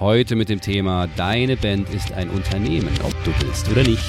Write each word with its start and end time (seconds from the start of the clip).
Heute 0.00 0.34
mit 0.34 0.48
dem 0.48 0.62
Thema 0.62 1.08
Deine 1.14 1.58
Band 1.58 1.90
ist 1.90 2.10
ein 2.14 2.30
Unternehmen, 2.30 2.88
ob 3.04 3.12
du 3.22 3.32
willst 3.44 3.70
oder 3.70 3.82
nicht. 3.82 4.02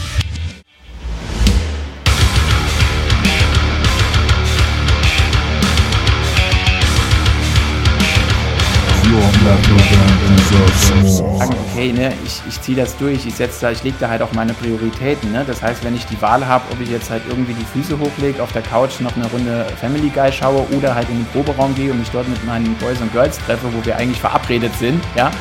okay, 11.73 11.91
ne, 11.91 12.13
ich, 12.25 12.41
ich 12.47 12.61
ziehe 12.61 12.77
das 12.77 12.95
durch, 12.97 13.25
ich 13.25 13.35
setze 13.35 13.59
da, 13.59 13.71
ich 13.71 13.83
lege 13.83 13.97
da 13.99 14.07
halt 14.07 14.21
auch 14.21 14.31
meine 14.31 14.53
Prioritäten. 14.53 15.33
Ne? 15.33 15.43
Das 15.45 15.61
heißt, 15.61 15.83
wenn 15.83 15.93
ich 15.93 16.05
die 16.05 16.21
Wahl 16.21 16.47
habe, 16.47 16.63
ob 16.71 16.79
ich 16.79 16.89
jetzt 16.89 17.09
halt 17.09 17.23
irgendwie 17.27 17.53
die 17.53 17.65
Füße 17.65 17.99
hochlege, 17.99 18.41
auf 18.41 18.53
der 18.53 18.61
Couch 18.61 19.01
noch 19.01 19.13
eine 19.17 19.25
Runde 19.25 19.65
Family 19.81 20.07
Guy 20.07 20.31
schaue 20.31 20.65
oder 20.71 20.95
halt 20.95 21.09
in 21.09 21.17
den 21.17 21.25
Proberaum 21.33 21.75
gehe 21.75 21.91
und 21.91 21.99
mich 21.99 22.11
dort 22.11 22.29
mit 22.29 22.45
meinen 22.45 22.75
Boys 22.75 23.01
und 23.01 23.11
Girls 23.11 23.37
treffe, 23.39 23.67
wo 23.73 23.85
wir 23.85 23.97
eigentlich 23.97 24.21
verabredet 24.21 24.73
sind, 24.79 25.03
ja, 25.17 25.31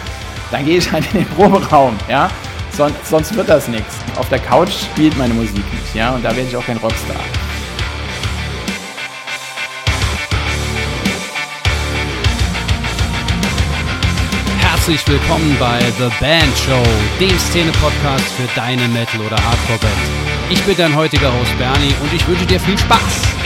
dann 0.51 0.65
gehe 0.65 0.79
ich 0.79 0.91
halt 0.91 1.05
in 1.13 1.21
den 1.21 1.29
Proberaum, 1.29 1.97
ja. 2.09 2.31
Son 2.73 2.93
sonst 3.05 3.35
wird 3.35 3.49
das 3.49 3.69
nichts. 3.69 3.97
Auf 4.17 4.29
der 4.29 4.39
Couch 4.39 4.71
spielt 4.93 5.17
meine 5.17 5.35
Musik 5.35 5.65
nicht, 5.73 5.95
ja, 5.95 6.11
und 6.11 6.25
da 6.25 6.35
werde 6.35 6.49
ich 6.49 6.57
auch 6.57 6.65
kein 6.65 6.77
Rockstar. 6.79 7.17
Herzlich 14.61 15.07
willkommen 15.07 15.57
bei 15.61 15.79
The 15.99 16.09
Band 16.21 16.57
Show, 16.59 16.83
dem 17.21 17.39
Szene-Podcast 17.39 18.27
für 18.37 18.49
deine 18.55 18.89
Metal- 18.89 19.21
oder 19.21 19.37
Hardcore-Band. 19.37 19.93
Ich 20.49 20.63
bin 20.63 20.77
dein 20.77 20.97
heutiger 20.97 21.33
Host 21.33 21.57
Bernie 21.59 21.95
und 22.03 22.13
ich 22.13 22.27
wünsche 22.27 22.47
dir 22.47 22.59
viel 22.59 22.79
Spaß. 22.79 23.40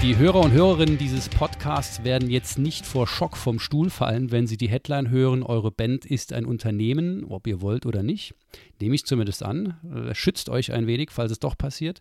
Die 0.00 0.16
Hörer 0.16 0.40
und 0.40 0.52
Hörerinnen 0.52 0.96
dieses 0.96 1.28
Podcasts 1.28 2.04
werden 2.04 2.30
jetzt 2.30 2.56
nicht 2.56 2.86
vor 2.86 3.08
Schock 3.08 3.36
vom 3.36 3.58
Stuhl 3.58 3.90
fallen, 3.90 4.30
wenn 4.30 4.46
sie 4.46 4.56
die 4.56 4.68
Headline 4.68 5.10
hören, 5.10 5.42
eure 5.42 5.72
Band 5.72 6.06
ist 6.06 6.32
ein 6.32 6.46
Unternehmen, 6.46 7.24
ob 7.24 7.48
ihr 7.48 7.60
wollt 7.60 7.84
oder 7.84 8.04
nicht. 8.04 8.32
Nehme 8.80 8.94
ich 8.94 9.04
zumindest 9.06 9.42
an. 9.42 9.74
Schützt 10.12 10.50
euch 10.50 10.72
ein 10.72 10.86
wenig, 10.86 11.10
falls 11.10 11.32
es 11.32 11.40
doch 11.40 11.58
passiert. 11.58 12.00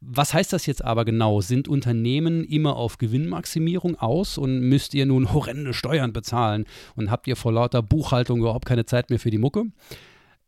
Was 0.00 0.32
heißt 0.32 0.52
das 0.52 0.66
jetzt 0.66 0.84
aber 0.84 1.04
genau? 1.04 1.40
Sind 1.40 1.66
Unternehmen 1.66 2.44
immer 2.44 2.76
auf 2.76 2.98
Gewinnmaximierung 2.98 3.96
aus 3.98 4.38
und 4.38 4.60
müsst 4.60 4.94
ihr 4.94 5.04
nun 5.04 5.32
horrende 5.32 5.74
Steuern 5.74 6.12
bezahlen 6.12 6.64
und 6.94 7.10
habt 7.10 7.26
ihr 7.26 7.34
vor 7.34 7.52
lauter 7.52 7.82
Buchhaltung 7.82 8.38
überhaupt 8.38 8.66
keine 8.66 8.86
Zeit 8.86 9.10
mehr 9.10 9.18
für 9.18 9.30
die 9.30 9.38
Mucke? 9.38 9.64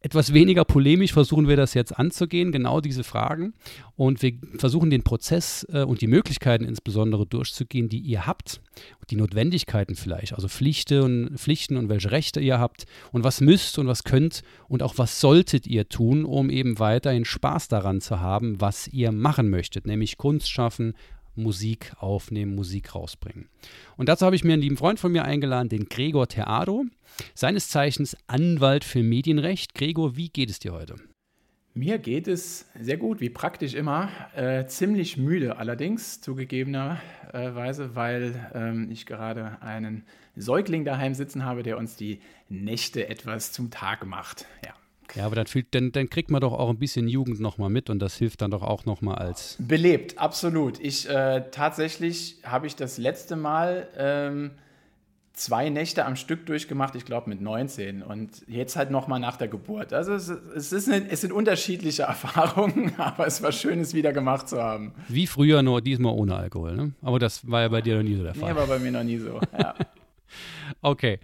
Etwas 0.04 0.34
weniger 0.34 0.66
polemisch 0.66 1.14
versuchen 1.14 1.48
wir 1.48 1.56
das 1.56 1.72
jetzt 1.72 1.98
anzugehen, 1.98 2.52
genau 2.52 2.82
diese 2.82 3.04
Fragen. 3.04 3.54
Und 3.96 4.20
wir 4.20 4.34
versuchen 4.58 4.90
den 4.90 5.02
Prozess 5.02 5.66
äh, 5.72 5.82
und 5.82 6.02
die 6.02 6.08
Möglichkeiten 6.08 6.66
insbesondere 6.66 7.26
durchzugehen, 7.26 7.88
die 7.88 8.00
ihr 8.00 8.26
habt. 8.26 8.60
Die 9.08 9.16
Notwendigkeiten 9.16 9.94
vielleicht, 9.94 10.34
also 10.34 10.46
Pflichten 10.46 11.00
und, 11.00 11.40
Pflichten 11.40 11.78
und 11.78 11.88
welche 11.88 12.10
Rechte 12.10 12.40
ihr 12.40 12.58
habt 12.58 12.84
und 13.12 13.24
was 13.24 13.40
müsst 13.40 13.78
und 13.78 13.86
was 13.86 14.04
könnt 14.04 14.42
und 14.68 14.82
auch 14.82 14.98
was 14.98 15.20
solltet 15.20 15.66
ihr 15.66 15.88
tun, 15.88 16.26
um 16.26 16.50
eben 16.50 16.78
weiterhin 16.78 17.24
Spaß 17.24 17.68
daran 17.68 18.02
zu 18.02 18.20
haben, 18.20 18.60
was 18.60 18.88
ihr 18.88 19.10
machen 19.10 19.48
möchtet, 19.48 19.86
nämlich 19.86 20.18
Kunst 20.18 20.50
schaffen, 20.50 20.92
Musik 21.36 21.92
aufnehmen, 21.98 22.54
Musik 22.54 22.94
rausbringen. 22.94 23.48
Und 23.96 24.08
dazu 24.08 24.26
habe 24.26 24.36
ich 24.36 24.44
mir 24.44 24.52
einen 24.54 24.62
lieben 24.62 24.76
Freund 24.76 25.00
von 25.00 25.12
mir 25.12 25.24
eingeladen, 25.24 25.68
den 25.68 25.86
Gregor 25.86 26.28
Theado, 26.28 26.84
seines 27.34 27.68
Zeichens 27.68 28.16
Anwalt 28.26 28.84
für 28.84 29.02
Medienrecht. 29.02 29.74
Gregor, 29.74 30.16
wie 30.16 30.28
geht 30.28 30.50
es 30.50 30.58
dir 30.58 30.72
heute? 30.72 30.96
Mir 31.76 31.98
geht 31.98 32.28
es 32.28 32.70
sehr 32.78 32.96
gut, 32.96 33.20
wie 33.20 33.30
praktisch 33.30 33.74
immer. 33.74 34.08
Äh, 34.36 34.66
ziemlich 34.66 35.16
müde 35.16 35.56
allerdings, 35.56 36.20
zugegebenerweise, 36.20 37.96
weil 37.96 38.50
ähm, 38.54 38.92
ich 38.92 39.06
gerade 39.06 39.60
einen 39.60 40.04
Säugling 40.36 40.84
daheim 40.84 41.14
sitzen 41.14 41.44
habe, 41.44 41.64
der 41.64 41.76
uns 41.76 41.96
die 41.96 42.20
Nächte 42.48 43.08
etwas 43.08 43.50
zum 43.50 43.72
Tag 43.72 44.06
macht. 44.06 44.46
Ja. 44.64 44.72
Ja, 45.14 45.26
aber 45.26 45.36
dann, 45.36 45.46
fühlt, 45.46 45.74
dann, 45.74 45.92
dann 45.92 46.10
kriegt 46.10 46.30
man 46.30 46.40
doch 46.40 46.52
auch 46.52 46.68
ein 46.68 46.78
bisschen 46.78 47.08
Jugend 47.08 47.40
nochmal 47.40 47.70
mit 47.70 47.88
und 47.88 48.00
das 48.00 48.16
hilft 48.16 48.42
dann 48.42 48.50
doch 48.50 48.62
auch 48.62 48.84
nochmal 48.84 49.16
als. 49.16 49.56
Belebt, 49.58 50.18
absolut. 50.18 50.80
Ich 50.80 51.08
äh, 51.08 51.44
tatsächlich 51.50 52.38
habe 52.44 52.66
ich 52.66 52.74
das 52.74 52.98
letzte 52.98 53.36
Mal 53.36 53.88
ähm, 53.96 54.50
zwei 55.34 55.68
Nächte 55.68 56.04
am 56.04 56.16
Stück 56.16 56.46
durchgemacht, 56.46 56.94
ich 56.94 57.04
glaube 57.04 57.28
mit 57.28 57.40
19 57.40 58.02
und 58.02 58.42
jetzt 58.48 58.76
halt 58.76 58.90
nochmal 58.90 59.20
nach 59.20 59.36
der 59.36 59.48
Geburt. 59.48 59.92
Also 59.92 60.14
es, 60.14 60.28
es, 60.28 60.72
ist 60.72 60.88
eine, 60.88 61.08
es 61.08 61.20
sind 61.20 61.32
unterschiedliche 61.32 62.02
Erfahrungen, 62.04 62.92
aber 62.98 63.26
es 63.26 63.42
war 63.42 63.52
schön, 63.52 63.80
es 63.80 63.94
wieder 63.94 64.12
gemacht 64.12 64.48
zu 64.48 64.62
haben. 64.62 64.94
Wie 65.08 65.26
früher, 65.26 65.62
nur 65.62 65.80
diesmal 65.80 66.12
ohne 66.12 66.36
Alkohol, 66.36 66.76
ne? 66.76 66.92
Aber 67.02 67.18
das 67.18 67.48
war 67.48 67.62
ja 67.62 67.68
bei 67.68 67.82
dir 67.82 67.96
noch 67.96 68.02
nie 68.02 68.16
so 68.16 68.22
der 68.22 68.34
Fall. 68.34 68.52
Nee, 68.52 68.58
war 68.58 68.66
bei 68.66 68.78
mir 68.78 68.92
noch 68.92 69.04
nie 69.04 69.18
so, 69.18 69.40
ja. 69.58 69.74
Okay. 70.82 71.18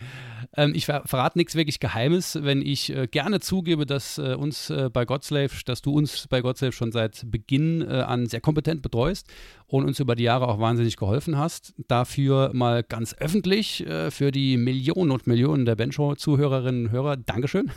Ähm, 0.57 0.73
ich 0.75 0.87
ver 0.87 1.03
verrate 1.05 1.39
nichts 1.39 1.55
wirklich 1.55 1.81
Geheimes, 1.81 2.39
wenn 2.43 2.63
ich 2.63 2.95
äh, 2.95 3.07
gerne 3.07 3.41
zugebe, 3.41 3.87
dass 3.87 4.19
äh, 4.19 4.35
uns 4.35 4.71
äh, 4.71 4.91
bei 4.93 5.05
Godslave, 5.05 5.53
dass 5.65 5.83
du 5.83 5.93
uns 5.93 6.27
bei 6.29 6.41
Godslave 6.41 6.73
schon 6.73 6.93
seit 6.93 7.31
Beginn 7.31 7.83
äh, 7.83 8.01
an 8.01 8.27
sehr 8.27 8.41
kompetent 8.41 8.83
betreust 8.83 9.29
und 9.71 9.85
uns 9.85 10.01
über 10.01 10.17
die 10.17 10.25
Jahre 10.25 10.49
auch 10.49 10.59
wahnsinnig 10.59 10.97
geholfen 10.97 11.39
hast. 11.39 11.75
Dafür 11.87 12.51
mal 12.53 12.83
ganz 12.83 13.15
öffentlich 13.15 13.87
äh, 13.87 14.11
für 14.11 14.33
die 14.33 14.57
Millionen 14.57 15.13
und 15.13 15.27
Millionen 15.27 15.65
der 15.65 15.77
Benchmark-Zuhörerinnen 15.77 16.87
und 16.87 16.93
Hörer, 16.93 17.17
Dankeschön. 17.17 17.71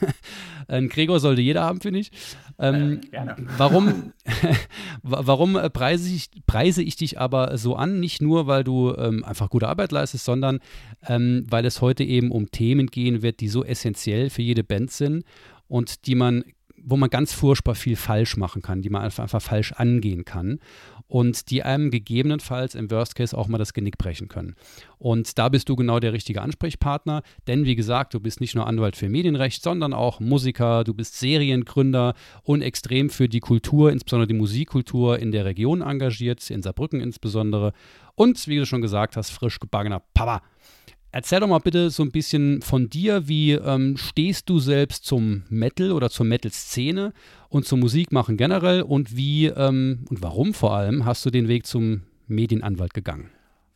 Ein 0.68 0.90
Gregor 0.94 1.20
sollte 1.20 1.42
jeder 1.42 1.64
haben, 1.64 1.82
finde 1.82 2.00
ich. 2.00 2.12
Ähm, 2.58 3.02
äh, 3.04 3.08
gerne. 3.10 3.36
Warum, 3.58 4.14
warum 5.04 5.54
preise, 5.72 6.14
ich, 6.14 6.30
preise 6.48 6.82
ich 6.82 6.96
dich 6.96 7.20
aber 7.20 7.58
so 7.58 7.76
an? 7.76 8.00
Nicht 8.00 8.22
nur, 8.22 8.48
weil 8.48 8.64
du 8.64 8.96
ähm, 8.96 9.24
einfach 9.24 9.50
gute 9.50 9.68
Arbeit 9.68 9.92
leistest, 9.92 10.26
sondern 10.26 10.60
ähm, 11.08 11.46
weil 11.64 11.68
es 11.70 11.80
heute 11.80 12.04
eben 12.04 12.30
um 12.30 12.52
Themen 12.52 12.88
gehen 12.88 13.22
wird, 13.22 13.40
die 13.40 13.48
so 13.48 13.64
essentiell 13.64 14.30
für 14.30 14.42
jede 14.42 14.66
Band 14.66 14.92
sind 14.92 15.24
und 15.68 16.08
die 16.08 16.16
man 16.16 16.44
wo 16.86 16.98
man 16.98 17.10
ganz 17.10 17.32
furchtbar 17.32 17.76
viel 17.76 17.96
falsch 17.96 18.36
machen 18.36 18.62
kann, 18.62 18.82
die 18.82 18.90
man 18.90 19.04
einfach, 19.04 19.24
einfach 19.24 19.42
falsch 19.42 19.72
angehen 19.72 20.26
kann 20.26 20.60
und 21.08 21.50
die 21.50 21.64
einem 21.64 21.92
gegebenenfalls 21.92 22.76
im 22.76 22.92
Worst 22.92 23.16
Case 23.16 23.38
auch 23.38 23.48
mal 23.48 23.58
das 23.58 23.72
Genick 23.72 23.98
brechen 23.98 24.28
können. 24.28 24.56
Und 24.98 25.38
da 25.38 25.48
bist 25.48 25.70
du 25.70 25.78
genau 25.78 26.02
der 26.02 26.12
richtige 26.12 26.42
Ansprechpartner, 26.42 27.24
denn 27.48 27.64
wie 27.64 27.78
gesagt, 27.78 28.14
du 28.14 28.20
bist 28.20 28.42
nicht 28.42 28.54
nur 28.56 28.68
Anwalt 28.68 28.98
für 28.98 29.08
Medienrecht, 29.08 29.64
sondern 29.64 29.94
auch 29.94 30.20
Musiker, 30.20 30.84
du 30.84 30.94
bist 30.94 31.18
Seriengründer 31.18 32.16
und 32.44 32.62
extrem 32.62 33.10
für 33.10 33.30
die 33.30 33.40
Kultur, 33.40 33.90
insbesondere 33.90 34.28
die 34.28 34.34
Musikkultur 34.34 35.20
in 35.20 35.32
der 35.32 35.46
Region 35.46 35.80
engagiert, 35.80 36.50
in 36.50 36.62
Saarbrücken 36.64 37.00
insbesondere. 37.00 37.72
Und 38.16 38.46
wie 38.50 38.58
du 38.58 38.66
schon 38.66 38.82
gesagt 38.82 39.16
hast, 39.16 39.30
frisch 39.30 39.62
gebackener 39.62 40.02
Papa. 40.14 40.42
Erzähl 41.16 41.42
doch 41.42 41.48
mal 41.48 41.60
bitte 41.60 41.92
so 41.92 42.02
ein 42.02 42.12
bisschen 42.12 42.64
von 42.64 42.90
dir. 42.90 43.28
Wie 43.28 43.52
ähm, 43.52 43.98
stehst 43.98 44.50
du 44.50 44.58
selbst 44.58 45.06
zum 45.06 45.44
Metal 45.48 45.92
oder 45.92 46.10
zur 46.10 46.26
Metal-Szene 46.26 47.14
und 47.50 47.68
zum 47.68 47.82
Musikmachen 47.82 48.36
generell 48.36 48.82
und 48.82 49.16
wie 49.16 49.46
ähm, 49.46 50.06
und 50.10 50.24
warum 50.24 50.56
vor 50.56 50.74
allem 50.74 51.06
hast 51.06 51.24
du 51.24 51.30
den 51.30 51.48
Weg 51.48 51.68
zum 51.68 52.02
Medienanwalt 52.28 52.96
gegangen? 52.96 53.30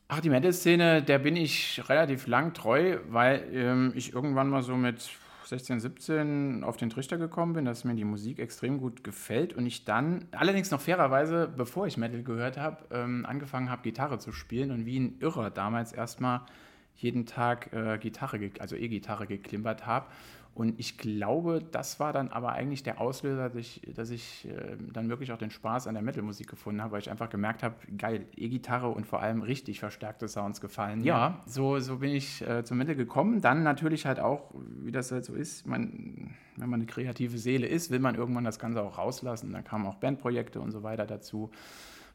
Ach, 0.07 0.19
die 0.19 0.31
Metal-Szene, 0.31 1.03
der 1.03 1.19
bin 1.19 1.35
ich 1.35 1.83
relativ 1.87 2.25
lang 2.25 2.55
treu, 2.55 2.97
weil 3.07 3.43
ähm, 3.53 3.91
ich 3.93 4.13
irgendwann 4.13 4.49
mal 4.49 4.63
so 4.63 4.75
mit 4.75 5.07
16, 5.45 5.79
17 5.79 6.63
auf 6.63 6.75
den 6.75 6.89
Trichter 6.89 7.19
gekommen 7.19 7.53
bin, 7.53 7.65
dass 7.65 7.83
mir 7.83 7.93
die 7.93 8.03
Musik 8.03 8.39
extrem 8.39 8.79
gut 8.79 9.03
gefällt 9.03 9.53
und 9.53 9.67
ich 9.67 9.85
dann, 9.85 10.25
allerdings 10.31 10.71
noch 10.71 10.81
fairerweise, 10.81 11.53
bevor 11.55 11.85
ich 11.85 11.97
Metal 11.97 12.23
gehört 12.23 12.57
habe, 12.57 12.77
ähm, 12.89 13.27
angefangen 13.27 13.69
habe, 13.69 13.83
Gitarre 13.83 14.17
zu 14.17 14.31
spielen 14.31 14.71
und 14.71 14.87
wie 14.87 14.99
ein 14.99 15.19
Irrer 15.19 15.51
damals 15.51 15.93
erstmal 15.93 16.41
jeden 16.97 17.25
Tag 17.25 17.71
äh, 17.73 17.97
Gitarre, 17.97 18.51
also 18.59 18.75
E-Gitarre 18.75 19.27
geklimpert 19.27 19.85
habe. 19.85 20.07
Und 20.57 20.79
ich 20.79 20.97
glaube, 20.97 21.61
das 21.71 21.99
war 21.99 22.13
dann 22.13 22.29
aber 22.29 22.53
eigentlich 22.53 22.81
der 22.81 22.99
Auslöser, 22.99 23.49
dass 23.49 23.55
ich, 23.55 23.79
dass 23.93 24.09
ich 24.09 24.47
äh, 24.47 24.75
dann 24.91 25.07
wirklich 25.07 25.31
auch 25.31 25.37
den 25.37 25.51
Spaß 25.51 25.85
an 25.85 25.93
der 25.93 26.01
Metalmusik 26.01 26.47
gefunden 26.47 26.81
habe, 26.81 26.93
weil 26.93 26.99
ich 26.99 27.11
einfach 27.11 27.29
gemerkt 27.29 27.61
habe, 27.61 27.75
geil, 27.95 28.25
E-Gitarre 28.35 28.87
und 28.87 29.05
vor 29.05 29.21
allem 29.21 29.43
richtig 29.43 29.79
verstärkte 29.79 30.27
Sounds 30.27 30.59
gefallen. 30.59 31.03
Ja, 31.03 31.43
so, 31.45 31.79
so 31.79 31.97
bin 31.97 32.09
ich 32.09 32.41
äh, 32.41 32.63
zum 32.63 32.79
Metal 32.79 32.95
gekommen. 32.95 33.39
Dann 33.39 33.61
natürlich 33.61 34.07
halt 34.07 34.19
auch, 34.19 34.51
wie 34.55 34.91
das 34.91 35.11
halt 35.11 35.25
so 35.25 35.35
ist, 35.35 35.67
man, 35.67 36.33
wenn 36.55 36.69
man 36.69 36.79
eine 36.79 36.87
kreative 36.87 37.37
Seele 37.37 37.67
ist, 37.67 37.91
will 37.91 37.99
man 37.99 38.15
irgendwann 38.15 38.43
das 38.43 38.57
Ganze 38.57 38.81
auch 38.81 38.97
rauslassen. 38.97 39.53
Dann 39.53 39.63
kamen 39.63 39.85
auch 39.85 39.97
Bandprojekte 39.97 40.59
und 40.59 40.71
so 40.71 40.81
weiter 40.81 41.05
dazu. 41.05 41.51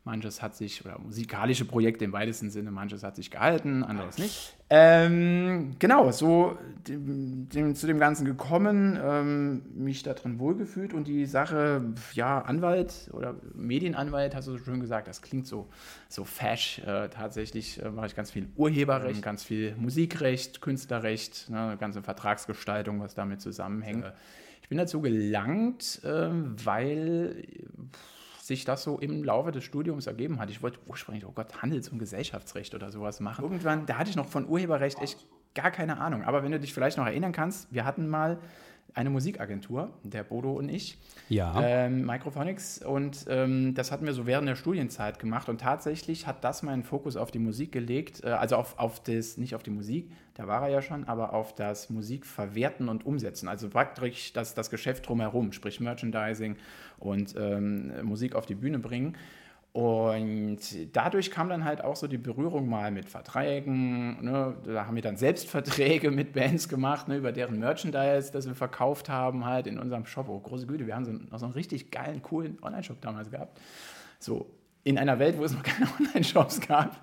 Manches 0.05 0.43
hat 0.43 0.57
sich, 0.57 0.85
oder 0.85 0.99
musikalische 0.99 1.65
Projekte 1.65 2.05
im 2.05 2.13
weitesten 2.13 2.51
Sinne, 2.51 2.73
manches 2.73 3.05
hat 3.05 3.15
sich 3.15 3.31
gehalten, 3.31 3.85
anderes 3.85 4.19
nicht. 4.19 4.57
Ähm, 4.69 5.77
genau, 5.79 6.11
so 6.11 6.59
dem, 6.89 7.49
dem, 7.49 7.77
zu 7.77 7.87
dem 7.87 8.01
Ganzen 8.01 8.25
gekommen, 8.25 8.99
ähm, 9.01 9.63
mich 9.75 10.03
darin 10.03 10.41
wohlgefühlt 10.41 10.93
und 10.93 11.07
die 11.07 11.25
Sache, 11.25 11.95
ja, 12.15 12.41
Anwalt 12.41 13.11
oder 13.13 13.37
Medienanwalt, 13.55 14.35
hast 14.35 14.49
du 14.49 14.53
so 14.53 14.59
schön 14.59 14.81
gesagt, 14.81 15.07
das 15.07 15.23
klingt 15.23 15.47
so, 15.47 15.69
so 16.09 16.25
fash. 16.25 16.81
Äh, 16.81 17.09
tatsächlich 17.09 17.81
äh, 17.81 17.89
mache 17.89 18.07
ich 18.07 18.17
ganz 18.17 18.33
viel 18.33 18.49
Urheberrecht, 18.57 19.21
mhm. 19.21 19.23
ganz 19.23 19.45
viel 19.45 19.77
Musikrecht, 19.77 20.61
Künstlerrecht, 20.61 21.49
ne, 21.49 21.77
ganze 21.79 22.03
Vertragsgestaltung, 22.03 23.01
was 23.01 23.15
damit 23.15 23.41
zusammenhängt. 23.41 24.05
Äh, 24.05 24.13
ich 24.63 24.69
bin 24.69 24.79
dazu 24.79 25.01
gelangt, 25.01 26.01
äh, 26.03 26.29
weil 26.65 27.45
sich 28.43 28.65
das 28.65 28.83
so 28.83 28.99
im 28.99 29.23
Laufe 29.23 29.53
des 29.53 29.63
Studiums 29.63 30.09
ergeben 30.09 30.41
hat. 30.41 30.51
Ich 30.51 30.65
wollte 30.65 30.81
ursprünglich, 30.89 31.25
oh 31.25 31.31
Gott, 31.33 31.63
Handels- 31.63 31.89
und 31.91 32.01
Gesellschaftsrecht 32.01 32.75
oder 32.75 32.91
sowas 32.91 33.21
machen. 33.21 33.45
Irgendwann, 33.45 33.87
da 33.87 33.99
hatte 33.99 34.11
ich 34.11 34.17
noch 34.17 34.27
von 34.27 34.49
Urheberrecht 34.49 35.01
echt 35.01 35.29
gar 35.55 35.71
keine 35.71 35.99
Ahnung. 35.99 36.25
Aber 36.25 36.43
wenn 36.43 36.51
du 36.51 36.59
dich 36.59 36.75
vielleicht 36.75 36.97
noch 36.97 37.07
erinnern 37.07 37.31
kannst, 37.31 37.73
wir 37.73 37.85
hatten 37.85 38.09
mal 38.09 38.41
eine 38.95 39.11
Musikagentur, 39.11 39.91
der 40.03 40.23
Bodo 40.23 40.53
und 40.53 40.69
ich, 40.69 40.99
ja. 41.29 41.55
ähm, 41.63 42.05
Microphonics. 42.05 42.85
Und 42.85 43.25
ähm, 43.29 43.75
das 43.75 43.91
hatten 43.91 44.05
wir 44.05 44.13
so 44.13 44.27
während 44.27 44.49
der 44.49 44.57
Studienzeit 44.57 45.19
gemacht. 45.19 45.49
Und 45.49 45.61
tatsächlich 45.61 46.27
hat 46.27 46.45
das 46.45 46.63
meinen 46.63 46.83
Fokus 46.83 47.17
auf 47.17 47.31
die 47.31 47.39
Musik 47.39 47.73
gelegt, 47.73 48.23
äh, 48.25 48.29
also 48.29 48.57
auf, 48.57 48.79
auf 48.79 49.03
das, 49.03 49.39
nicht 49.39 49.55
auf 49.55 49.63
die 49.63 49.71
Musik, 49.71 50.11
da 50.35 50.47
war 50.47 50.63
er 50.63 50.69
ja 50.69 50.83
schon, 50.83 51.05
aber 51.05 51.35
auf 51.35 51.55
das 51.55 51.91
Musikverwerten 51.91 52.89
und 52.89 53.05
Umsetzen. 53.05 53.49
Also 53.49 53.69
praktisch 53.69 54.33
das, 54.33 54.55
das 54.55 54.71
Geschäft 54.71 55.07
drumherum, 55.09 55.53
sprich 55.53 55.81
Merchandising 55.81 56.57
und 56.99 57.35
ähm, 57.37 57.93
Musik 58.03 58.35
auf 58.35 58.47
die 58.47 58.55
Bühne 58.55 58.79
bringen. 58.79 59.17
Und 59.73 60.59
dadurch 60.93 61.31
kam 61.31 61.49
dann 61.49 61.65
halt 61.65 61.83
auch 61.83 61.97
so 61.97 62.07
die 62.07 62.19
Berührung 62.19 62.69
mal 62.69 62.91
mit 62.91 63.09
Verträgen. 63.09 64.23
Ne? 64.23 64.55
Da 64.67 64.87
haben 64.87 64.95
wir 64.95 65.03
dann 65.03 65.17
selbst 65.17 65.49
Verträge 65.49 66.11
mit 66.11 66.35
Bands 66.35 66.69
gemacht, 66.69 67.09
ne? 67.09 67.17
über 67.17 67.33
deren 67.33 67.59
Merchandise, 67.59 68.31
das 68.31 68.47
wir 68.47 68.55
verkauft 68.55 69.09
haben, 69.09 69.47
halt 69.47 69.67
in 69.67 69.79
unserem 69.79 70.05
Shop. 70.05 70.29
Oh, 70.29 70.39
große 70.41 70.67
Güte, 70.67 70.87
wir 70.87 70.95
haben 70.95 71.07
so, 71.07 71.13
noch 71.13 71.39
so 71.39 71.47
einen 71.47 71.55
richtig 71.55 71.91
geilen, 71.91 72.21
coolen 72.21 72.59
Online-Shop 72.61 73.01
damals 73.01 73.31
gehabt. 73.31 73.59
So 74.19 74.51
in 74.85 74.99
einer 74.99 75.19
Welt, 75.19 75.39
wo 75.39 75.45
es 75.45 75.55
noch 75.55 75.63
keine 75.63 75.89
Online-Shops 75.99 76.61
gab. 76.61 77.01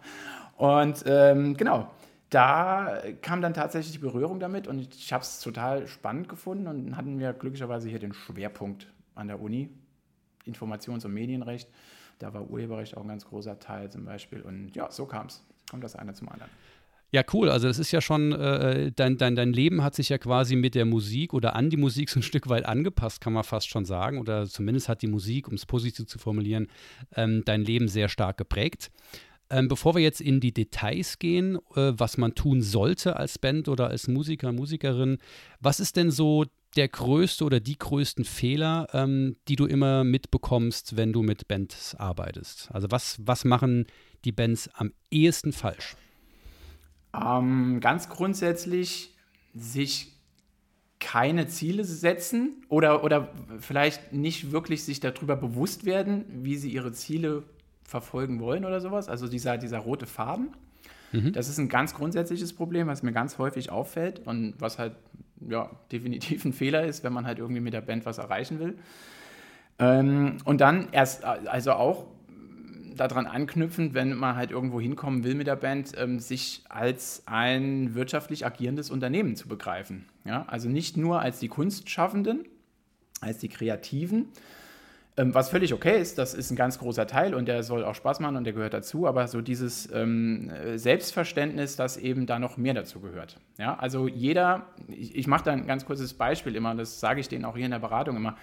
Und 0.57 1.03
ähm, 1.07 1.57
genau, 1.57 1.89
da 2.29 3.01
kam 3.23 3.41
dann 3.41 3.55
tatsächlich 3.55 3.93
die 3.93 3.99
Berührung 3.99 4.39
damit 4.39 4.67
und 4.67 4.93
ich 4.93 5.11
habe 5.11 5.23
es 5.23 5.39
total 5.39 5.87
spannend 5.87 6.29
gefunden 6.29 6.67
und 6.67 6.95
hatten 6.95 7.17
wir 7.17 7.33
glücklicherweise 7.33 7.89
hier 7.89 7.97
den 7.97 8.13
Schwerpunkt 8.13 8.87
an 9.15 9.27
der 9.27 9.41
Uni, 9.41 9.69
Informations- 10.45 11.05
und 11.05 11.13
Medienrecht. 11.13 11.67
Da 12.19 12.33
war 12.33 12.49
Urheberrecht 12.49 12.95
auch 12.95 13.01
ein 13.01 13.07
ganz 13.07 13.25
großer 13.25 13.59
Teil 13.59 13.89
zum 13.89 14.05
Beispiel. 14.05 14.41
Und 14.41 14.75
ja, 14.75 14.91
so 14.91 15.05
kam 15.05 15.27
es. 15.27 15.43
Kommt 15.69 15.83
das 15.83 15.95
eine 15.95 16.13
zum 16.13 16.29
anderen. 16.29 16.51
Ja, 17.11 17.23
cool. 17.33 17.49
Also 17.49 17.67
das 17.67 17.79
ist 17.79 17.91
ja 17.91 18.01
schon, 18.01 18.33
äh, 18.33 18.91
dein, 18.95 19.17
dein, 19.17 19.35
dein 19.35 19.51
Leben 19.51 19.83
hat 19.83 19.95
sich 19.95 20.09
ja 20.09 20.19
quasi 20.19 20.55
mit 20.55 20.75
der 20.75 20.85
Musik 20.85 21.33
oder 21.33 21.55
an 21.55 21.71
die 21.71 21.77
Musik 21.77 22.09
so 22.09 22.19
ein 22.19 22.23
Stück 22.23 22.49
weit 22.49 22.65
angepasst, 22.65 23.19
kann 23.19 23.33
man 23.33 23.43
fast 23.43 23.67
schon 23.67 23.85
sagen. 23.85 24.19
Oder 24.19 24.47
zumindest 24.47 24.89
hat 24.89 25.01
die 25.01 25.07
Musik, 25.07 25.47
um 25.47 25.55
es 25.55 25.65
positiv 25.65 26.05
zu 26.05 26.19
formulieren, 26.19 26.67
ähm, 27.15 27.41
dein 27.45 27.61
Leben 27.61 27.87
sehr 27.87 28.09
stark 28.09 28.37
geprägt. 28.37 28.91
Ähm, 29.49 29.67
bevor 29.67 29.95
wir 29.95 30.03
jetzt 30.03 30.21
in 30.21 30.39
die 30.39 30.53
Details 30.53 31.17
gehen, 31.17 31.57
äh, 31.75 31.93
was 31.95 32.17
man 32.17 32.35
tun 32.35 32.61
sollte 32.61 33.15
als 33.15 33.39
Band 33.39 33.67
oder 33.67 33.87
als 33.87 34.07
Musiker, 34.07 34.51
Musikerin, 34.51 35.17
was 35.59 35.79
ist 35.79 35.95
denn 35.95 36.11
so 36.11 36.45
der 36.75 36.87
größte 36.87 37.43
oder 37.43 37.59
die 37.59 37.77
größten 37.77 38.25
Fehler, 38.25 38.87
ähm, 38.93 39.37
die 39.47 39.55
du 39.55 39.65
immer 39.65 40.03
mitbekommst, 40.03 40.97
wenn 40.97 41.13
du 41.13 41.23
mit 41.23 41.47
Bands 41.47 41.95
arbeitest? 41.95 42.69
Also 42.71 42.87
was, 42.91 43.17
was 43.23 43.45
machen 43.45 43.85
die 44.25 44.31
Bands 44.31 44.69
am 44.73 44.93
ehesten 45.09 45.51
falsch? 45.51 45.95
Ähm, 47.13 47.79
ganz 47.79 48.09
grundsätzlich 48.09 49.15
sich 49.53 50.13
keine 50.99 51.47
Ziele 51.47 51.85
setzen 51.85 52.65
oder, 52.67 53.03
oder 53.03 53.29
vielleicht 53.59 54.13
nicht 54.13 54.51
wirklich 54.51 54.83
sich 54.83 54.99
darüber 54.99 55.35
bewusst 55.35 55.85
werden, 55.85 56.25
wie 56.43 56.57
sie 56.57 56.69
ihre 56.69 56.91
Ziele 56.91 57.43
verfolgen 57.83 58.39
wollen 58.39 58.65
oder 58.65 58.81
sowas. 58.81 59.09
Also 59.09 59.27
dieser, 59.27 59.57
dieser 59.57 59.79
rote 59.79 60.05
Faden. 60.05 60.49
Mhm. 61.11 61.33
Das 61.33 61.49
ist 61.49 61.57
ein 61.57 61.69
ganz 61.69 61.93
grundsätzliches 61.95 62.53
Problem, 62.53 62.87
was 62.87 63.01
mir 63.01 63.13
ganz 63.13 63.37
häufig 63.37 63.71
auffällt 63.71 64.19
und 64.27 64.53
was 64.59 64.77
halt 64.77 64.93
ja, 65.47 65.69
definitiv 65.91 66.45
ein 66.45 66.53
Fehler 66.53 66.85
ist, 66.85 67.03
wenn 67.03 67.13
man 67.13 67.25
halt 67.25 67.39
irgendwie 67.39 67.61
mit 67.61 67.73
der 67.73 67.81
Band 67.81 68.05
was 68.05 68.17
erreichen 68.17 68.59
will. 68.59 68.77
Ähm, 69.79 70.37
und 70.43 70.61
dann 70.61 70.89
erst, 70.91 71.23
also 71.23 71.71
auch 71.73 72.07
daran 72.95 73.27
anknüpfend, 73.27 73.93
wenn 73.93 74.13
man 74.13 74.35
halt 74.35 74.51
irgendwo 74.51 74.81
hinkommen 74.81 75.23
will 75.23 75.35
mit 75.35 75.47
der 75.47 75.55
Band, 75.55 75.93
ähm, 75.97 76.19
sich 76.19 76.63
als 76.67 77.23
ein 77.25 77.95
wirtschaftlich 77.95 78.45
agierendes 78.45 78.89
Unternehmen 78.89 79.35
zu 79.35 79.47
begreifen. 79.47 80.05
Ja? 80.25 80.45
Also 80.47 80.69
nicht 80.69 80.97
nur 80.97 81.21
als 81.21 81.39
die 81.39 81.47
Kunstschaffenden, 81.47 82.45
als 83.21 83.37
die 83.37 83.49
Kreativen, 83.49 84.27
ähm, 85.19 85.35
was 85.35 85.49
völlig 85.49 85.73
okay 85.73 85.99
ist, 85.99 86.17
das 86.17 86.33
ist 86.33 86.49
ein 86.49 86.55
ganz 86.55 86.79
großer 86.79 87.05
Teil 87.05 87.35
und 87.35 87.47
der 87.47 87.61
soll 87.63 87.83
auch 87.83 87.95
Spaß 87.95 88.21
machen 88.21 88.37
und 88.37 88.45
der 88.45 88.53
gehört 88.53 88.73
dazu, 88.73 89.05
aber 89.05 89.27
so 89.27 89.41
dieses 89.41 89.91
ähm, 89.91 90.49
Selbstverständnis, 90.75 91.75
dass 91.75 91.97
eben 91.97 92.25
da 92.25 92.39
noch 92.39 92.55
mehr 92.55 92.73
dazu 92.73 93.01
gehört. 93.01 93.37
Ja, 93.57 93.77
also 93.77 94.07
jeder, 94.07 94.67
ich, 94.87 95.15
ich 95.15 95.27
mache 95.27 95.43
da 95.43 95.51
ein 95.51 95.67
ganz 95.67 95.85
kurzes 95.85 96.13
Beispiel 96.13 96.55
immer, 96.55 96.73
das 96.73 97.01
sage 97.01 97.19
ich 97.19 97.27
denen 97.27 97.43
auch 97.43 97.57
hier 97.57 97.65
in 97.65 97.71
der 97.71 97.79
Beratung 97.79 98.15
immer. 98.15 98.37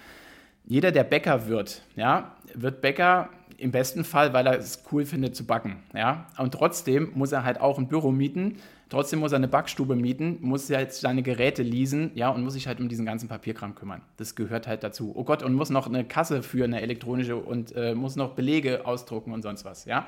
Jeder, 0.65 0.91
der 0.91 1.03
Bäcker 1.03 1.47
wird, 1.47 1.81
ja, 1.95 2.35
wird 2.53 2.81
Bäcker 2.81 3.29
im 3.57 3.71
besten 3.71 4.03
Fall, 4.03 4.33
weil 4.33 4.45
er 4.45 4.59
es 4.59 4.83
cool 4.91 5.05
findet 5.05 5.35
zu 5.35 5.47
backen. 5.47 5.77
Ja? 5.95 6.27
Und 6.37 6.53
trotzdem 6.53 7.11
muss 7.15 7.31
er 7.31 7.43
halt 7.43 7.59
auch 7.59 7.79
ein 7.79 7.87
Büro 7.87 8.11
mieten, 8.11 8.57
Trotzdem 8.89 9.19
muss 9.19 9.33
er 9.33 9.37
eine 9.37 9.49
Backstube 9.49 9.95
mieten, 9.95 10.37
muss 10.41 10.69
halt 10.69 10.93
seine 10.93 11.21
Geräte 11.21 11.61
leasen, 11.61 12.11
ja, 12.15 12.29
und 12.29 12.43
muss 12.43 12.53
sich 12.53 12.67
halt 12.67 12.79
um 12.79 12.87
diesen 12.87 13.05
ganzen 13.05 13.27
Papierkram 13.27 13.75
kümmern. 13.75 14.01
Das 14.15 14.35
gehört 14.35 14.65
halt 14.65 14.83
dazu. 14.83 15.11
Oh 15.13 15.25
Gott, 15.25 15.43
und 15.43 15.53
muss 15.53 15.69
noch 15.69 15.87
eine 15.87 16.05
Kasse 16.05 16.41
für 16.41 16.63
eine 16.63 16.81
elektronische 16.81 17.35
und 17.35 17.75
äh, 17.75 17.95
muss 17.95 18.15
noch 18.15 18.35
Belege 18.35 18.85
ausdrucken 18.85 19.33
und 19.33 19.41
sonst 19.41 19.65
was, 19.65 19.85
ja. 19.85 20.07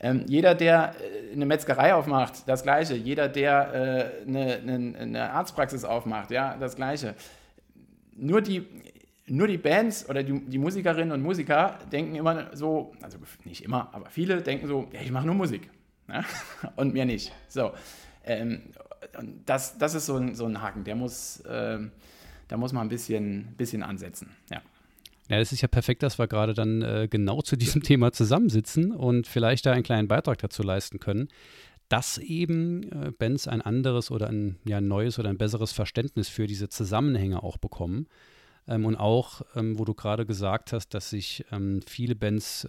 Ähm, 0.00 0.24
jeder, 0.26 0.54
der 0.54 0.94
äh, 1.00 1.32
eine 1.32 1.46
Metzgerei 1.46 1.94
aufmacht, 1.94 2.46
das 2.46 2.62
Gleiche. 2.64 2.94
Jeder, 2.94 3.28
der 3.28 4.22
äh, 4.24 4.28
eine, 4.28 4.54
eine, 4.56 4.98
eine 4.98 5.30
Arztpraxis 5.30 5.84
aufmacht, 5.84 6.30
ja, 6.30 6.56
das 6.58 6.74
Gleiche. 6.74 7.14
Nur 8.16 8.40
die, 8.40 8.66
nur 9.26 9.46
die 9.46 9.56
Bands 9.56 10.08
oder 10.08 10.22
die, 10.22 10.38
die, 10.40 10.58
Musikerinnen 10.58 11.12
und 11.12 11.22
Musiker 11.22 11.78
denken 11.90 12.16
immer 12.16 12.54
so, 12.54 12.92
also 13.00 13.18
nicht 13.44 13.64
immer, 13.64 13.88
aber 13.92 14.10
viele 14.10 14.42
denken 14.42 14.66
so, 14.66 14.88
ja, 14.92 15.00
ich 15.00 15.10
mache 15.10 15.26
nur 15.26 15.34
Musik. 15.34 15.70
Ne? 16.06 16.24
Und 16.76 16.92
mir 16.92 17.04
nicht. 17.04 17.32
So. 17.48 17.72
Ähm, 18.24 18.62
das, 19.46 19.78
das 19.78 19.94
ist 19.94 20.06
so 20.06 20.16
ein, 20.16 20.34
so 20.34 20.46
ein 20.46 20.60
Haken, 20.60 20.84
der 20.84 20.96
muss, 20.96 21.40
äh, 21.40 21.78
da 22.48 22.56
muss 22.56 22.72
man 22.72 22.86
ein 22.86 22.88
bisschen, 22.88 23.54
bisschen 23.56 23.82
ansetzen. 23.82 24.30
Ja. 24.50 24.62
Ja, 25.28 25.38
es 25.38 25.52
ist 25.52 25.62
ja 25.62 25.68
perfekt, 25.68 26.02
dass 26.02 26.18
wir 26.18 26.26
gerade 26.26 26.52
dann 26.52 26.82
äh, 26.82 27.08
genau 27.10 27.40
zu 27.40 27.56
diesem 27.56 27.82
Thema 27.82 28.12
zusammensitzen 28.12 28.92
und 28.92 29.26
vielleicht 29.26 29.66
da 29.66 29.72
einen 29.72 29.82
kleinen 29.82 30.08
Beitrag 30.08 30.38
dazu 30.38 30.62
leisten 30.62 31.00
können, 31.00 31.28
dass 31.88 32.18
eben 32.18 32.90
äh, 32.90 33.10
Bands 33.10 33.48
ein 33.48 33.62
anderes 33.62 34.10
oder 34.10 34.28
ein 34.28 34.58
ja, 34.64 34.80
neues 34.80 35.18
oder 35.18 35.30
ein 35.30 35.38
besseres 35.38 35.72
Verständnis 35.72 36.28
für 36.28 36.46
diese 36.46 36.68
Zusammenhänge 36.68 37.42
auch 37.42 37.56
bekommen. 37.56 38.06
Ähm, 38.66 38.84
und 38.84 38.96
auch, 38.96 39.42
ähm, 39.54 39.78
wo 39.78 39.84
du 39.84 39.94
gerade 39.94 40.26
gesagt 40.26 40.72
hast, 40.72 40.94
dass 40.94 41.10
sich 41.10 41.44
ähm, 41.52 41.80
viele 41.86 42.14
Bands 42.14 42.66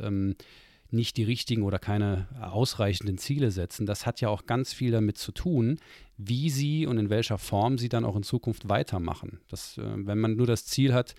nicht 0.96 1.18
die 1.18 1.24
richtigen 1.24 1.64
oder 1.64 1.80
keine 1.80 2.28
ausreichenden 2.42 3.18
Ziele 3.18 3.52
setzen. 3.52 3.86
Das 3.86 4.06
hat 4.06 4.22
ja 4.22 4.30
auch 4.30 4.46
ganz 4.46 4.74
viel 4.74 4.92
damit 4.92 5.18
zu 5.18 5.32
tun, 5.32 5.78
wie 6.18 6.50
sie 6.50 6.86
und 6.88 6.98
in 6.98 7.10
welcher 7.10 7.38
Form 7.38 7.78
sie 7.78 7.90
dann 7.90 8.06
auch 8.06 8.16
in 8.16 8.24
Zukunft 8.24 8.70
weitermachen. 8.70 9.40
Das, 9.50 9.78
äh, 9.78 9.82
wenn 9.84 10.20
man 10.20 10.36
nur 10.36 10.48
das 10.48 10.66
Ziel 10.66 10.94
hat, 10.94 11.16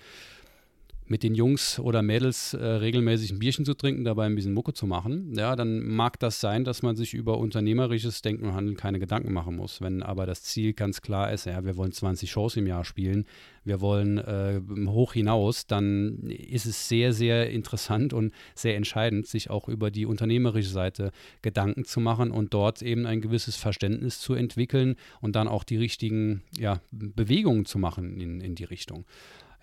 mit 1.09 1.23
den 1.23 1.35
Jungs 1.35 1.79
oder 1.79 2.03
Mädels 2.03 2.55
äh, 2.55 2.65
regelmäßig 2.65 3.33
ein 3.33 3.39
Bierchen 3.39 3.65
zu 3.65 3.75
trinken, 3.75 4.05
dabei 4.05 4.27
ein 4.27 4.35
bisschen 4.35 4.53
Mucke 4.53 4.73
zu 4.73 4.87
machen, 4.87 5.33
ja, 5.37 5.55
dann 5.57 5.87
mag 5.87 6.19
das 6.19 6.41
sein, 6.41 6.65
dass 6.65 6.83
man 6.83 6.97
sich 6.97 7.15
über 7.15 7.39
unternehmerisches 7.39 8.23
Denken 8.23 8.47
und 8.47 8.55
Handeln 8.55 8.77
keine 8.77 8.99
Gedanken 8.99 9.33
machen 9.33 9.57
muss. 9.57 9.81
Wenn 9.81 10.03
aber 10.03 10.27
das 10.27 10.43
Ziel 10.43 10.73
ganz 10.73 11.03
klar 11.03 11.33
ist, 11.33 11.47
ja, 11.47 11.65
wir 11.65 11.77
wollen 11.77 11.93
20 11.93 12.31
Shows 12.31 12.57
im 12.57 12.67
Jahr 12.67 12.85
spielen, 12.85 13.27
wir 13.65 13.81
wollen 13.81 14.19
äh, 14.19 14.61
hoch 14.87 15.13
hinaus, 15.13 15.67
dann 15.67 16.23
ist 16.29 16.67
es 16.67 16.89
sehr, 16.89 17.13
sehr 17.13 17.51
interessant 17.51 18.13
und 18.13 18.33
sehr 18.55 18.77
entscheidend, 18.77 19.27
sich 19.27 19.51
auch 19.51 19.69
über 19.69 19.91
die 19.91 20.07
unternehmerische 20.07 20.71
Seite 20.71 21.11
Gedanken 21.43 21.85
zu 21.85 22.01
machen 22.01 22.31
und 22.31 22.55
dort 22.55 22.83
eben 22.83 23.07
ein 23.07 23.21
gewisses 23.21 23.57
Verständnis 23.57 24.21
zu 24.21 24.35
entwickeln 24.35 24.97
und 25.21 25.37
dann 25.37 25.49
auch 25.49 25.65
die 25.65 25.77
richtigen 25.77 26.43
ja, 26.59 26.81
Bewegungen 26.91 27.65
zu 27.65 27.79
machen 27.79 28.21
in, 28.21 28.41
in 28.41 28.55
die 28.55 28.65
Richtung. 28.65 29.05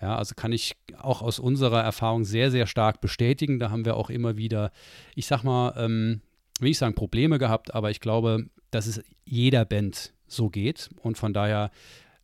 Ja, 0.04 0.16
also 0.18 0.34
kann 0.34 0.52
ich 0.52 0.76
auch 0.98 1.22
aus 1.22 1.38
unserer 1.38 1.82
Erfahrung 1.82 2.26
sehr, 2.26 2.50
sehr 2.50 2.66
stark 2.66 3.00
bestätigen. 3.00 3.58
Da 3.58 3.70
haben 3.70 3.86
wir 3.86 3.96
auch 3.96 4.10
immer 4.10 4.36
wieder, 4.36 4.70
ich 5.14 5.24
sag 5.24 5.44
mal, 5.44 5.72
ähm, 5.78 6.20
will 6.60 6.72
ich 6.72 6.76
sagen, 6.76 6.94
Probleme 6.94 7.38
gehabt, 7.38 7.72
aber 7.74 7.90
ich 7.90 8.00
glaube, 8.00 8.50
dass 8.70 8.86
es 8.86 9.02
jeder 9.24 9.64
Band 9.64 10.12
so 10.26 10.50
geht. 10.50 10.90
Und 11.00 11.16
von 11.16 11.32
daher 11.32 11.70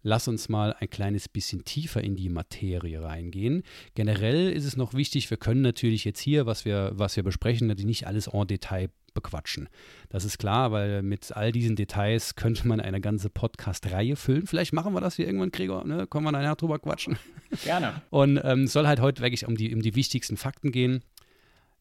lass 0.03 0.29
uns 0.29 0.51
mal 0.51 0.75
ein 0.79 0.91
kleines 0.91 1.27
bisschen 1.27 1.65
tiefer 1.65 2.05
in 2.05 2.17
die 2.17 2.29
Materie 2.29 3.03
reingehen. 3.03 3.63
Generell 3.95 4.53
ist 4.53 4.67
es 4.67 4.77
noch 4.77 4.93
wichtig, 4.93 5.31
wir 5.31 5.39
können 5.39 5.63
natürlich 5.63 6.05
jetzt 6.05 6.21
hier, 6.21 6.45
was 6.45 6.67
wir, 6.67 6.91
was 6.93 7.17
wir 7.17 7.23
besprechen, 7.23 7.67
natürlich 7.67 7.87
nicht 7.87 8.07
alles 8.07 8.27
en 8.27 8.47
Detail 8.47 8.91
bequatschen. 9.14 9.69
Das 10.09 10.25
ist 10.25 10.38
klar, 10.38 10.73
weil 10.73 11.02
mit 11.02 11.37
all 11.37 11.52
diesen 11.52 11.76
Details 11.76 12.35
könnte 12.37 12.67
man 12.67 12.81
eine 12.81 13.00
ganze 13.00 13.31
Podcast-Reihe 13.31 14.17
füllen. 14.17 14.47
Vielleicht 14.47 14.73
machen 14.73 14.95
wir 14.95 15.00
das 15.00 15.17
hier 15.17 15.26
irgendwann, 15.26 15.50
Gregor, 15.50 15.85
ne? 15.85 16.07
Können 16.07 16.25
wir 16.25 16.33
nachher 16.33 16.57
drüber 16.57 16.79
quatschen. 16.79 17.19
Gerne. 17.64 18.02
Und 18.11 18.40
ähm, 18.43 18.67
soll 18.67 18.87
halt 18.87 19.00
heute 19.00 19.23
wirklich 19.23 19.47
um 19.47 19.57
die, 19.57 19.75
um 19.75 19.83
die 19.83 19.95
wichtigsten 19.95 20.37
Fakten 20.37 20.73
gehen. 20.73 21.02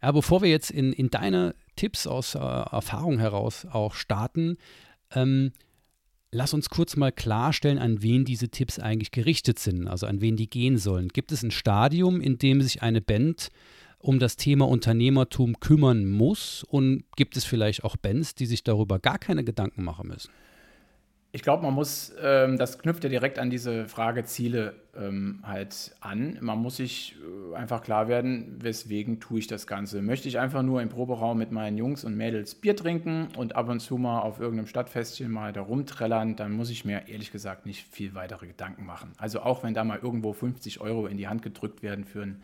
Ja, 0.01 0.11
bevor 0.11 0.41
wir 0.41 0.49
jetzt 0.49 0.71
in, 0.71 0.93
in 0.93 1.09
deine 1.09 1.55
Tipps 1.75 2.07
aus 2.07 2.35
äh, 2.35 2.39
Erfahrung 2.39 3.19
heraus 3.19 3.65
auch 3.65 3.93
starten, 3.93 4.57
ähm, 5.13 5.51
Lass 6.31 6.53
uns 6.53 6.69
kurz 6.69 6.95
mal 6.95 7.11
klarstellen, 7.11 7.79
an 7.79 8.03
wen 8.03 8.23
diese 8.23 8.49
Tipps 8.49 8.77
eigentlich 8.77 9.09
gerichtet 9.09 9.57
sind, 9.57 9.87
also 9.87 10.05
an 10.05 10.21
wen 10.21 10.35
die 10.35 10.47
gehen 10.49 10.77
sollen. 10.77 11.07
Gibt 11.07 11.31
es 11.31 11.41
ein 11.41 11.49
Stadium, 11.49 12.21
in 12.21 12.37
dem 12.37 12.61
sich 12.61 12.83
eine 12.83 13.01
Band 13.01 13.49
um 13.99 14.19
das 14.19 14.35
Thema 14.35 14.67
Unternehmertum 14.67 15.59
kümmern 15.59 16.05
muss? 16.09 16.63
Und 16.63 17.03
gibt 17.15 17.37
es 17.37 17.45
vielleicht 17.45 17.83
auch 17.83 17.97
Bands, 17.97 18.35
die 18.35 18.45
sich 18.45 18.63
darüber 18.63 18.99
gar 18.99 19.19
keine 19.19 19.43
Gedanken 19.43 19.83
machen 19.83 20.07
müssen? 20.07 20.31
Ich 21.31 21.43
glaube, 21.43 21.61
man 21.61 21.75
muss, 21.75 22.11
ähm, 22.23 22.57
das 22.57 22.79
knüpft 22.79 23.03
ja 23.03 23.09
direkt 23.09 23.37
an 23.37 23.51
diese 23.51 23.85
Frage 23.85 24.23
Ziele 24.23 24.73
ähm, 24.97 25.43
halt 25.43 25.93
an. 26.01 26.39
Man 26.41 26.57
muss 26.57 26.77
sich 26.77 27.17
äh, 27.51 27.55
einfach 27.55 27.83
klar 27.83 28.07
werden, 28.07 28.57
weswegen 28.59 29.19
tue 29.19 29.37
ich 29.37 29.45
das 29.45 29.67
Ganze. 29.67 30.01
Möchte 30.01 30.27
ich 30.27 30.39
einfach 30.39 30.63
nur 30.63 30.81
im 30.81 30.89
Proberaum 30.89 31.37
mit 31.37 31.51
meinen 31.51 31.77
Jungs 31.77 32.03
und 32.03 32.17
Mädels 32.17 32.55
Bier 32.55 32.75
trinken 32.75 33.27
und 33.37 33.55
ab 33.55 33.69
und 33.69 33.79
zu 33.79 33.99
mal 33.99 34.21
auf 34.21 34.39
irgendeinem 34.39 34.65
Stadtfestchen 34.65 35.31
mal 35.31 35.53
da 35.53 35.61
rumträllern, 35.61 36.35
dann 36.35 36.51
muss 36.51 36.71
ich 36.71 36.83
mir 36.83 37.07
ehrlich 37.07 37.31
gesagt 37.31 37.67
nicht 37.67 37.85
viel 37.91 38.15
weitere 38.15 38.47
Gedanken 38.47 38.87
machen. 38.87 39.11
Also 39.19 39.41
auch 39.41 39.61
wenn 39.61 39.75
da 39.75 39.83
mal 39.83 39.99
irgendwo 40.01 40.33
50 40.33 40.81
Euro 40.81 41.05
in 41.05 41.17
die 41.17 41.27
Hand 41.27 41.43
gedrückt 41.43 41.83
werden 41.83 42.05
für 42.05 42.23
ein 42.23 42.41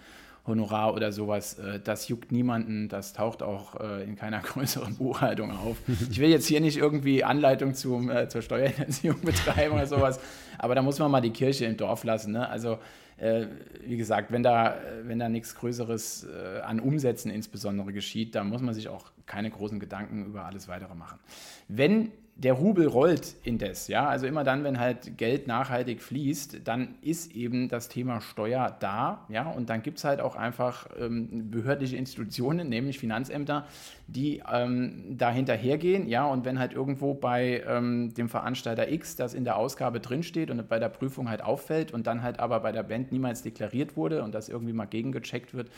Honorar 0.48 0.94
oder 0.94 1.12
sowas, 1.12 1.58
äh, 1.60 1.80
das 1.80 2.08
juckt 2.08 2.32
niemanden, 2.32 2.88
das 2.88 3.14
taucht 3.14 3.42
auch 3.42 3.80
äh, 3.80 4.04
in 4.04 4.16
keiner 4.16 4.40
größeren 4.42 4.96
Buchhaltung 4.96 5.52
auf. 5.52 5.78
Ich 6.10 6.20
will 6.20 6.30
jetzt 6.30 6.48
hier 6.48 6.62
nicht 6.62 6.78
irgendwie 6.78 7.24
Anleitung 7.24 7.74
zum, 7.74 8.10
äh, 8.10 8.30
zur 8.30 8.42
Steuerhinterziehung 8.42 9.20
betreiben 9.24 9.74
oder 9.74 9.88
sowas, 9.88 10.20
aber 10.58 10.76
da 10.76 10.82
muss 10.82 11.00
man 11.00 11.10
mal 11.10 11.22
die 11.22 11.32
Kirche 11.32 11.66
im 11.66 11.78
Dorf 11.78 12.04
lassen. 12.04 12.34
Ne? 12.34 12.48
Also 12.48 12.78
äh, 13.18 13.48
wie 13.86 13.98
gesagt, 13.98 14.32
wenn 14.32 14.44
da, 14.44 14.76
wenn 15.04 15.20
da 15.20 15.30
nichts 15.30 15.56
Größeres 15.56 16.26
äh, 16.26 16.60
an 16.62 16.80
Umsätzen 16.80 17.32
insbesondere 17.32 17.94
geschieht, 17.94 18.36
dann 18.36 18.50
muss 18.50 18.62
man 18.62 18.74
sich 18.74 18.90
auch 18.90 19.12
keine 19.26 19.50
großen 19.50 19.80
Gedanken 19.80 20.26
über 20.26 20.46
alles 20.46 20.68
weitere 20.68 20.94
machen. 20.96 21.20
Wenn 21.68 22.12
der 22.38 22.52
Rubel 22.52 22.88
rollt 22.88 23.36
indes, 23.44 23.88
ja, 23.88 24.10
also 24.10 24.28
immer 24.28 24.44
dann, 24.44 24.66
wenn 24.66 24.78
halt 24.78 25.18
Geld 25.18 25.48
nachhaltig 25.48 26.02
fließt, 26.02 26.68
dann 26.68 26.96
ist 27.02 27.34
eben 27.34 27.70
das 27.70 27.88
Thema 27.88 28.20
Steuer 28.20 28.76
da, 28.82 29.26
ja, 29.30 29.50
und 29.50 29.70
dann 29.70 29.82
gibt 29.82 30.00
es 30.00 30.04
halt 30.04 30.20
auch 30.20 30.36
einfach 30.36 30.88
ähm, 31.00 31.50
behördliche 31.50 31.96
Institutionen, 31.96 32.68
nämlich 32.68 33.00
Finanzämter, 33.00 33.66
die 34.08 34.44
ähm, 34.52 35.16
da 35.18 35.32
hinterhergehen, 35.32 36.10
ja, 36.10 36.26
und 36.26 36.44
wenn 36.44 36.60
halt 36.60 36.74
irgendwo 36.74 37.14
bei 37.14 37.64
ähm, 37.66 38.14
dem 38.14 38.28
Veranstalter 38.28 38.92
X 38.92 39.16
das 39.16 39.34
in 39.34 39.46
der 39.46 39.56
Ausgabe 39.56 40.02
drinsteht 40.02 40.52
und 40.52 40.68
bei 40.68 40.78
der 40.78 40.90
Prüfung 40.90 41.30
halt 41.30 41.42
auffällt 41.42 41.94
und 41.94 42.06
dann 42.06 42.22
halt 42.22 42.42
aber 42.42 42.60
bei 42.60 42.74
der 42.74 42.84
Band 42.84 43.14
niemals 43.14 43.44
deklariert 43.44 43.96
wurde 43.96 44.24
und 44.24 44.36
das 44.36 44.50
irgendwie 44.50 44.74
mal 44.74 44.86
gegengecheckt 44.86 45.54
wird, 45.54 45.70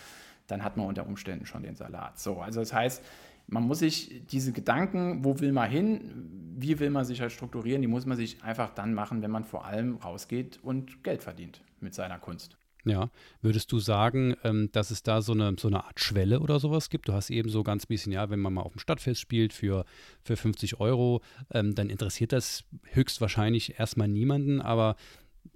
dann 0.47 0.63
hat 0.63 0.75
man 0.75 0.87
unter 0.87 1.05
Umständen 1.05 1.45
schon 1.45 1.61
den 1.61 1.75
Salat. 1.75 2.17
So, 2.17 2.39
also 2.39 2.61
das 2.61 2.73
heißt, 2.73 3.03
man 3.47 3.63
muss 3.63 3.79
sich 3.79 4.23
diese 4.27 4.51
Gedanken, 4.51 5.23
wo 5.23 5.39
will 5.39 5.51
man 5.51 5.69
hin, 5.69 6.46
wie 6.59 6.79
will 6.79 6.89
man 6.89 7.05
sich 7.05 7.21
halt 7.21 7.31
strukturieren, 7.31 7.81
die 7.81 7.87
muss 7.87 8.05
man 8.05 8.17
sich 8.17 8.43
einfach 8.43 8.71
dann 8.71 8.93
machen, 8.93 9.21
wenn 9.21 9.31
man 9.31 9.43
vor 9.43 9.65
allem 9.65 9.97
rausgeht 9.97 10.59
und 10.63 11.03
Geld 11.03 11.21
verdient 11.21 11.61
mit 11.79 11.93
seiner 11.93 12.17
Kunst. 12.17 12.57
Ja, 12.83 13.11
würdest 13.41 13.71
du 13.71 13.79
sagen, 13.79 14.35
ähm, 14.43 14.69
dass 14.71 14.91
es 14.91 15.03
da 15.03 15.21
so 15.21 15.33
eine, 15.33 15.55
so 15.59 15.67
eine 15.67 15.83
Art 15.83 15.99
Schwelle 15.99 16.39
oder 16.39 16.59
sowas 16.59 16.89
gibt? 16.89 17.09
Du 17.09 17.13
hast 17.13 17.29
eben 17.29 17.49
so 17.49 17.61
ganz 17.63 17.85
bisschen, 17.85 18.11
ja, 18.11 18.29
wenn 18.29 18.39
man 18.39 18.53
mal 18.53 18.61
auf 18.61 18.71
dem 18.71 18.79
Stadtfest 18.79 19.21
spielt 19.21 19.53
für, 19.53 19.85
für 20.23 20.35
50 20.35 20.79
Euro, 20.79 21.21
ähm, 21.51 21.75
dann 21.75 21.89
interessiert 21.89 22.31
das 22.31 22.63
höchstwahrscheinlich 22.85 23.77
erstmal 23.79 24.07
niemanden, 24.07 24.61
aber 24.61 24.95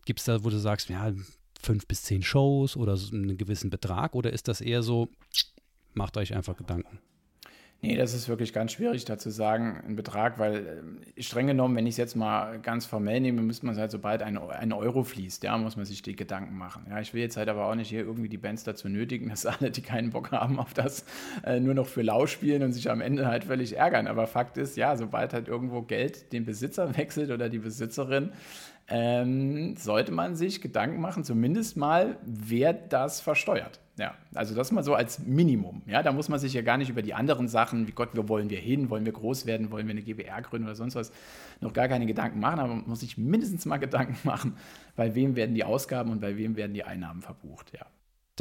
gibt 0.06 0.20
es 0.20 0.26
da, 0.26 0.44
wo 0.44 0.50
du 0.50 0.60
sagst, 0.60 0.90
ja, 0.90 1.14
fünf 1.60 1.88
bis 1.88 2.04
zehn 2.04 2.22
Shows 2.22 2.76
oder 2.76 2.98
so 2.98 3.16
einen 3.16 3.38
gewissen 3.38 3.70
Betrag 3.70 4.14
oder 4.14 4.34
ist 4.34 4.48
das 4.48 4.62
eher 4.62 4.84
so, 4.84 5.08
macht 5.94 6.18
euch 6.18 6.36
einfach 6.36 6.58
Gedanken? 6.58 7.00
Nee, 7.84 7.96
das 7.96 8.14
ist 8.14 8.30
wirklich 8.30 8.54
ganz 8.54 8.74
schwierig 8.74 9.06
da 9.06 9.18
zu 9.18 9.32
sagen, 9.32 9.82
ein 9.88 9.96
Betrag, 9.96 10.38
weil 10.38 10.84
äh, 11.18 11.22
streng 11.24 11.48
genommen, 11.48 11.76
wenn 11.76 11.88
ich 11.88 11.96
es 11.96 11.98
jetzt 11.98 12.16
mal 12.16 12.60
ganz 12.60 12.86
formell 12.86 13.20
nehme, 13.20 13.42
müsste 13.42 13.66
man 13.66 13.76
halt, 13.76 13.90
sobald 13.90 14.22
ein, 14.22 14.38
ein 14.38 14.72
Euro 14.72 15.04
fließt, 15.04 15.44
ja, 15.44 15.58
muss 15.58 15.78
man 15.78 15.86
sich 15.86 16.04
die 16.04 16.16
Gedanken 16.16 16.56
machen. 16.56 16.86
Ja, 16.88 17.00
ich 17.00 17.16
will 17.16 17.22
jetzt 17.22 17.38
halt 17.38 17.50
aber 17.50 17.66
auch 17.66 17.74
nicht 17.74 17.90
hier 17.90 18.02
irgendwie 18.02 18.30
die 18.30 18.38
Bands 18.38 18.64
dazu 18.64 18.88
nötigen, 18.88 19.30
dass 19.30 19.48
alle, 19.48 19.72
die 19.72 19.82
keinen 19.82 20.12
Bock 20.12 20.32
haben 20.32 20.60
auf 20.60 20.76
das, 20.76 21.06
äh, 21.44 21.60
nur 21.60 21.74
noch 21.74 21.88
für 21.88 22.04
lau 22.04 22.28
spielen 22.28 22.62
und 22.62 22.72
sich 22.72 22.88
am 22.92 23.02
Ende 23.02 23.26
halt 23.26 23.46
völlig 23.46 23.76
ärgern. 23.76 24.06
Aber 24.06 24.28
Fakt 24.28 24.60
ist, 24.60 24.78
ja, 24.78 24.96
sobald 24.96 25.34
halt 25.34 25.48
irgendwo 25.48 25.82
Geld 25.82 26.32
den 26.34 26.46
Besitzer 26.46 26.96
wechselt 26.98 27.32
oder 27.32 27.50
die 27.50 27.60
Besitzerin, 27.60 28.32
ähm, 28.90 29.76
sollte 29.76 30.12
man 30.12 30.36
sich 30.36 30.62
Gedanken 30.62 31.02
machen, 31.02 31.24
zumindest 31.24 31.78
mal, 31.78 32.20
wer 32.24 32.74
das 32.74 33.22
versteuert. 33.22 33.80
Ja, 34.02 34.16
also 34.34 34.56
das 34.56 34.72
mal 34.72 34.82
so 34.82 34.96
als 34.96 35.20
Minimum. 35.20 35.84
Ja, 35.86 36.02
da 36.02 36.12
muss 36.12 36.28
man 36.28 36.40
sich 36.40 36.54
ja 36.54 36.64
gar 36.64 36.80
nicht 36.80 36.90
über 36.90 37.04
die 37.04 37.14
anderen 37.14 37.48
Sachen, 37.48 37.88
wie 37.88 37.92
Gott, 37.92 38.10
wo 38.14 38.28
wollen 38.28 38.50
wir 38.50 38.58
hin, 38.58 38.90
wollen 38.90 39.06
wir 39.06 39.12
groß 39.12 39.46
werden, 39.46 39.70
wollen 39.70 39.86
wir 39.86 39.92
eine 39.92 40.02
GBR 40.02 40.42
gründen 40.42 40.66
oder 40.66 40.76
sonst 40.76 40.96
was, 40.96 41.12
noch 41.60 41.72
gar 41.72 41.88
keine 41.88 42.08
Gedanken 42.08 42.40
machen, 42.40 42.60
aber 42.60 42.74
man 42.74 42.88
muss 42.88 43.02
sich 43.02 43.20
mindestens 43.20 43.68
mal 43.68 43.78
Gedanken 43.78 44.18
machen, 44.24 44.58
bei 44.96 45.14
wem 45.14 45.36
werden 45.36 45.54
die 45.54 45.64
Ausgaben 45.64 46.10
und 46.10 46.20
bei 46.20 46.36
wem 46.36 46.56
werden 46.56 46.74
die 46.74 46.84
Einnahmen 46.84 47.22
verbucht. 47.22 47.74
Ja. 47.78 47.86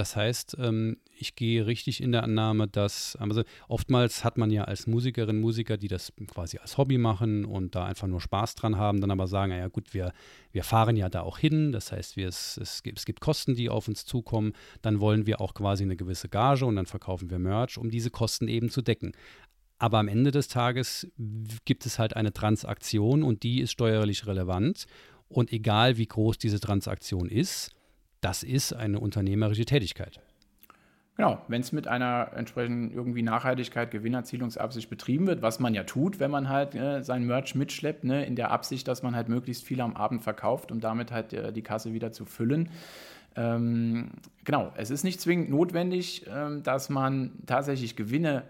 Das 0.01 0.17
heißt, 0.17 0.57
ähm, 0.59 0.97
ich 1.15 1.35
gehe 1.35 1.67
richtig 1.67 2.03
in 2.03 2.11
der 2.11 2.23
Annahme, 2.23 2.67
dass, 2.67 3.17
also 3.17 3.43
oftmals 3.69 4.25
hat 4.25 4.39
man 4.39 4.51
ja 4.51 4.65
als 4.65 4.87
Musikerin, 4.87 5.39
Musiker, 5.39 5.77
die 5.77 5.89
das 5.89 6.11
quasi 6.27 6.57
als 6.57 6.79
Hobby 6.79 6.97
machen 6.97 7.45
und 7.45 7.75
da 7.75 7.85
einfach 7.85 8.07
nur 8.07 8.23
Spaß 8.23 8.55
dran 8.55 8.79
haben, 8.79 9.03
dann 9.03 9.11
aber 9.11 9.27
sagen, 9.27 9.53
ja 9.53 9.69
gut, 9.69 9.93
wir, 9.93 10.15
wir 10.53 10.65
fahren 10.65 10.97
ja 10.97 11.11
da 11.11 11.21
auch 11.21 11.37
hin, 11.37 11.71
das 11.71 11.93
heißt, 11.93 12.17
wir, 12.17 12.29
es, 12.29 12.57
es, 12.57 12.83
gibt, 12.83 12.99
es 12.99 13.05
gibt 13.05 13.21
Kosten, 13.21 13.55
die 13.57 13.69
auf 13.69 13.89
uns 13.89 14.07
zukommen, 14.07 14.55
dann 14.81 15.01
wollen 15.01 15.27
wir 15.27 15.43
auch 15.43 15.53
quasi 15.53 15.85
eine 15.85 15.97
gewisse 15.97 16.31
Gage 16.31 16.65
und 16.65 16.77
dann 16.77 16.87
verkaufen 16.87 17.29
wir 17.29 17.39
Merch, 17.39 17.77
um 17.77 17.91
diese 17.91 18.09
Kosten 18.09 18.49
eben 18.49 18.71
zu 18.71 18.81
decken. 18.81 19.13
Aber 19.77 19.99
am 19.99 20.09
Ende 20.09 20.31
des 20.31 20.49
Tages 20.49 21.09
gibt 21.67 21.85
es 21.85 21.99
halt 21.99 22.17
eine 22.17 22.33
Transaktion 22.33 23.23
und 23.23 23.43
die 23.43 23.61
ist 23.61 23.73
steuerlich 23.73 24.27
relevant. 24.27 24.87
Und 25.29 25.53
egal 25.53 25.99
wie 25.99 26.07
groß 26.07 26.39
diese 26.39 26.59
Transaktion 26.59 27.29
ist, 27.29 27.71
das 28.21 28.43
ist 28.43 28.73
eine 28.73 29.01
unternehmerische 29.01 29.65
Tätigkeit. 29.65 30.21
Genau, 31.17 31.39
wenn 31.49 31.61
es 31.61 31.73
mit 31.73 31.87
einer 31.87 32.31
entsprechenden 32.35 32.93
irgendwie 32.93 33.21
Nachhaltigkeit, 33.23 33.91
Gewinnerzielungsabsicht 33.91 34.89
betrieben 34.89 35.27
wird, 35.27 35.43
was 35.43 35.61
man 35.61 35.75
ja 35.75 35.85
tut, 35.85 36.19
wenn 36.19 36.31
man 36.31 36.49
halt 36.49 36.75
äh, 36.75 37.03
sein 37.03 37.27
Merch 37.27 37.55
mitschleppt, 37.55 38.05
ne, 38.05 38.25
in 38.25 38.37
der 38.37 38.51
Absicht, 38.51 38.89
dass 38.89 39.03
man 39.03 39.15
halt 39.15 39.29
möglichst 39.29 39.65
viel 39.65 39.83
am 39.83 39.97
Abend 39.97 40.23
verkauft, 40.23 40.73
um 40.73 40.81
damit 40.81 41.13
halt 41.13 41.35
äh, 41.35 41.53
die 41.53 41.61
Kasse 41.61 41.93
wieder 41.93 42.11
zu 42.11 42.25
füllen. 42.25 42.71
Ähm, 43.37 44.13
genau, 44.45 44.73
es 44.77 44.91
ist 44.91 45.05
nicht 45.05 45.21
zwingend 45.21 45.51
notwendig, 45.51 46.25
ähm, 46.27 46.63
dass 46.63 46.89
man 46.89 47.33
tatsächlich 47.47 47.97
Gewinne 47.97 48.45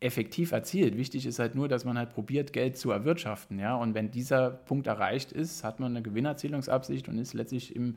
effektiv 0.00 0.52
erzielt. 0.52 0.96
Wichtig 0.96 1.26
ist 1.26 1.38
halt 1.38 1.54
nur, 1.54 1.68
dass 1.68 1.84
man 1.84 1.98
halt 1.98 2.10
probiert, 2.10 2.52
Geld 2.52 2.76
zu 2.76 2.90
erwirtschaften. 2.90 3.58
Ja? 3.58 3.74
Und 3.74 3.94
wenn 3.94 4.10
dieser 4.10 4.50
Punkt 4.50 4.86
erreicht 4.86 5.32
ist, 5.32 5.64
hat 5.64 5.80
man 5.80 5.92
eine 5.92 6.02
Gewinnerzielungsabsicht 6.02 7.08
und 7.08 7.18
ist 7.18 7.34
letztlich 7.34 7.74
im 7.74 7.96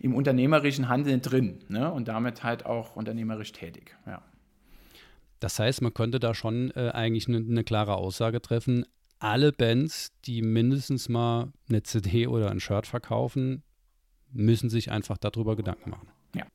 im 0.00 0.14
unternehmerischen 0.14 0.88
Handeln 0.88 1.20
drin 1.20 1.60
ne? 1.68 1.92
und 1.92 2.08
damit 2.08 2.42
halt 2.42 2.66
auch 2.66 2.96
unternehmerisch 2.96 3.52
tätig. 3.52 3.96
Ja. 4.06 4.22
Das 5.40 5.58
heißt, 5.58 5.82
man 5.82 5.94
könnte 5.94 6.18
da 6.18 6.34
schon 6.34 6.70
äh, 6.72 6.90
eigentlich 6.92 7.28
eine, 7.28 7.38
eine 7.38 7.64
klare 7.64 7.94
Aussage 7.94 8.40
treffen. 8.40 8.84
Alle 9.18 9.52
Bands, 9.52 10.12
die 10.24 10.42
mindestens 10.42 11.08
mal 11.08 11.52
eine 11.68 11.82
CD 11.82 12.26
oder 12.26 12.50
ein 12.50 12.60
Shirt 12.60 12.86
verkaufen, 12.86 13.62
müssen 14.32 14.70
sich 14.70 14.90
einfach 14.90 15.18
darüber 15.18 15.56
Gedanken 15.56 15.90
machen. 15.90 16.08
Ja. 16.34 16.46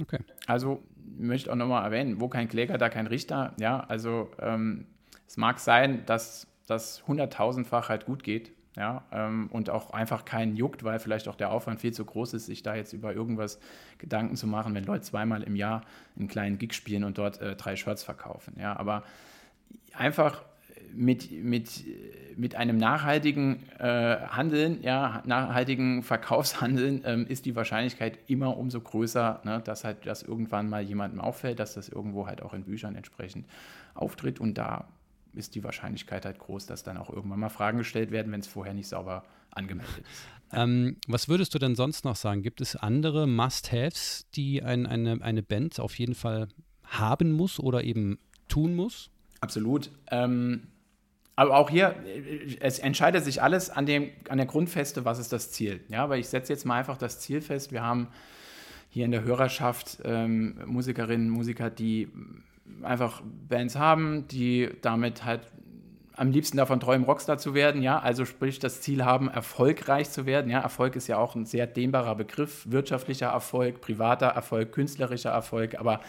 Okay. 0.00 0.20
Also 0.46 0.82
möchte 1.16 1.50
auch 1.50 1.56
nochmal 1.56 1.84
erwähnen, 1.84 2.20
wo 2.20 2.28
kein 2.28 2.48
Kläger, 2.48 2.78
da 2.78 2.88
kein 2.88 3.06
Richter. 3.06 3.54
Ja, 3.58 3.80
also 3.80 4.30
ähm, 4.40 4.86
es 5.26 5.36
mag 5.36 5.58
sein, 5.58 6.04
dass 6.06 6.46
das 6.66 7.06
hunderttausendfach 7.08 7.88
halt 7.88 8.06
gut 8.06 8.22
geht, 8.22 8.52
ja, 8.76 9.04
ähm, 9.12 9.48
und 9.52 9.68
auch 9.68 9.92
einfach 9.92 10.24
keinen 10.24 10.56
juckt, 10.56 10.84
weil 10.84 10.98
vielleicht 11.00 11.28
auch 11.28 11.34
der 11.34 11.50
Aufwand 11.50 11.80
viel 11.80 11.92
zu 11.92 12.04
groß 12.04 12.34
ist, 12.34 12.46
sich 12.46 12.62
da 12.62 12.74
jetzt 12.76 12.92
über 12.92 13.12
irgendwas 13.14 13.58
Gedanken 13.98 14.36
zu 14.36 14.46
machen, 14.46 14.74
wenn 14.74 14.84
Leute 14.84 15.02
zweimal 15.02 15.42
im 15.42 15.56
Jahr 15.56 15.82
einen 16.16 16.28
kleinen 16.28 16.58
Gig 16.58 16.72
spielen 16.74 17.04
und 17.04 17.18
dort 17.18 17.40
äh, 17.40 17.56
drei 17.56 17.74
Shirts 17.76 18.04
verkaufen. 18.04 18.54
Ja, 18.60 18.76
aber 18.76 19.02
einfach 19.92 20.42
mit, 20.92 21.30
mit, 21.30 21.84
mit 22.36 22.54
einem 22.54 22.76
nachhaltigen 22.76 23.62
äh, 23.78 24.16
Handeln, 24.16 24.82
ja, 24.82 25.22
nachhaltigen 25.24 26.02
Verkaufshandeln 26.02 27.02
ähm, 27.04 27.26
ist 27.26 27.46
die 27.46 27.56
Wahrscheinlichkeit 27.56 28.18
immer 28.28 28.56
umso 28.56 28.80
größer, 28.80 29.40
ne, 29.44 29.60
dass 29.64 29.84
halt 29.84 30.06
das 30.06 30.22
irgendwann 30.22 30.68
mal 30.68 30.82
jemandem 30.82 31.20
auffällt, 31.20 31.58
dass 31.58 31.74
das 31.74 31.88
irgendwo 31.88 32.26
halt 32.26 32.42
auch 32.42 32.54
in 32.54 32.64
Büchern 32.64 32.96
entsprechend 32.96 33.46
auftritt 33.94 34.40
und 34.40 34.58
da 34.58 34.88
ist 35.34 35.54
die 35.54 35.64
Wahrscheinlichkeit 35.64 36.24
halt 36.24 36.38
groß, 36.38 36.66
dass 36.66 36.82
dann 36.82 36.96
auch 36.96 37.10
irgendwann 37.10 37.40
mal 37.40 37.48
Fragen 37.48 37.78
gestellt 37.78 38.10
werden, 38.10 38.32
wenn 38.32 38.40
es 38.40 38.46
vorher 38.46 38.74
nicht 38.74 38.88
sauber 38.88 39.24
angemeldet 39.50 39.98
ist. 39.98 40.28
Ähm, 40.52 40.96
was 41.06 41.28
würdest 41.28 41.54
du 41.54 41.58
denn 41.58 41.76
sonst 41.76 42.04
noch 42.04 42.16
sagen? 42.16 42.42
Gibt 42.42 42.60
es 42.60 42.74
andere 42.76 43.26
Must-Haves, 43.26 44.26
die 44.34 44.62
ein, 44.62 44.86
eine, 44.86 45.22
eine 45.22 45.42
Band 45.42 45.78
auf 45.78 45.98
jeden 45.98 46.14
Fall 46.14 46.48
haben 46.84 47.32
muss 47.32 47.60
oder 47.60 47.84
eben 47.84 48.18
tun 48.48 48.74
muss? 48.74 49.10
Absolut. 49.40 49.90
Ähm, 50.10 50.66
aber 51.36 51.56
auch 51.56 51.70
hier, 51.70 51.94
es 52.60 52.78
entscheidet 52.80 53.24
sich 53.24 53.42
alles 53.42 53.70
an, 53.70 53.86
dem, 53.86 54.10
an 54.28 54.36
der 54.36 54.46
Grundfeste, 54.46 55.04
was 55.04 55.18
ist 55.18 55.32
das 55.32 55.52
Ziel. 55.52 55.80
Ja, 55.88 56.04
aber 56.04 56.18
ich 56.18 56.28
setze 56.28 56.52
jetzt 56.52 56.66
mal 56.66 56.78
einfach 56.78 56.98
das 56.98 57.20
Ziel 57.20 57.40
fest. 57.40 57.72
Wir 57.72 57.82
haben 57.82 58.08
hier 58.90 59.04
in 59.04 59.10
der 59.10 59.22
Hörerschaft 59.22 59.98
ähm, 60.04 60.60
Musikerinnen, 60.66 61.30
Musiker, 61.30 61.70
die 61.70 62.08
einfach 62.82 63.22
Bands 63.48 63.76
haben, 63.76 64.26
die 64.28 64.68
damit 64.82 65.24
halt 65.24 65.40
am 66.16 66.32
liebsten 66.32 66.58
davon 66.58 66.80
träumen, 66.80 67.06
Rockstar 67.06 67.38
zu 67.38 67.54
werden, 67.54 67.80
ja, 67.80 67.98
also 67.98 68.26
sprich 68.26 68.58
das 68.58 68.82
Ziel 68.82 69.04
haben, 69.04 69.28
erfolgreich 69.28 70.10
zu 70.10 70.26
werden, 70.26 70.50
ja, 70.50 70.60
Erfolg 70.60 70.94
ist 70.96 71.06
ja 71.06 71.16
auch 71.16 71.34
ein 71.34 71.46
sehr 71.46 71.66
dehnbarer 71.66 72.14
Begriff, 72.14 72.66
wirtschaftlicher 72.70 73.28
Erfolg, 73.28 73.80
privater 73.80 74.26
Erfolg, 74.26 74.72
künstlerischer 74.72 75.30
Erfolg, 75.30 75.80
aber 75.80 76.00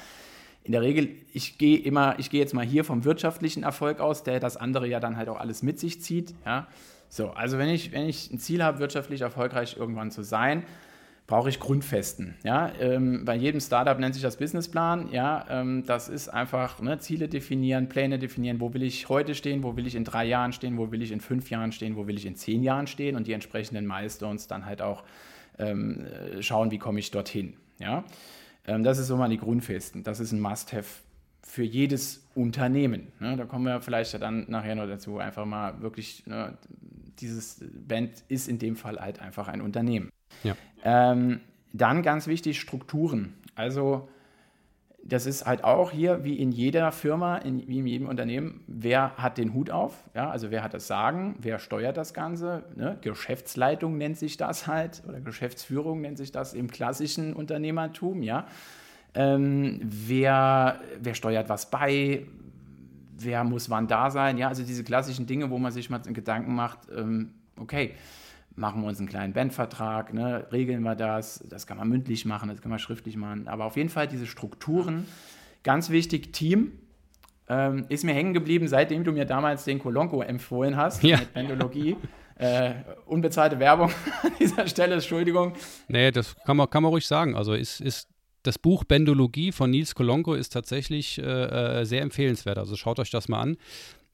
in 0.64 0.74
der 0.74 0.82
Regel, 0.82 1.16
ich 1.32 1.58
gehe 1.58 1.78
immer, 1.78 2.20
ich 2.20 2.30
gehe 2.30 2.42
jetzt 2.42 2.54
mal 2.54 2.66
hier 2.66 2.84
vom 2.84 3.06
wirtschaftlichen 3.06 3.64
Erfolg 3.64 4.02
aus, 4.02 4.24
der 4.24 4.40
das 4.40 4.58
andere 4.58 4.86
ja 4.88 5.00
dann 5.00 5.16
halt 5.16 5.30
auch 5.30 5.40
alles 5.40 5.64
mit 5.64 5.80
sich 5.80 6.02
zieht, 6.02 6.36
ja, 6.46 6.68
So, 7.08 7.32
also 7.32 7.58
wenn 7.58 7.70
ich, 7.70 7.92
wenn 7.92 8.08
ich 8.08 8.32
ein 8.32 8.40
Ziel 8.40 8.64
habe, 8.64 8.80
wirtschaftlich 8.80 9.22
erfolgreich 9.22 9.78
irgendwann 9.78 10.12
zu 10.12 10.24
sein, 10.24 10.64
brauche 11.32 11.48
ich 11.48 11.62
Grundfesten. 11.62 12.36
Ja? 12.44 12.74
Ähm, 12.78 13.24
bei 13.24 13.38
jedem 13.38 13.62
Startup 13.62 13.98
nennt 13.98 14.16
sich 14.16 14.22
das 14.22 14.36
Businessplan. 14.36 15.14
Ja? 15.14 15.46
Ähm, 15.50 15.86
das 15.86 16.10
ist 16.10 16.28
einfach 16.28 16.82
ne, 16.82 17.00
Ziele 17.00 17.30
definieren, 17.30 17.88
Pläne 17.88 18.20
definieren, 18.20 18.60
wo 18.60 18.74
will 18.74 18.84
ich 18.84 19.08
heute 19.08 19.34
stehen, 19.34 19.64
wo 19.64 19.78
will 19.78 19.88
ich 19.88 19.96
in 19.96 20.04
drei 20.04 20.26
Jahren 20.26 20.52
stehen, 20.52 20.78
wo 20.78 20.92
will 20.92 21.02
ich 21.02 21.14
in 21.14 21.22
fünf 21.22 21.50
Jahren 21.50 21.72
stehen, 21.72 21.96
wo 21.96 22.06
will 22.06 22.18
ich 22.18 22.26
in 22.26 22.36
zehn 22.36 22.64
Jahren 22.64 22.86
stehen 22.86 23.16
und 23.16 23.28
die 23.28 23.32
entsprechenden 23.32 23.88
Milestones 23.88 24.48
dann 24.48 24.66
halt 24.66 24.82
auch 24.82 25.06
ähm, 25.58 26.06
äh, 26.06 26.44
schauen, 26.44 26.70
wie 26.70 26.80
komme 26.80 27.00
ich 27.00 27.12
dorthin. 27.12 27.54
Ja? 27.80 28.04
Ähm, 28.68 28.84
das 28.84 28.98
ist 28.98 29.08
so 29.08 29.16
mal 29.16 29.30
die 29.30 29.38
Grundfesten. 29.38 30.04
Das 30.04 30.20
ist 30.20 30.34
ein 30.34 30.42
Must-Have 30.42 31.02
für 31.44 31.64
jedes 31.64 32.28
Unternehmen. 32.36 33.08
Ne? 33.22 33.38
Da 33.38 33.46
kommen 33.46 33.64
wir 33.64 33.80
vielleicht 33.80 34.22
dann 34.22 34.48
nachher 34.50 34.76
noch 34.76 34.86
dazu. 34.86 35.20
Einfach 35.20 35.46
mal 35.46 35.82
wirklich, 35.82 36.28
ne, 36.28 36.58
dieses 37.20 37.64
Band 37.88 38.12
ist 38.28 38.50
in 38.50 38.60
dem 38.60 38.76
Fall 38.76 39.00
halt 39.00 39.22
einfach 39.22 39.48
ein 39.48 39.62
Unternehmen. 39.62 40.12
Ja. 40.44 40.56
Ähm, 40.84 41.42
dann 41.74 42.02
ganz 42.04 42.28
wichtig, 42.28 42.60
Strukturen. 42.60 43.34
Also 43.56 44.10
das 45.04 45.26
ist 45.26 45.46
halt 45.46 45.64
auch 45.64 45.92
hier 45.92 46.24
wie 46.24 46.36
in 46.36 46.52
jeder 46.52 46.92
Firma, 46.92 47.38
in, 47.38 47.68
wie 47.68 47.80
in 47.80 47.88
jedem 47.88 48.08
Unternehmen, 48.08 48.62
wer 48.68 49.16
hat 49.18 49.38
den 49.38 49.54
Hut 49.54 49.72
auf? 49.72 49.96
Ja, 50.14 50.30
also 50.30 50.52
wer 50.52 50.64
hat 50.64 50.74
das 50.74 50.88
Sagen, 50.88 51.36
wer 51.40 51.60
steuert 51.60 51.98
das 51.98 52.14
Ganze? 52.14 52.64
Ne? 52.76 52.98
Geschäftsleitung 53.02 53.98
nennt 53.98 54.18
sich 54.18 54.38
das 54.38 54.68
halt 54.68 55.02
oder 55.08 55.20
Geschäftsführung 55.20 56.02
nennt 56.02 56.18
sich 56.18 56.32
das 56.32 56.54
im 56.54 56.70
klassischen 56.70 57.34
Unternehmertum. 57.34 58.22
Ja, 58.22 58.46
ähm, 59.14 59.80
wer, 59.84 60.80
wer 61.00 61.16
steuert 61.16 61.50
was 61.50 61.70
bei? 61.70 62.26
Wer 63.18 63.44
muss 63.44 63.70
wann 63.70 63.88
da 63.88 64.10
sein? 64.10 64.38
Ja, 64.38 64.48
also 64.48 64.64
diese 64.64 64.84
klassischen 64.84 65.26
Dinge, 65.26 65.50
wo 65.50 65.58
man 65.58 65.72
sich 65.72 65.90
mal 65.90 66.00
Gedanken 66.00 66.56
macht, 66.56 66.80
ähm, 66.96 67.34
okay, 67.60 67.96
machen 68.56 68.82
wir 68.82 68.88
uns 68.88 69.00
einen 69.00 69.08
kleinen 69.08 69.34
Bandvertrag, 69.34 70.14
ne, 70.14 70.48
regeln 70.52 70.82
wir 70.84 70.96
das, 70.96 71.44
das 71.50 71.68
kann 71.68 71.78
man 71.78 71.90
mündlich 71.90 72.26
machen, 72.26 72.50
das 72.50 72.62
kann 72.62 72.70
man 72.70 72.80
schriftlich 72.80 73.16
machen, 73.16 73.48
aber 73.48 73.66
auf 73.66 73.78
jeden 73.78 73.90
Fall 73.90 74.08
diese 74.08 74.28
Strukturen, 74.28 75.06
ganz 75.64 75.90
wichtig, 75.90 76.34
Team, 76.34 76.74
ähm, 77.48 77.86
ist 77.90 78.04
mir 78.04 78.14
hängen 78.14 78.34
geblieben, 78.34 78.68
seitdem 78.68 79.04
du 79.04 79.12
mir 79.12 79.26
damals 79.26 79.66
den 79.66 79.80
Kolonko 79.80 80.22
empfohlen 80.22 80.78
hast, 80.78 81.04
ja. 81.04 81.18
mit 81.18 81.34
Bandologie. 81.34 81.98
Äh, 82.36 82.74
unbezahlte 83.06 83.60
Werbung 83.60 83.92
an 84.24 84.32
dieser 84.40 84.66
Stelle, 84.68 84.96
Entschuldigung. 84.96 85.54
Nee, 85.88 86.10
das 86.10 86.36
kann 86.44 86.58
man, 86.58 86.68
kann 86.70 86.82
man 86.82 86.92
ruhig 86.92 87.06
sagen. 87.06 87.36
Also 87.36 87.54
ist, 87.54 87.82
ist 87.82 88.08
das 88.42 88.58
Buch 88.58 88.84
Bendologie 88.84 89.52
von 89.52 89.70
Nils 89.70 89.94
Kolonko 89.94 90.34
ist 90.34 90.50
tatsächlich 90.50 91.20
äh, 91.20 91.82
äh 91.82 91.86
sehr 91.86 92.02
empfehlenswert. 92.02 92.58
Also 92.58 92.76
schaut 92.76 93.00
euch 93.00 93.12
das 93.12 93.28
mal 93.28 93.42
an. 93.42 93.58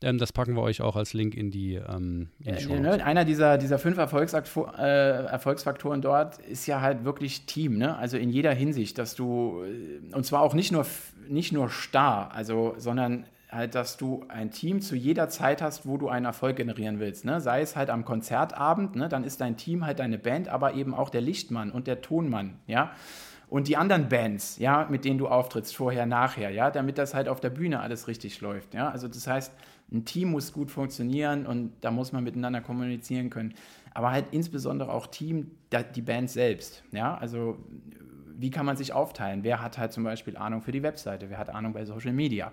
Ähm, 0.03 0.17
das 0.19 0.31
packen 0.31 0.55
wir 0.55 0.61
euch 0.61 0.81
auch 0.81 0.95
als 0.95 1.13
Link 1.13 1.35
in 1.35 1.49
die, 1.49 1.75
ähm, 1.75 2.29
in 2.43 2.55
die 2.55 2.63
ja, 2.65 2.79
ne, 2.79 3.03
Einer 3.03 3.25
dieser, 3.25 3.57
dieser 3.57 3.79
fünf 3.79 3.97
Erfolgsfaktoren, 3.97 4.75
äh, 4.75 5.23
Erfolgsfaktoren 5.25 6.01
dort 6.01 6.37
ist 6.39 6.67
ja 6.67 6.81
halt 6.81 7.03
wirklich 7.03 7.45
Team. 7.45 7.77
Ne? 7.77 7.97
Also 7.97 8.17
in 8.17 8.29
jeder 8.29 8.53
Hinsicht, 8.53 8.97
dass 8.97 9.15
du, 9.15 9.63
äh, 9.63 10.13
und 10.13 10.25
zwar 10.25 10.41
auch 10.41 10.53
nicht 10.53 10.71
nur, 10.71 10.85
nicht 11.27 11.51
nur 11.51 11.69
starr, 11.69 12.31
also, 12.33 12.75
sondern 12.77 13.25
halt, 13.49 13.73
dass 13.73 13.97
du 13.97 14.23
ein 14.27 14.51
Team 14.51 14.81
zu 14.81 14.95
jeder 14.95 15.29
Zeit 15.29 15.61
hast, 15.61 15.87
wo 15.87 15.97
du 15.97 16.09
einen 16.09 16.25
Erfolg 16.25 16.57
generieren 16.57 16.99
willst. 16.99 17.25
Ne? 17.25 17.41
Sei 17.41 17.61
es 17.61 17.75
halt 17.75 17.89
am 17.89 18.05
Konzertabend, 18.05 18.95
ne? 18.95 19.09
dann 19.09 19.23
ist 19.23 19.41
dein 19.41 19.57
Team 19.57 19.85
halt 19.85 19.99
deine 19.99 20.19
Band, 20.19 20.47
aber 20.47 20.73
eben 20.73 20.93
auch 20.93 21.09
der 21.09 21.21
Lichtmann 21.21 21.71
und 21.71 21.87
der 21.87 22.01
Tonmann. 22.01 22.59
Ja 22.67 22.91
und 23.49 23.67
die 23.67 23.77
anderen 23.77 24.09
Bands, 24.09 24.57
ja, 24.57 24.87
mit 24.89 25.05
denen 25.05 25.17
du 25.17 25.27
auftrittst, 25.27 25.75
vorher, 25.75 26.05
nachher, 26.05 26.49
ja, 26.49 26.69
damit 26.69 26.97
das 26.97 27.13
halt 27.13 27.29
auf 27.29 27.39
der 27.39 27.49
Bühne 27.49 27.79
alles 27.79 28.07
richtig 28.07 28.41
läuft, 28.41 28.73
ja. 28.73 28.89
Also 28.89 29.07
das 29.07 29.25
heißt, 29.25 29.53
ein 29.91 30.05
Team 30.05 30.31
muss 30.31 30.51
gut 30.51 30.69
funktionieren 30.69 31.45
und 31.45 31.71
da 31.81 31.91
muss 31.91 32.11
man 32.11 32.23
miteinander 32.23 32.61
kommunizieren 32.61 33.29
können. 33.29 33.53
Aber 33.93 34.11
halt 34.11 34.25
insbesondere 34.31 34.91
auch 34.91 35.07
Team, 35.07 35.51
die 35.95 36.01
Band 36.01 36.29
selbst, 36.29 36.83
ja. 36.91 37.17
Also 37.17 37.57
wie 38.39 38.51
kann 38.51 38.65
man 38.65 38.77
sich 38.77 38.93
aufteilen? 38.93 39.43
Wer 39.43 39.61
hat 39.61 39.77
halt 39.77 39.91
zum 39.91 40.03
Beispiel 40.03 40.37
Ahnung 40.37 40.61
für 40.61 40.71
die 40.71 40.83
Webseite? 40.83 41.29
Wer 41.29 41.39
hat 41.39 41.49
Ahnung 41.49 41.73
bei 41.73 41.85
Social 41.85 42.13
Media? 42.13 42.51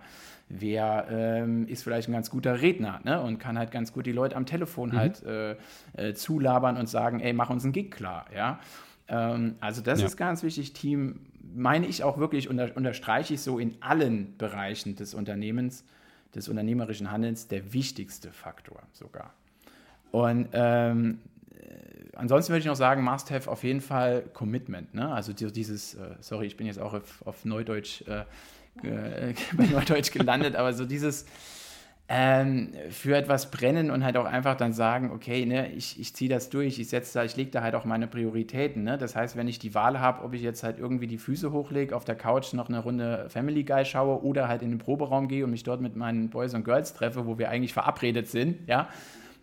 Wer 0.48 1.06
ähm, 1.10 1.68
ist 1.68 1.82
vielleicht 1.82 2.08
ein 2.08 2.12
ganz 2.12 2.30
guter 2.30 2.62
Redner 2.62 3.00
ne? 3.04 3.20
und 3.20 3.38
kann 3.38 3.58
halt 3.58 3.70
ganz 3.70 3.92
gut 3.92 4.06
die 4.06 4.12
Leute 4.12 4.36
am 4.36 4.46
Telefon 4.46 4.90
mhm. 4.90 4.96
halt 4.96 5.22
äh, 5.24 5.56
äh, 5.96 6.14
zulabern 6.14 6.78
und 6.78 6.88
sagen, 6.88 7.20
ey, 7.20 7.34
mach 7.34 7.50
uns 7.50 7.64
einen 7.64 7.72
Gig 7.72 7.90
klar, 7.90 8.26
ja. 8.34 8.58
Ähm, 9.08 9.56
also 9.60 9.82
das 9.82 10.00
ja. 10.00 10.06
ist 10.06 10.16
ganz 10.16 10.42
wichtig. 10.42 10.72
Team 10.72 11.20
meine 11.54 11.86
ich 11.86 12.02
auch 12.02 12.18
wirklich, 12.18 12.48
unter, 12.48 12.74
unterstreiche 12.74 13.34
ich 13.34 13.42
so 13.42 13.58
in 13.58 13.76
allen 13.80 14.36
Bereichen 14.38 14.96
des 14.96 15.12
Unternehmens, 15.12 15.84
des 16.34 16.48
unternehmerischen 16.48 17.10
Handelns, 17.10 17.48
der 17.48 17.72
wichtigste 17.72 18.32
Faktor 18.32 18.82
sogar. 18.92 19.34
Und 20.10 20.48
ähm, 20.52 21.20
äh, 21.50 22.16
ansonsten 22.16 22.52
würde 22.52 22.60
ich 22.60 22.66
noch 22.66 22.76
sagen, 22.76 23.02
Must-Have 23.02 23.50
auf 23.50 23.64
jeden 23.64 23.80
Fall 23.80 24.22
Commitment. 24.32 24.94
Ne? 24.94 25.12
Also 25.12 25.32
dieses, 25.32 25.94
äh, 25.94 26.16
sorry, 26.20 26.46
ich 26.46 26.56
bin 26.56 26.66
jetzt 26.66 26.78
auch 26.78 26.94
auf, 26.94 27.22
auf 27.26 27.44
Neudeutsch, 27.44 28.02
äh, 28.02 28.24
äh 28.82 29.34
bei 29.56 29.66
Neudeutsch 29.66 30.12
gelandet, 30.12 30.56
aber 30.56 30.72
so 30.72 30.84
dieses 30.84 31.26
ähm, 32.06 32.72
für 32.90 33.16
etwas 33.16 33.50
brennen 33.50 33.90
und 33.90 34.04
halt 34.04 34.18
auch 34.18 34.26
einfach 34.26 34.56
dann 34.56 34.74
sagen, 34.74 35.10
okay, 35.10 35.46
ne, 35.46 35.72
ich, 35.72 35.98
ich 35.98 36.14
ziehe 36.14 36.28
das 36.28 36.50
durch, 36.50 36.78
ich 36.78 36.88
setze 36.88 37.14
da, 37.14 37.24
ich 37.24 37.34
lege 37.36 37.50
da 37.50 37.62
halt 37.62 37.74
auch 37.74 37.86
meine 37.86 38.06
Prioritäten. 38.06 38.84
Ne? 38.84 38.98
Das 38.98 39.16
heißt, 39.16 39.36
wenn 39.36 39.48
ich 39.48 39.58
die 39.58 39.74
Wahl 39.74 40.00
habe, 40.00 40.22
ob 40.22 40.34
ich 40.34 40.42
jetzt 40.42 40.62
halt 40.62 40.78
irgendwie 40.78 41.06
die 41.06 41.16
Füße 41.16 41.50
hochlege, 41.50 41.96
auf 41.96 42.04
der 42.04 42.14
Couch 42.14 42.52
noch 42.52 42.68
eine 42.68 42.80
Runde 42.80 43.26
Family 43.30 43.64
Guy 43.64 43.86
schaue 43.86 44.22
oder 44.22 44.48
halt 44.48 44.62
in 44.62 44.70
den 44.70 44.78
Proberaum 44.78 45.28
gehe 45.28 45.44
und 45.44 45.50
mich 45.50 45.62
dort 45.62 45.80
mit 45.80 45.96
meinen 45.96 46.28
Boys 46.28 46.52
und 46.52 46.64
Girls 46.64 46.92
treffe, 46.92 47.26
wo 47.26 47.38
wir 47.38 47.48
eigentlich 47.48 47.72
verabredet 47.72 48.28
sind, 48.28 48.68
ja, 48.68 48.88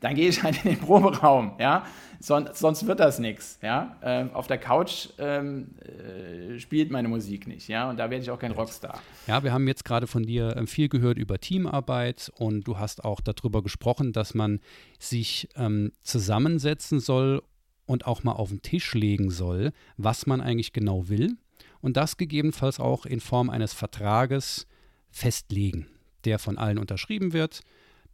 dann 0.01 0.15
gehe 0.15 0.27
ich 0.27 0.43
halt 0.43 0.65
in 0.65 0.71
den 0.71 0.79
Proberaum, 0.79 1.53
ja. 1.59 1.85
Son 2.19 2.49
sonst 2.53 2.85
wird 2.85 2.99
das 2.99 3.17
nichts, 3.17 3.57
ja. 3.63 3.95
Ähm, 4.03 4.31
auf 4.33 4.47
der 4.47 4.57
Couch 4.57 5.09
ähm, 5.17 5.75
äh, 5.79 6.59
spielt 6.59 6.91
meine 6.91 7.07
Musik 7.07 7.47
nicht, 7.47 7.67
ja. 7.67 7.89
Und 7.89 7.97
da 7.97 8.09
werde 8.09 8.23
ich 8.23 8.29
auch 8.29 8.37
kein 8.37 8.51
Rockstar. 8.51 9.01
Ja, 9.27 9.43
wir 9.43 9.53
haben 9.53 9.67
jetzt 9.67 9.85
gerade 9.85 10.05
von 10.07 10.23
dir 10.23 10.55
ähm, 10.57 10.67
viel 10.67 10.89
gehört 10.89 11.17
über 11.17 11.39
Teamarbeit 11.39 12.31
und 12.35 12.67
du 12.67 12.77
hast 12.77 13.05
auch 13.05 13.21
darüber 13.21 13.63
gesprochen, 13.63 14.11
dass 14.11 14.33
man 14.33 14.59
sich 14.99 15.49
ähm, 15.55 15.91
zusammensetzen 16.03 16.99
soll 16.99 17.41
und 17.85 18.05
auch 18.05 18.23
mal 18.23 18.33
auf 18.33 18.49
den 18.49 18.61
Tisch 18.61 18.93
legen 18.93 19.31
soll, 19.31 19.71
was 19.97 20.25
man 20.25 20.41
eigentlich 20.41 20.73
genau 20.73 21.09
will. 21.09 21.37
Und 21.79 21.97
das 21.97 22.17
gegebenenfalls 22.17 22.79
auch 22.79 23.05
in 23.05 23.19
Form 23.19 23.49
eines 23.49 23.73
Vertrages 23.73 24.67
festlegen, 25.09 25.87
der 26.25 26.37
von 26.37 26.57
allen 26.57 26.77
unterschrieben 26.77 27.33
wird 27.33 27.61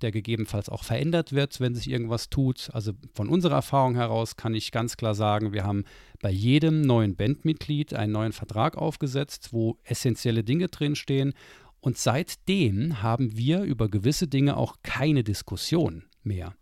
der 0.01 0.11
gegebenenfalls 0.11 0.69
auch 0.69 0.83
verändert 0.83 1.33
wird, 1.33 1.59
wenn 1.59 1.75
sich 1.75 1.89
irgendwas 1.89 2.29
tut. 2.29 2.69
Also 2.73 2.93
von 3.13 3.29
unserer 3.29 3.55
Erfahrung 3.55 3.95
heraus 3.95 4.35
kann 4.35 4.53
ich 4.53 4.71
ganz 4.71 4.97
klar 4.97 5.15
sagen, 5.15 5.53
wir 5.53 5.63
haben 5.63 5.83
bei 6.21 6.31
jedem 6.31 6.81
neuen 6.81 7.15
Bandmitglied 7.15 7.93
einen 7.93 8.13
neuen 8.13 8.33
Vertrag 8.33 8.77
aufgesetzt, 8.77 9.49
wo 9.51 9.77
essentielle 9.83 10.43
Dinge 10.43 10.67
drinstehen. 10.67 11.33
Und 11.79 11.97
seitdem 11.97 13.01
haben 13.01 13.37
wir 13.37 13.61
über 13.61 13.89
gewisse 13.89 14.27
Dinge 14.27 14.57
auch 14.57 14.77
keine 14.83 15.23
Diskussion 15.23 16.03
mehr. 16.23 16.53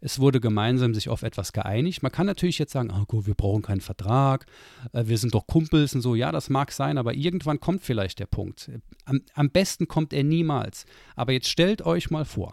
Es 0.00 0.20
wurde 0.20 0.40
gemeinsam 0.40 0.94
sich 0.94 1.08
auf 1.08 1.22
etwas 1.22 1.52
geeinigt. 1.52 2.02
Man 2.02 2.12
kann 2.12 2.26
natürlich 2.26 2.58
jetzt 2.58 2.72
sagen, 2.72 2.92
oh 2.92 3.04
gut, 3.06 3.26
wir 3.26 3.34
brauchen 3.34 3.62
keinen 3.62 3.80
Vertrag, 3.80 4.46
äh, 4.92 5.06
wir 5.06 5.18
sind 5.18 5.34
doch 5.34 5.46
Kumpels 5.46 5.94
und 5.94 6.00
so. 6.00 6.14
Ja, 6.14 6.32
das 6.32 6.50
mag 6.50 6.72
sein, 6.72 6.98
aber 6.98 7.14
irgendwann 7.14 7.60
kommt 7.60 7.82
vielleicht 7.82 8.18
der 8.18 8.26
Punkt. 8.26 8.70
Am, 9.04 9.22
am 9.34 9.50
besten 9.50 9.88
kommt 9.88 10.12
er 10.12 10.24
niemals. 10.24 10.84
Aber 11.14 11.32
jetzt 11.32 11.48
stellt 11.48 11.82
euch 11.82 12.10
mal 12.10 12.24
vor, 12.24 12.52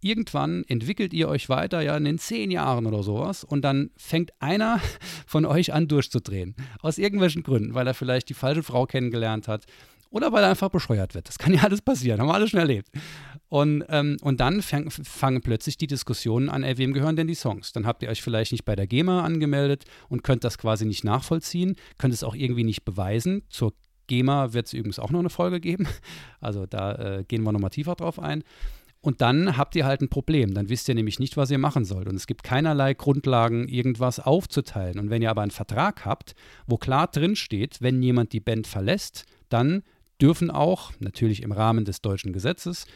irgendwann 0.00 0.64
entwickelt 0.68 1.12
ihr 1.12 1.28
euch 1.28 1.48
weiter, 1.48 1.80
ja, 1.80 1.96
in 1.96 2.04
den 2.04 2.18
zehn 2.18 2.50
Jahren 2.50 2.86
oder 2.86 3.02
sowas, 3.02 3.44
und 3.44 3.62
dann 3.62 3.90
fängt 3.96 4.30
einer 4.40 4.80
von 5.26 5.44
euch 5.44 5.72
an 5.72 5.88
durchzudrehen. 5.88 6.54
Aus 6.80 6.98
irgendwelchen 6.98 7.42
Gründen, 7.42 7.74
weil 7.74 7.86
er 7.86 7.94
vielleicht 7.94 8.28
die 8.28 8.34
falsche 8.34 8.62
Frau 8.62 8.86
kennengelernt 8.86 9.48
hat 9.48 9.64
oder 10.10 10.32
weil 10.32 10.44
er 10.44 10.50
einfach 10.50 10.70
bescheuert 10.70 11.14
wird. 11.14 11.28
Das 11.28 11.38
kann 11.38 11.52
ja 11.52 11.62
alles 11.62 11.82
passieren, 11.82 12.20
haben 12.20 12.28
wir 12.28 12.34
alle 12.34 12.48
schon 12.48 12.60
erlebt. 12.60 12.88
Und, 13.48 13.84
ähm, 13.88 14.16
und 14.22 14.40
dann 14.40 14.62
fang, 14.62 14.90
fangen 14.90 15.40
plötzlich 15.40 15.76
die 15.76 15.86
Diskussionen 15.86 16.48
an, 16.48 16.64
ey, 16.64 16.78
wem 16.78 16.92
gehören 16.92 17.16
denn 17.16 17.28
die 17.28 17.34
Songs? 17.34 17.72
Dann 17.72 17.86
habt 17.86 18.02
ihr 18.02 18.08
euch 18.08 18.22
vielleicht 18.22 18.52
nicht 18.52 18.64
bei 18.64 18.74
der 18.74 18.86
GEMA 18.86 19.22
angemeldet 19.22 19.84
und 20.08 20.24
könnt 20.24 20.42
das 20.42 20.58
quasi 20.58 20.84
nicht 20.84 21.04
nachvollziehen, 21.04 21.76
könnt 21.98 22.14
es 22.14 22.24
auch 22.24 22.34
irgendwie 22.34 22.64
nicht 22.64 22.84
beweisen. 22.84 23.42
Zur 23.50 23.74
GEMA 24.08 24.52
wird 24.52 24.66
es 24.66 24.72
übrigens 24.72 24.98
auch 24.98 25.10
noch 25.10 25.20
eine 25.20 25.30
Folge 25.30 25.60
geben. 25.60 25.86
Also 26.40 26.66
da 26.66 26.94
äh, 26.94 27.24
gehen 27.24 27.42
wir 27.42 27.50
nochmal 27.50 27.70
tiefer 27.70 27.94
drauf 27.96 28.20
ein. 28.20 28.44
Und 29.06 29.20
dann 29.20 29.56
habt 29.56 29.76
ihr 29.76 29.86
halt 29.86 30.00
ein 30.00 30.08
Problem. 30.08 30.52
Dann 30.52 30.68
wisst 30.68 30.88
ihr 30.88 30.96
nämlich 30.96 31.20
nicht, 31.20 31.36
was 31.36 31.52
ihr 31.52 31.58
machen 31.58 31.84
sollt. 31.84 32.08
Und 32.08 32.16
es 32.16 32.26
gibt 32.26 32.42
keinerlei 32.42 32.92
Grundlagen, 32.92 33.68
irgendwas 33.68 34.18
aufzuteilen. 34.18 34.98
Und 34.98 35.10
wenn 35.10 35.22
ihr 35.22 35.30
aber 35.30 35.42
einen 35.42 35.52
Vertrag 35.52 36.04
habt, 36.04 36.34
wo 36.66 36.76
klar 36.76 37.06
drin 37.06 37.36
steht, 37.36 37.80
wenn 37.80 38.02
jemand 38.02 38.32
die 38.32 38.40
Band 38.40 38.66
verlässt, 38.66 39.24
dann 39.48 39.84
dürfen 40.20 40.50
auch, 40.50 40.90
natürlich 40.98 41.44
im 41.44 41.52
Rahmen 41.52 41.84
des 41.84 42.00
deutschen 42.00 42.32
Gesetzes, 42.32 42.88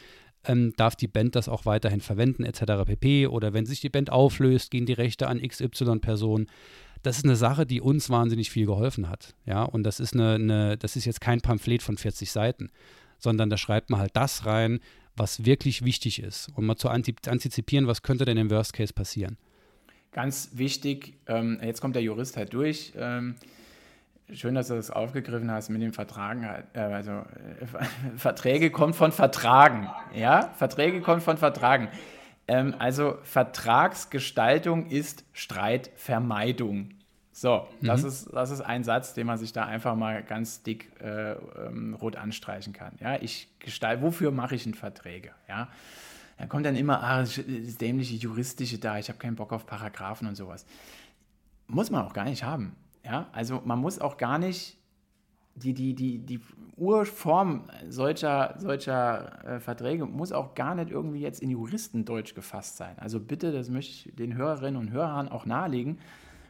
ähm, 0.43 0.73
darf 0.75 0.97
die 0.97 1.07
Band 1.07 1.37
das 1.37 1.47
auch 1.47 1.65
weiterhin 1.65 2.01
verwenden, 2.01 2.43
etc. 2.43 2.83
pp. 2.85 3.27
Oder 3.27 3.53
wenn 3.53 3.65
sich 3.65 3.79
die 3.79 3.87
Band 3.87 4.11
auflöst, 4.11 4.69
gehen 4.69 4.85
die 4.85 4.91
Rechte 4.91 5.29
an 5.29 5.41
XY-Personen. 5.41 6.47
Das 7.03 7.19
ist 7.19 7.23
eine 7.23 7.37
Sache, 7.37 7.65
die 7.65 7.79
uns 7.79 8.09
wahnsinnig 8.09 8.51
viel 8.51 8.65
geholfen 8.65 9.07
hat. 9.07 9.33
Ja, 9.45 9.63
und 9.63 9.83
das 9.83 10.01
ist 10.01 10.13
eine, 10.13 10.33
eine, 10.33 10.77
das 10.77 10.97
ist 10.97 11.05
jetzt 11.05 11.21
kein 11.21 11.39
Pamphlet 11.39 11.81
von 11.81 11.95
40 11.95 12.29
Seiten, 12.33 12.69
sondern 13.17 13.49
da 13.49 13.55
schreibt 13.55 13.89
man 13.89 14.01
halt 14.01 14.17
das 14.17 14.45
rein, 14.45 14.81
was 15.21 15.45
wirklich 15.45 15.85
wichtig 15.85 16.21
ist, 16.23 16.49
um 16.55 16.65
mal 16.65 16.75
zu 16.75 16.89
antizipieren, 16.89 17.85
was 17.85 18.01
könnte 18.01 18.25
denn 18.25 18.37
im 18.37 18.49
Worst 18.49 18.73
Case 18.73 18.91
passieren? 18.91 19.37
Ganz 20.11 20.49
wichtig, 20.53 21.13
ähm, 21.27 21.59
jetzt 21.63 21.79
kommt 21.79 21.95
der 21.95 22.01
Jurist 22.01 22.37
halt 22.37 22.53
durch. 22.53 22.91
Ähm, 22.97 23.35
schön, 24.33 24.55
dass 24.55 24.69
du 24.69 24.73
das 24.73 24.89
aufgegriffen 24.89 25.51
hast 25.51 25.69
mit 25.69 25.81
den 25.81 25.93
Vertragen. 25.93 26.43
Äh, 26.73 26.79
also 26.79 27.11
äh, 27.11 28.15
Verträge 28.17 28.71
kommen 28.71 28.95
von 28.95 29.11
Vertragen. 29.11 29.87
Ja, 30.15 30.51
Verträge 30.57 31.01
kommen 31.01 31.21
von 31.21 31.37
Vertragen. 31.37 31.89
Ähm, 32.47 32.73
also 32.79 33.19
Vertragsgestaltung 33.21 34.87
ist 34.87 35.23
Streitvermeidung. 35.33 36.95
So, 37.41 37.67
mhm. 37.79 37.87
das, 37.87 38.03
ist, 38.03 38.31
das 38.31 38.51
ist 38.51 38.61
ein 38.61 38.83
Satz, 38.83 39.15
den 39.15 39.25
man 39.25 39.39
sich 39.39 39.51
da 39.51 39.65
einfach 39.65 39.95
mal 39.95 40.21
ganz 40.21 40.61
dick 40.61 40.91
äh, 41.01 41.31
ähm, 41.31 41.95
rot 41.99 42.15
anstreichen 42.15 42.71
kann. 42.71 42.93
Ja, 42.99 43.19
ich 43.19 43.49
gestalte, 43.57 44.03
wofür 44.03 44.29
mache 44.29 44.53
ich 44.53 44.63
denn 44.65 44.75
Verträge? 44.75 45.31
Ja, 45.49 45.67
da 46.37 46.45
kommt 46.45 46.67
dann 46.67 46.75
immer, 46.75 47.01
ah, 47.01 47.21
das 47.21 47.39
dämliche 47.79 48.13
Juristische 48.13 48.77
da, 48.77 48.99
ich 48.99 49.09
habe 49.09 49.17
keinen 49.17 49.37
Bock 49.37 49.53
auf 49.53 49.65
Paragraphen 49.65 50.27
und 50.27 50.35
sowas. 50.35 50.67
Muss 51.65 51.89
man 51.89 52.05
auch 52.05 52.13
gar 52.13 52.25
nicht 52.25 52.43
haben. 52.43 52.75
Ja, 53.03 53.27
also 53.31 53.59
man 53.65 53.79
muss 53.79 53.97
auch 53.97 54.17
gar 54.17 54.37
nicht 54.37 54.77
die, 55.55 55.73
die, 55.73 55.95
die, 55.95 56.19
die 56.19 56.41
Urform 56.77 57.71
solcher, 57.89 58.53
solcher 58.59 59.55
äh, 59.55 59.59
Verträge 59.59 60.05
muss 60.05 60.31
auch 60.31 60.53
gar 60.53 60.75
nicht 60.75 60.91
irgendwie 60.91 61.21
jetzt 61.21 61.41
in 61.41 61.49
Juristendeutsch 61.49 62.35
gefasst 62.35 62.77
sein. 62.77 62.99
Also 62.99 63.19
bitte, 63.19 63.51
das 63.51 63.71
möchte 63.71 64.09
ich 64.09 64.15
den 64.15 64.35
Hörerinnen 64.35 64.79
und 64.79 64.91
Hörern 64.91 65.27
auch 65.27 65.47
nahelegen, 65.47 65.97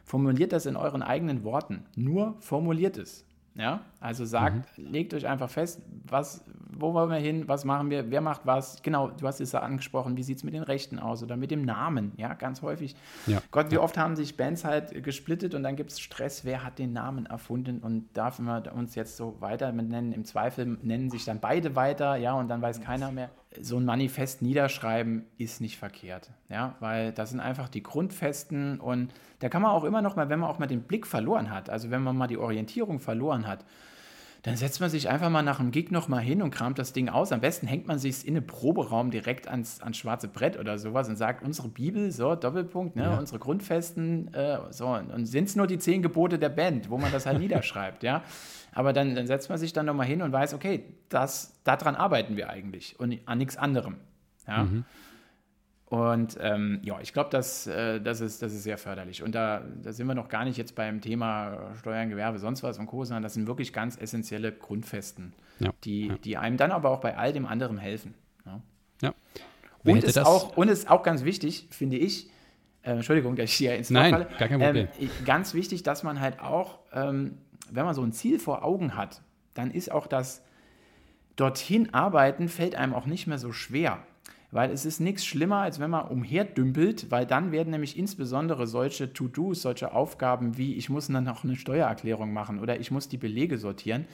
formuliert 0.04 0.52
das 0.52 0.66
in 0.66 0.76
euren 0.76 1.02
eigenen 1.02 1.44
Worten. 1.44 1.84
Nur 1.96 2.36
formuliert 2.40 2.96
es. 2.96 3.24
Ja, 3.54 3.80
also 4.00 4.24
sagt, 4.24 4.78
mhm. 4.78 4.86
legt 4.86 5.12
euch 5.12 5.26
einfach 5.26 5.50
fest, 5.50 5.82
was, 6.04 6.42
wo 6.74 6.94
wollen 6.94 7.10
wir 7.10 7.18
hin, 7.18 7.48
was 7.48 7.66
machen 7.66 7.90
wir, 7.90 8.10
wer 8.10 8.22
macht 8.22 8.42
was. 8.44 8.82
Genau, 8.82 9.08
du 9.08 9.26
hast 9.26 9.40
es 9.40 9.52
ja 9.52 9.60
angesprochen, 9.60 10.16
wie 10.16 10.22
sieht 10.22 10.38
es 10.38 10.44
mit 10.44 10.54
den 10.54 10.62
Rechten 10.62 10.98
aus 10.98 11.22
oder 11.22 11.36
mit 11.36 11.50
dem 11.50 11.62
Namen. 11.62 12.12
Ja, 12.16 12.32
ganz 12.32 12.62
häufig. 12.62 12.96
Ja. 13.26 13.42
Gott, 13.50 13.70
wie 13.70 13.76
oft 13.76 13.98
haben 13.98 14.16
sich 14.16 14.38
Bands 14.38 14.64
halt 14.64 15.04
gesplittet 15.04 15.54
und 15.54 15.62
dann 15.64 15.76
gibt 15.76 15.92
es 15.92 16.00
Stress, 16.00 16.46
wer 16.46 16.64
hat 16.64 16.78
den 16.78 16.94
Namen 16.94 17.26
erfunden 17.26 17.80
und 17.80 18.08
darf 18.14 18.38
wir 18.38 18.72
uns 18.74 18.94
jetzt 18.94 19.18
so 19.18 19.36
weiter 19.40 19.70
nennen. 19.70 20.12
Im 20.12 20.24
Zweifel 20.24 20.78
nennen 20.82 21.10
sich 21.10 21.26
dann 21.26 21.38
beide 21.38 21.76
weiter, 21.76 22.16
ja, 22.16 22.32
und 22.32 22.48
dann 22.48 22.62
weiß 22.62 22.80
keiner 22.80 23.12
mehr. 23.12 23.28
So 23.60 23.76
ein 23.76 23.84
Manifest 23.84 24.42
niederschreiben 24.42 25.24
ist 25.38 25.60
nicht 25.60 25.78
verkehrt, 25.78 26.30
ja, 26.48 26.76
weil 26.80 27.12
das 27.12 27.30
sind 27.30 27.40
einfach 27.40 27.68
die 27.68 27.82
Grundfesten 27.82 28.80
und 28.80 29.12
da 29.40 29.48
kann 29.48 29.62
man 29.62 29.72
auch 29.72 29.84
immer 29.84 30.02
noch 30.02 30.16
mal, 30.16 30.28
wenn 30.28 30.40
man 30.40 30.50
auch 30.50 30.58
mal 30.58 30.66
den 30.66 30.82
Blick 30.82 31.06
verloren 31.06 31.50
hat, 31.50 31.68
also 31.68 31.90
wenn 31.90 32.02
man 32.02 32.16
mal 32.16 32.28
die 32.28 32.38
Orientierung 32.38 33.00
verloren 33.00 33.46
hat, 33.46 33.64
dann 34.42 34.56
setzt 34.56 34.80
man 34.80 34.90
sich 34.90 35.08
einfach 35.08 35.30
mal 35.30 35.42
nach 35.42 35.60
einem 35.60 35.70
Gig 35.70 35.92
noch 35.92 36.08
mal 36.08 36.18
hin 36.18 36.42
und 36.42 36.50
kramt 36.50 36.76
das 36.78 36.92
Ding 36.92 37.08
aus. 37.08 37.30
Am 37.30 37.40
besten 37.40 37.68
hängt 37.68 37.86
man 37.86 38.00
sich 38.00 38.26
in 38.26 38.36
einen 38.36 38.46
Proberaum 38.46 39.12
direkt 39.12 39.46
ans, 39.46 39.80
ans 39.80 39.96
schwarze 39.96 40.26
Brett 40.26 40.58
oder 40.58 40.78
sowas 40.78 41.08
und 41.08 41.14
sagt, 41.14 41.44
unsere 41.44 41.68
Bibel, 41.68 42.10
so, 42.10 42.34
Doppelpunkt, 42.34 42.96
ne, 42.96 43.04
ja. 43.04 43.18
unsere 43.18 43.38
Grundfesten, 43.38 44.34
äh, 44.34 44.58
so, 44.70 44.88
und 44.88 45.26
sind 45.26 45.48
es 45.48 45.54
nur 45.54 45.68
die 45.68 45.78
zehn 45.78 46.02
Gebote 46.02 46.40
der 46.40 46.48
Band, 46.48 46.90
wo 46.90 46.98
man 46.98 47.12
das 47.12 47.24
halt 47.24 47.38
niederschreibt, 47.40 48.02
ja. 48.02 48.24
Aber 48.72 48.92
dann, 48.92 49.14
dann 49.14 49.28
setzt 49.28 49.48
man 49.48 49.58
sich 49.58 49.72
dann 49.72 49.86
noch 49.86 49.94
mal 49.94 50.06
hin 50.06 50.22
und 50.22 50.32
weiß, 50.32 50.54
okay, 50.54 50.86
das, 51.08 51.60
daran 51.62 51.94
arbeiten 51.94 52.36
wir 52.36 52.50
eigentlich 52.50 52.98
und 52.98 53.20
an 53.26 53.38
nichts 53.38 53.56
anderem, 53.56 53.96
ja. 54.48 54.64
Mhm. 54.64 54.84
Und 55.92 56.38
ähm, 56.40 56.80
ja, 56.82 56.98
ich 57.02 57.12
glaube, 57.12 57.28
das, 57.28 57.66
äh, 57.66 58.00
das, 58.00 58.22
ist, 58.22 58.40
das 58.40 58.54
ist 58.54 58.62
sehr 58.62 58.78
förderlich. 58.78 59.22
Und 59.22 59.34
da, 59.34 59.62
da 59.82 59.92
sind 59.92 60.06
wir 60.06 60.14
noch 60.14 60.30
gar 60.30 60.46
nicht 60.46 60.56
jetzt 60.56 60.74
beim 60.74 61.02
Thema 61.02 61.74
Steuern, 61.78 62.08
Gewerbe, 62.08 62.38
sonst 62.38 62.62
was 62.62 62.78
und 62.78 62.86
Co., 62.86 63.04
sondern 63.04 63.22
das 63.22 63.34
sind 63.34 63.46
wirklich 63.46 63.74
ganz 63.74 64.00
essentielle 64.00 64.52
Grundfesten, 64.52 65.34
ja, 65.58 65.70
die, 65.84 66.06
ja. 66.06 66.14
die 66.24 66.38
einem 66.38 66.56
dann 66.56 66.72
aber 66.72 66.88
auch 66.88 67.00
bei 67.00 67.18
all 67.18 67.34
dem 67.34 67.44
anderen 67.44 67.76
helfen. 67.76 68.14
Ja. 68.46 68.62
ja. 69.02 69.14
Und, 69.84 70.02
ist 70.02 70.18
auch, 70.18 70.56
und 70.56 70.68
ist 70.68 70.88
auch 70.88 71.02
ganz 71.02 71.24
wichtig, 71.24 71.68
finde 71.68 71.98
ich, 71.98 72.30
äh, 72.80 72.92
Entschuldigung, 72.92 73.36
dass 73.36 73.50
ich 73.50 73.56
hier 73.56 73.76
ins 73.76 73.90
Nein, 73.90 74.12
falle, 74.12 74.28
gar 74.38 74.48
kein 74.48 74.60
Problem. 74.60 74.88
Ähm, 74.98 75.10
ganz 75.26 75.52
wichtig, 75.52 75.82
dass 75.82 76.02
man 76.04 76.20
halt 76.20 76.40
auch, 76.40 76.78
ähm, 76.94 77.36
wenn 77.70 77.84
man 77.84 77.94
so 77.94 78.02
ein 78.02 78.12
Ziel 78.12 78.38
vor 78.38 78.64
Augen 78.64 78.96
hat, 78.96 79.20
dann 79.52 79.70
ist 79.70 79.92
auch 79.92 80.06
das 80.06 80.42
dorthin 81.36 81.92
arbeiten, 81.92 82.48
fällt 82.48 82.76
einem 82.76 82.94
auch 82.94 83.04
nicht 83.04 83.26
mehr 83.26 83.36
so 83.36 83.52
schwer 83.52 84.02
weil 84.52 84.70
es 84.70 84.84
ist 84.84 85.00
nichts 85.00 85.24
schlimmer, 85.24 85.62
als 85.62 85.80
wenn 85.80 85.90
man 85.90 86.06
umherdümpelt, 86.06 87.10
weil 87.10 87.26
dann 87.26 87.52
werden 87.52 87.70
nämlich 87.70 87.98
insbesondere 87.98 88.66
solche 88.66 89.12
To-Dos, 89.12 89.62
solche 89.62 89.92
Aufgaben 89.92 90.58
wie 90.58 90.74
ich 90.74 90.90
muss 90.90 91.08
dann 91.08 91.24
noch 91.24 91.42
eine 91.42 91.56
Steuererklärung 91.56 92.32
machen 92.32 92.60
oder 92.60 92.78
ich 92.78 92.90
muss 92.90 93.08
die 93.08 93.16
Belege 93.16 93.56
sortieren, 93.56 94.04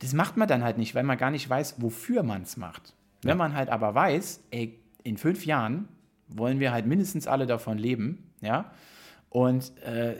das 0.00 0.12
macht 0.12 0.36
man 0.36 0.48
dann 0.48 0.64
halt 0.64 0.78
nicht, 0.78 0.94
weil 0.96 1.04
man 1.04 1.16
gar 1.16 1.30
nicht 1.30 1.48
weiß, 1.48 1.76
wofür 1.78 2.24
man 2.24 2.42
es 2.42 2.56
macht. 2.56 2.94
Ja. 3.22 3.30
Wenn 3.30 3.38
man 3.38 3.54
halt 3.54 3.70
aber 3.70 3.94
weiß, 3.94 4.44
ey, 4.50 4.78
in 5.04 5.16
fünf 5.16 5.46
Jahren 5.46 5.88
wollen 6.26 6.58
wir 6.58 6.72
halt 6.72 6.86
mindestens 6.86 7.28
alle 7.28 7.46
davon 7.46 7.78
leben, 7.78 8.32
ja, 8.40 8.72
und 9.30 9.76
äh, 9.82 10.16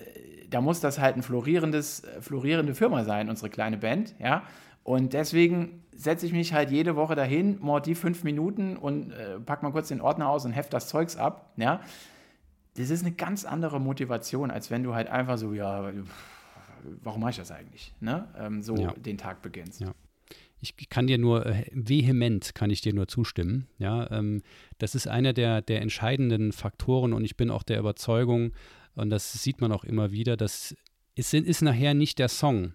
da 0.50 0.60
muss 0.60 0.80
das 0.80 0.98
halt 0.98 1.16
ein 1.16 1.22
florierendes, 1.22 2.04
äh, 2.04 2.20
florierende 2.20 2.74
Firma 2.74 3.04
sein, 3.04 3.28
unsere 3.28 3.50
kleine 3.50 3.76
Band, 3.76 4.14
ja, 4.18 4.44
und 4.88 5.12
deswegen 5.12 5.82
setze 5.92 6.24
ich 6.24 6.32
mich 6.32 6.54
halt 6.54 6.70
jede 6.70 6.96
Woche 6.96 7.14
dahin, 7.14 7.58
mord 7.60 7.84
die 7.84 7.94
fünf 7.94 8.24
Minuten 8.24 8.78
und 8.78 9.10
äh, 9.10 9.38
pack 9.38 9.62
mal 9.62 9.70
kurz 9.70 9.88
den 9.88 10.00
Ordner 10.00 10.30
aus 10.30 10.46
und 10.46 10.52
heft 10.52 10.72
das 10.72 10.88
Zeugs 10.88 11.14
ab. 11.14 11.52
Ja, 11.58 11.82
das 12.74 12.88
ist 12.88 13.04
eine 13.04 13.14
ganz 13.14 13.44
andere 13.44 13.82
Motivation, 13.82 14.50
als 14.50 14.70
wenn 14.70 14.82
du 14.82 14.94
halt 14.94 15.08
einfach 15.08 15.36
so, 15.36 15.52
ja, 15.52 15.92
warum 17.02 17.20
mache 17.20 17.32
ich 17.32 17.36
das 17.36 17.50
eigentlich? 17.50 17.92
Ne? 18.00 18.28
Ähm, 18.38 18.62
so 18.62 18.76
ja. 18.76 18.94
den 18.94 19.18
Tag 19.18 19.42
beginnst. 19.42 19.82
Ja. 19.82 19.92
Ich 20.58 20.88
kann 20.88 21.06
dir 21.06 21.18
nur 21.18 21.44
äh, 21.44 21.66
vehement 21.74 22.54
kann 22.54 22.70
ich 22.70 22.80
dir 22.80 22.94
nur 22.94 23.08
zustimmen. 23.08 23.66
Ja, 23.76 24.10
ähm, 24.10 24.40
das 24.78 24.94
ist 24.94 25.06
einer 25.06 25.34
der, 25.34 25.60
der 25.60 25.82
entscheidenden 25.82 26.52
Faktoren 26.52 27.12
und 27.12 27.26
ich 27.26 27.36
bin 27.36 27.50
auch 27.50 27.62
der 27.62 27.78
Überzeugung 27.78 28.52
und 28.94 29.10
das 29.10 29.34
sieht 29.34 29.60
man 29.60 29.70
auch 29.70 29.84
immer 29.84 30.12
wieder, 30.12 30.38
dass 30.38 30.74
es 31.14 31.34
ist 31.34 31.60
nachher 31.60 31.92
nicht 31.92 32.18
der 32.18 32.28
Song, 32.28 32.72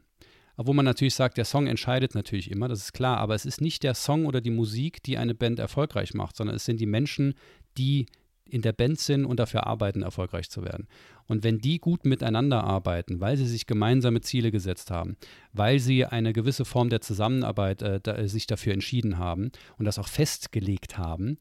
obwohl 0.55 0.75
man 0.75 0.85
natürlich 0.85 1.15
sagt, 1.15 1.37
der 1.37 1.45
Song 1.45 1.67
entscheidet 1.67 2.15
natürlich 2.15 2.51
immer, 2.51 2.67
das 2.67 2.79
ist 2.79 2.93
klar, 2.93 3.17
aber 3.17 3.35
es 3.35 3.45
ist 3.45 3.61
nicht 3.61 3.83
der 3.83 3.95
Song 3.95 4.25
oder 4.25 4.41
die 4.41 4.51
Musik, 4.51 5.01
die 5.03 5.17
eine 5.17 5.33
Band 5.35 5.59
erfolgreich 5.59 6.13
macht, 6.13 6.35
sondern 6.35 6.55
es 6.55 6.65
sind 6.65 6.79
die 6.79 6.85
Menschen, 6.85 7.33
die 7.77 8.05
in 8.45 8.61
der 8.61 8.73
Band 8.73 8.99
sind 8.99 9.25
und 9.25 9.39
dafür 9.39 9.65
arbeiten, 9.65 10.03
erfolgreich 10.03 10.49
zu 10.49 10.63
werden. 10.63 10.87
Und 11.27 11.43
wenn 11.43 11.59
die 11.59 11.79
gut 11.79 12.05
miteinander 12.05 12.63
arbeiten, 12.63 13.19
weil 13.19 13.37
sie 13.37 13.47
sich 13.47 13.65
gemeinsame 13.65 14.21
Ziele 14.21 14.51
gesetzt 14.51 14.91
haben, 14.91 15.15
weil 15.53 15.79
sie 15.79 16.05
eine 16.05 16.33
gewisse 16.33 16.65
Form 16.65 16.89
der 16.89 17.01
Zusammenarbeit 17.01 17.81
äh, 17.81 17.99
da, 18.01 18.27
sich 18.27 18.45
dafür 18.45 18.73
entschieden 18.73 19.17
haben 19.17 19.51
und 19.77 19.85
das 19.85 19.97
auch 19.97 20.07
festgelegt 20.07 20.97
haben, 20.97 21.37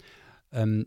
ähm, 0.53 0.87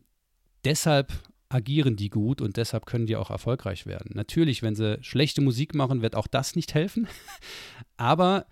deshalb 0.63 1.13
agieren 1.55 1.95
die 1.95 2.09
gut 2.09 2.41
und 2.41 2.57
deshalb 2.57 2.85
können 2.85 3.05
die 3.05 3.15
auch 3.15 3.29
erfolgreich 3.29 3.85
werden. 3.85 4.11
Natürlich, 4.13 4.61
wenn 4.61 4.75
sie 4.75 4.97
schlechte 5.01 5.41
Musik 5.41 5.73
machen, 5.73 6.01
wird 6.01 6.15
auch 6.15 6.27
das 6.27 6.55
nicht 6.55 6.73
helfen, 6.73 7.07
aber 7.97 8.45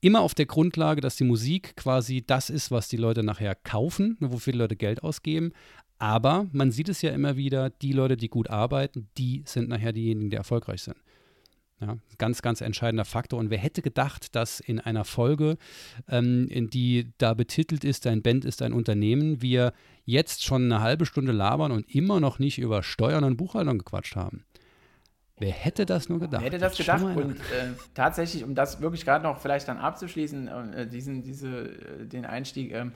immer 0.00 0.20
auf 0.20 0.34
der 0.34 0.46
Grundlage, 0.46 1.00
dass 1.00 1.16
die 1.16 1.24
Musik 1.24 1.74
quasi 1.76 2.24
das 2.24 2.48
ist, 2.48 2.70
was 2.70 2.88
die 2.88 2.96
Leute 2.96 3.24
nachher 3.24 3.56
kaufen, 3.56 4.16
wofür 4.20 4.52
die 4.52 4.58
Leute 4.58 4.76
Geld 4.76 5.02
ausgeben. 5.02 5.52
Aber 5.98 6.46
man 6.52 6.70
sieht 6.70 6.88
es 6.88 7.02
ja 7.02 7.10
immer 7.10 7.36
wieder, 7.36 7.70
die 7.70 7.92
Leute, 7.92 8.16
die 8.16 8.28
gut 8.28 8.48
arbeiten, 8.48 9.08
die 9.18 9.42
sind 9.44 9.68
nachher 9.68 9.92
diejenigen, 9.92 10.30
die 10.30 10.36
erfolgreich 10.36 10.82
sind. 10.82 10.96
Ja, 11.80 11.96
ganz, 12.18 12.42
ganz 12.42 12.60
entscheidender 12.60 13.04
Faktor. 13.04 13.38
Und 13.38 13.50
wer 13.50 13.58
hätte 13.58 13.82
gedacht, 13.82 14.34
dass 14.34 14.58
in 14.58 14.80
einer 14.80 15.04
Folge, 15.04 15.56
ähm, 16.08 16.48
in 16.48 16.70
die 16.70 17.12
da 17.18 17.34
betitelt 17.34 17.84
ist, 17.84 18.04
dein 18.04 18.20
Band 18.20 18.44
ist 18.44 18.62
ein 18.62 18.72
Unternehmen, 18.72 19.42
wir 19.42 19.72
jetzt 20.04 20.44
schon 20.44 20.64
eine 20.64 20.80
halbe 20.80 21.06
Stunde 21.06 21.30
labern 21.30 21.70
und 21.70 21.88
immer 21.94 22.18
noch 22.18 22.40
nicht 22.40 22.58
über 22.58 22.82
Steuern 22.82 23.22
und 23.22 23.36
Buchhaltung 23.36 23.78
gequatscht 23.78 24.16
haben. 24.16 24.44
Wer 25.38 25.52
hätte 25.52 25.86
das 25.86 26.08
nur 26.08 26.18
gedacht? 26.18 26.42
Wer 26.42 26.50
hätte 26.50 26.58
das 26.58 26.76
gedacht? 26.76 27.04
Und 27.04 27.36
äh, 27.36 27.74
tatsächlich, 27.94 28.42
um 28.42 28.56
das 28.56 28.80
wirklich 28.80 29.04
gerade 29.04 29.22
noch 29.22 29.38
vielleicht 29.38 29.68
dann 29.68 29.78
abzuschließen, 29.78 30.48
äh, 30.48 30.86
diesen, 30.88 31.22
diese, 31.22 31.48
äh, 31.48 32.06
den 32.06 32.26
Einstieg, 32.26 32.72
ähm, 32.72 32.92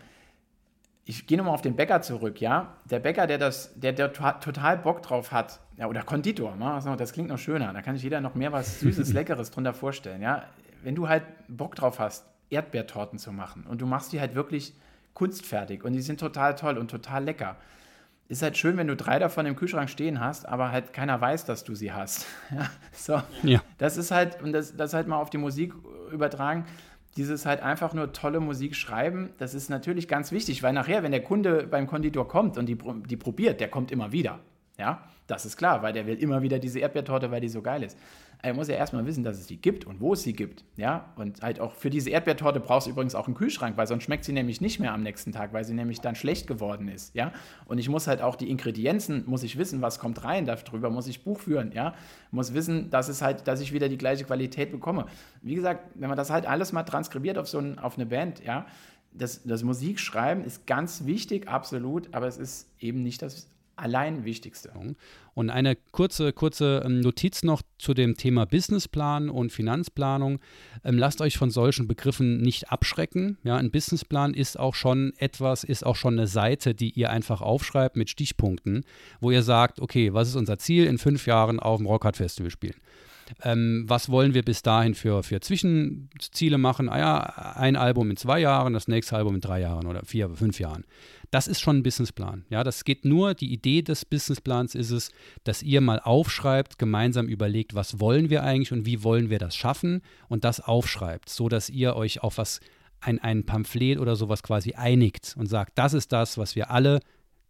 ich 1.05 1.27
gehe 1.27 1.37
nochmal 1.37 1.55
auf 1.55 1.63
den 1.63 1.77
Bäcker 1.77 2.01
zurück, 2.03 2.41
ja. 2.41 2.77
Der 2.89 3.01
Bäcker, 3.01 3.27
der 3.27 3.39
das, 3.39 3.73
der, 3.75 3.93
der 3.93 4.13
total 4.13 4.79
Bock 4.79 5.03
drauf 5.03 5.33
hat, 5.33 5.61
ja, 5.77 5.87
oder 5.87 6.03
Konditor, 6.03 6.57
ne? 6.57 6.97
das 6.97 7.13
klingt 7.13 7.29
noch 7.29 7.39
schöner, 7.39 7.73
da 7.73 7.83
kann 7.83 7.95
sich 7.95 8.05
jeder 8.05 8.21
noch 8.21 8.35
mehr 8.35 8.53
was 8.53 8.81
Süßes, 8.81 9.13
Leckeres 9.13 9.51
drunter 9.51 9.75
vorstellen, 9.75 10.23
ja. 10.23 10.45
Wenn 10.83 10.95
du 10.95 11.09
halt 11.09 11.23
Bock 11.49 11.77
drauf 11.77 11.99
hast, 12.01 12.27
Erdbeertorten 12.51 13.19
zu 13.19 13.33
machen 13.33 13.65
und 13.69 13.81
du 13.81 13.87
machst 13.87 14.13
die 14.13 14.21
halt 14.21 14.35
wirklich 14.35 14.75
kunstfertig 15.15 15.85
und 15.85 15.93
die 15.93 16.01
sind 16.01 16.19
total 16.19 16.55
toll 16.57 16.77
und 16.77 16.91
total 16.91 17.25
lecker. 17.25 17.57
Ist 18.29 18.43
halt 18.43 18.57
schön, 18.57 18.77
wenn 18.77 18.89
du 18.89 18.97
drei 18.97 19.19
davon 19.19 19.47
im 19.47 19.57
Kühlschrank 19.57 19.91
stehen 19.91 20.19
hast, 20.19 20.49
aber 20.49 20.73
halt 20.73 20.93
keiner 20.93 21.21
weiß, 21.21 21.45
dass 21.45 21.65
du 21.65 21.75
sie 21.75 21.93
hast. 21.93 22.27
ja, 22.51 22.71
so. 22.93 23.23
Ja. 23.43 23.63
Das 23.79 23.97
ist 23.97 24.11
halt, 24.11 24.43
und 24.43 24.53
das, 24.53 24.77
das 24.77 24.95
halt 24.95 25.07
mal 25.07 25.17
auf 25.17 25.31
die 25.31 25.39
Musik 25.39 25.75
übertragen 26.11 26.65
dieses 27.17 27.45
halt 27.45 27.61
einfach 27.61 27.93
nur 27.93 28.13
tolle 28.13 28.41
Musik 28.41 28.75
schreiben, 28.75 29.31
das 29.39 29.55
ist 29.55 29.69
natürlich 29.69 30.09
ganz 30.09 30.33
wichtig, 30.33 30.63
weil 30.63 30.73
nachher, 30.73 31.03
wenn 31.03 31.13
der 31.13 31.23
Kunde 31.23 31.67
beim 31.67 31.87
Konditor 31.87 32.27
kommt 32.27 32.57
und 32.57 32.67
die, 32.67 32.79
die 33.07 33.17
probiert, 33.17 33.61
der 33.61 33.69
kommt 33.69 33.91
immer 33.91 34.13
wieder. 34.13 34.41
Ja, 34.79 35.05
das 35.33 35.47
ist 35.47 35.57
klar, 35.57 35.83
weil 35.83 35.95
der 35.95 36.07
will 36.07 36.17
immer 36.17 36.43
wieder 36.43 36.59
diese 36.59 36.79
Erdbeertorte, 36.79 37.31
weil 37.31 37.41
die 37.41 37.49
so 37.49 37.63
geil 37.63 37.83
ist. 37.83 37.97
Er 38.43 38.53
muss 38.53 38.69
ja 38.69 38.75
erstmal 38.75 39.07
wissen, 39.07 39.25
dass 39.25 39.39
es 39.39 39.47
die 39.47 39.57
gibt 39.57 39.87
und 39.87 40.01
wo 40.01 40.13
es 40.13 40.25
sie 40.25 40.35
gibt. 40.35 40.65
Ja, 40.77 41.13
und 41.17 41.41
halt 41.41 41.59
auch 41.59 41.73
für 41.73 41.89
diese 41.89 42.11
Erdbeertorte 42.11 42.61
brauchst 42.61 42.87
du 42.87 42.91
übrigens 42.91 43.15
auch 43.15 43.27
einen 43.27 43.37
Kühlschrank, 43.37 43.79
weil 43.79 43.87
sonst 43.87 44.03
schmeckt 44.03 44.25
sie 44.25 44.33
nämlich 44.33 44.61
nicht 44.61 44.79
mehr 44.79 44.93
am 44.93 45.03
nächsten 45.03 45.33
Tag, 45.33 45.55
weil 45.55 45.65
sie 45.65 45.73
nämlich 45.73 46.01
dann 46.03 46.17
schlecht 46.17 46.47
geworden 46.47 46.89
ist. 46.89 47.15
Ja, 47.15 47.33
und 47.65 47.79
ich 47.79 47.89
muss 47.89 48.09
halt 48.09 48.21
auch 48.21 48.37
die 48.37 48.51
Ingredienzen, 48.51 49.25
muss 49.27 49.43
ich 49.43 49.57
wissen, 49.57 49.81
was 49.81 49.99
kommt 49.99 50.23
rein, 50.25 50.45
darüber 50.45 50.91
muss 50.91 51.07
ich 51.07 51.25
Buch 51.25 51.41
führen. 51.41 51.73
Ja, 51.73 51.95
muss 52.31 52.53
wissen, 52.53 52.91
dass 52.91 53.09
es 53.09 53.23
halt, 53.23 53.49
dass 53.49 53.61
ich 53.61 53.73
wieder 53.73 53.89
die 53.89 53.99
gleiche 53.99 54.25
Qualität 54.25 54.71
bekomme. 54.71 55.07
Wie 55.41 55.55
gesagt, 55.55 55.89
wenn 55.95 56.09
man 56.09 56.19
das 56.19 56.29
halt 56.29 56.45
alles 56.45 56.73
mal 56.73 56.83
transkribiert 56.83 57.39
auf 57.39 57.49
so 57.49 57.59
ein, 57.59 57.79
auf 57.79 57.97
eine 57.97 58.05
Band, 58.05 58.45
ja, 58.45 58.67
das, 59.15 59.45
das 59.45 59.63
Musikschreiben 59.63 60.45
ist 60.45 60.67
ganz 60.67 61.07
wichtig, 61.07 61.49
absolut, 61.49 62.13
aber 62.13 62.27
es 62.27 62.39
ist 62.39 62.69
eben 62.81 63.03
nicht 63.03 63.23
das 63.23 63.49
allein 63.77 64.25
Wichtigste. 64.25 64.73
Und 65.35 65.51
eine 65.51 65.77
kurze, 65.77 66.33
kurze 66.33 66.83
ähm, 66.85 67.01
Notiz 67.01 67.43
noch 67.43 67.63
zu 67.79 67.95
dem 67.95 68.17
Thema 68.17 68.45
Businessplan 68.45 69.31
und 69.31 69.51
Finanzplanung. 69.51 70.41
Ähm, 70.85 70.99
lasst 70.99 71.21
euch 71.21 71.39
von 71.39 71.51
solchen 71.51 71.89
Begriffen 71.89 72.39
nicht 72.39 72.71
abschrecken. 72.71 73.39
Ja, 73.43 73.57
ein 73.57 73.71
Businessplan 73.71 74.35
ist 74.35 74.59
auch 74.59 74.75
schon 74.75 75.13
etwas, 75.17 75.65
ist 75.65 75.85
auch 75.87 75.97
schon 75.97 76.19
eine 76.19 76.27
Seite, 76.27 76.75
die 76.75 76.91
ihr 76.91 77.11
einfach 77.11 77.41
aufschreibt 77.41 77.97
mit 77.97 78.11
Stichpunkten, 78.11 78.85
wo 79.21 79.31
ihr 79.31 79.43
sagt, 79.43 79.81
okay, 79.81 80.13
was 80.13 80.29
ist 80.29 80.37
unser 80.37 80.59
Ziel 80.59 80.87
in 80.87 80.99
fünf 80.99 81.27
Jahren 81.27 81.61
auf 81.61 81.79
dem 81.79 81.87
Rockhard 81.87 82.17
Festival 82.17 82.51
spielen? 82.51 82.77
Ähm, 83.43 83.85
was 83.87 84.11
wollen 84.11 84.35
wir 84.35 84.43
bis 84.43 84.63
dahin 84.63 84.95
für, 84.95 85.23
für 85.23 85.41
Zwischenziele 85.41 86.59
machen? 86.59 86.89
Ah 86.89 86.99
ja, 86.99 87.21
ein 87.57 87.77
Album 87.77 88.11
in 88.11 88.17
zwei 88.17 88.41
Jahren, 88.41 88.73
das 88.73 88.89
nächste 88.89 89.17
Album 89.17 89.37
in 89.37 89.41
drei 89.41 89.61
Jahren 89.61 89.87
oder 89.87 90.05
vier, 90.05 90.29
fünf 90.31 90.61
Jahren. 90.61 90.85
Das 91.33 91.49
ist 91.49 91.61
schon 91.61 91.79
ein 91.79 91.83
Businessplan. 91.83 92.45
Ja, 92.51 92.63
das 92.63 92.85
geht 92.85 93.07
nur, 93.07 93.33
die 93.33 93.53
Idee 93.53 93.81
des 93.81 94.05
Businessplans 94.05 94.75
ist 94.75 94.91
es, 94.91 95.11
dass 95.45 95.63
ihr 95.63 95.81
mal 95.81 95.99
aufschreibt, 95.99 96.79
gemeinsam 96.79 97.27
überlegt, 97.27 97.75
was 97.75 97.99
wollen 97.99 98.29
wir 98.29 98.45
eigentlich 98.45 98.71
und 98.71 98.85
wie 98.85 99.03
wollen 99.03 99.31
wir 99.31 99.39
das 99.39 99.57
schaffen 99.57 100.03
und 100.29 100.45
das 100.45 100.61
aufschreibt, 100.61 101.31
so 101.31 101.49
dass 101.49 101.71
ihr 101.71 101.97
euch 101.97 102.23
auf 102.23 102.37
was, 102.37 102.61
ein, 103.01 103.19
ein 103.19 103.45
Pamphlet 103.45 103.99
oder 103.99 104.15
sowas 104.15 104.43
quasi 104.43 104.75
einigt 104.75 105.35
und 105.39 105.47
sagt, 105.47 105.79
das 105.79 105.95
ist 105.95 106.13
das, 106.13 106.39
was 106.39 106.55
wir 106.55 106.71
alle 106.71 107.01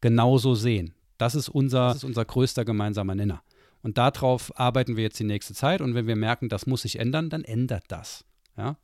genauso 0.01 0.55
sehen. 0.55 0.95
Das 1.19 1.35
ist 1.35 1.49
unser, 1.49 1.89
das 1.89 1.97
ist 1.99 2.05
unser 2.05 2.25
größter 2.25 2.65
gemeinsamer 2.65 3.15
Nenner. 3.15 3.43
Und 3.83 3.99
darauf 3.99 4.59
arbeiten 4.59 4.97
wir 4.97 5.03
jetzt 5.03 5.19
die 5.19 5.25
nächste 5.25 5.55
Zeit. 5.55 5.81
Und 5.81 5.95
wenn 5.95 6.07
wir 6.07 6.17
merken, 6.17 6.49
das 6.49 6.67
muss 6.67 6.83
sich 6.83 6.99
ändern, 6.99 7.31
dann 7.31 7.45
ändert 7.45 7.85
das. 7.89 8.25
Ja? 8.57 8.77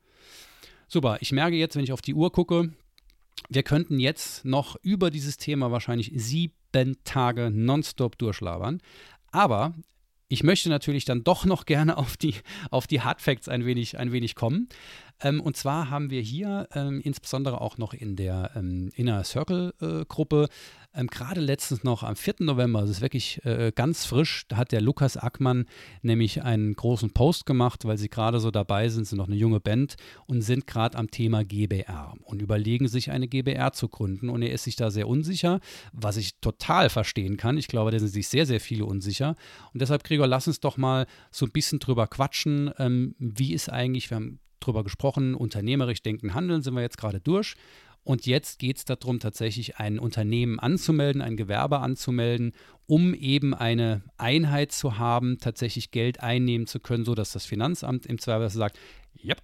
Super, 0.89 1.19
ich 1.21 1.33
merke 1.33 1.57
jetzt, 1.57 1.77
wenn 1.77 1.85
ich 1.85 1.93
auf 1.93 2.03
die 2.03 2.15
Uhr 2.15 2.33
gucke, 2.33 2.73
wir 3.49 3.63
könnten 3.63 3.99
jetzt 3.99 4.45
noch 4.45 4.77
über 4.83 5.11
dieses 5.11 5.37
Thema 5.37 5.71
wahrscheinlich 5.71 6.13
sieben 6.15 6.97
Tage 7.05 7.51
nonstop 7.51 8.19
durchlabern. 8.19 8.81
Aber 9.31 9.75
ich 10.29 10.43
möchte 10.43 10.69
natürlich 10.69 11.07
dann 11.07 11.25
doch 11.25 11.45
noch 11.47 11.65
gerne 11.65 11.97
auf 11.97 12.17
die, 12.17 12.35
auf 12.71 12.87
die 12.87 13.01
Hard 13.01 13.23
Facts 13.23 13.49
ein 13.49 13.65
wenig, 13.65 13.99
ein 13.99 14.13
wenig 14.13 14.35
kommen. 14.35 14.69
Ähm, 15.21 15.41
und 15.41 15.57
zwar 15.57 15.91
haben 15.91 16.11
wir 16.11 16.21
hier 16.21 16.69
ähm, 16.75 17.01
insbesondere 17.03 17.61
auch 17.61 17.79
noch 17.79 17.95
in 17.95 18.15
der 18.15 18.51
ähm, 18.55 18.91
Inner 18.95 19.25
Circle 19.25 19.75
äh, 19.81 20.05
Gruppe 20.05 20.49
ähm, 20.95 21.07
gerade 21.09 21.41
letztens 21.41 21.85
noch 21.85 22.03
am 22.03 22.17
4. 22.17 22.37
November, 22.41 22.81
das 22.81 22.91
ist 22.91 23.01
wirklich 23.01 23.45
äh, 23.45 23.73
ganz 23.75 24.07
frisch, 24.07 24.45
da 24.49 24.57
hat 24.57 24.73
der 24.73 24.81
Lukas 24.81 25.17
Ackmann 25.17 25.67
nämlich 26.03 26.43
einen 26.43 26.75
großen 26.75 27.13
Post 27.13 27.47
gemacht, 27.47 27.85
weil 27.85 27.99
sie 27.99 28.09
gerade 28.09 28.41
so 28.41 28.51
dabei 28.51 28.89
sind, 28.89 29.07
sind 29.07 29.19
noch 29.19 29.27
eine 29.27 29.37
junge 29.37 29.61
Band 29.61 29.97
und 30.27 30.43
sind 30.43 30.67
gerade 30.67 30.97
am 30.97 31.11
Thema 31.11 31.45
GBR 31.45 32.15
und 32.25 32.43
überlegen 32.43 32.89
sich 32.89 33.11
eine 33.11 33.29
GBR 33.29 33.73
zu 33.73 33.89
gründen 33.89 34.29
und 34.29 34.43
er 34.43 34.53
ist 34.53 34.65
sich 34.65 34.77
da 34.77 34.91
sehr 34.91 35.09
unsicher, 35.09 35.61
was 35.93 36.17
ich 36.17 36.41
total 36.41 36.89
verstehen 36.89 37.37
kann. 37.37 37.59
Ich 37.59 37.69
glaube, 37.69 37.91
da 37.91 37.99
sind 37.99 38.09
sich 38.09 38.29
sehr, 38.29 38.47
sehr 38.47 38.61
viele 38.61 38.85
unsicher 38.85 39.37
und 39.73 39.83
deshalb, 39.83 40.05
Gregor, 40.05 40.27
lass 40.27 40.49
uns 40.49 40.61
doch 40.61 40.77
mal 40.77 41.07
so 41.31 41.47
ein 41.47 41.53
bisschen 41.53 41.79
drüber 41.79 42.07
quatschen, 42.07 42.71
ähm, 42.79 43.15
wie 43.19 43.53
ist 43.53 43.71
eigentlich, 43.71 44.11
wir 44.11 44.17
haben 44.17 44.41
drüber 44.61 44.85
gesprochen, 44.85 45.35
unternehmerisch 45.35 46.03
denken, 46.03 46.35
handeln 46.35 46.63
sind 46.63 46.75
wir 46.75 46.83
jetzt 46.83 46.99
gerade 46.99 47.21
durch. 47.21 47.55
Und 48.09 48.25
jetzt 48.25 48.59
geht 48.59 48.79
es 48.79 48.87
darum, 48.87 49.21
tatsächlich 49.21 49.77
ein 49.77 49.99
Unternehmen 49.99 50.59
anzumelden, 50.59 51.21
ein 51.21 51.37
Gewerbe 51.37 51.81
anzumelden, 51.81 52.55
um 52.87 53.13
eben 53.13 53.53
eine 53.53 54.01
Einheit 54.17 54.73
zu 54.73 54.97
haben, 54.97 55.37
tatsächlich 55.37 55.91
Geld 55.91 56.23
einnehmen 56.23 56.67
zu 56.67 56.81
können, 56.81 57.05
sodass 57.05 57.33
das 57.33 57.45
Finanzamt 57.45 58.07
im 58.07 58.19
Zweifel 58.19 58.49
sagt, 58.49 58.79
ja, 59.13 59.35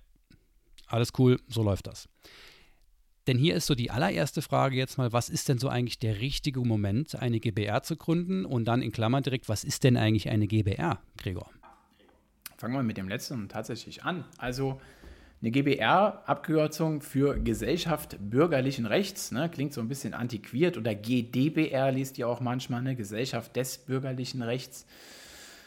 alles 0.87 1.11
cool, 1.19 1.39
so 1.47 1.63
läuft 1.63 1.89
das. 1.89 2.09
Denn 3.27 3.37
hier 3.37 3.55
ist 3.55 3.67
so 3.67 3.75
die 3.75 3.91
allererste 3.91 4.41
Frage 4.41 4.77
jetzt 4.77 4.97
mal, 4.97 5.13
was 5.13 5.29
ist 5.29 5.51
denn 5.51 5.59
so 5.59 5.69
eigentlich 5.69 5.99
der 5.99 6.21
richtige 6.21 6.61
Moment, 6.61 7.17
eine 7.17 7.41
GBR 7.41 7.83
zu 7.83 7.97
gründen? 7.97 8.47
Und 8.47 8.65
dann 8.65 8.81
in 8.81 8.93
Klammern 8.93 9.23
direkt, 9.23 9.51
was 9.51 9.65
ist 9.65 9.85
denn 9.85 9.99
eigentlich 9.99 10.31
eine 10.31 10.47
GBR, 10.47 11.03
Gregor? 11.19 11.51
Fangen 12.57 12.73
wir 12.73 12.83
mit 12.83 12.97
dem 12.97 13.11
letzten 13.11 13.51
tatsächlich 13.51 14.05
an. 14.05 14.25
Also 14.39 14.81
eine 15.45 15.51
GBR, 15.51 16.23
Abkürzung 16.25 17.03
für 17.03 17.39
Gesellschaft 17.39 18.17
bürgerlichen 18.19 18.87
Rechts, 18.87 19.31
ne, 19.31 19.51
klingt 19.51 19.75
so 19.75 19.83
ein 19.83 19.89
bisschen 19.89 20.15
antiquiert, 20.15 20.79
oder 20.79 20.95
GDBR 20.95 21.93
liest 21.93 22.17
ihr 22.17 22.29
auch 22.29 22.41
manchmal, 22.41 22.81
ne, 22.81 22.97
Gesellschaft 22.97 23.55
des 23.55 23.77
bürgerlichen 23.77 24.41
Rechts, 24.41 24.87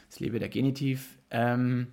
das 0.10 0.20
lebe 0.20 0.40
der 0.40 0.50
Genitiv, 0.50 1.20
ähm, 1.30 1.90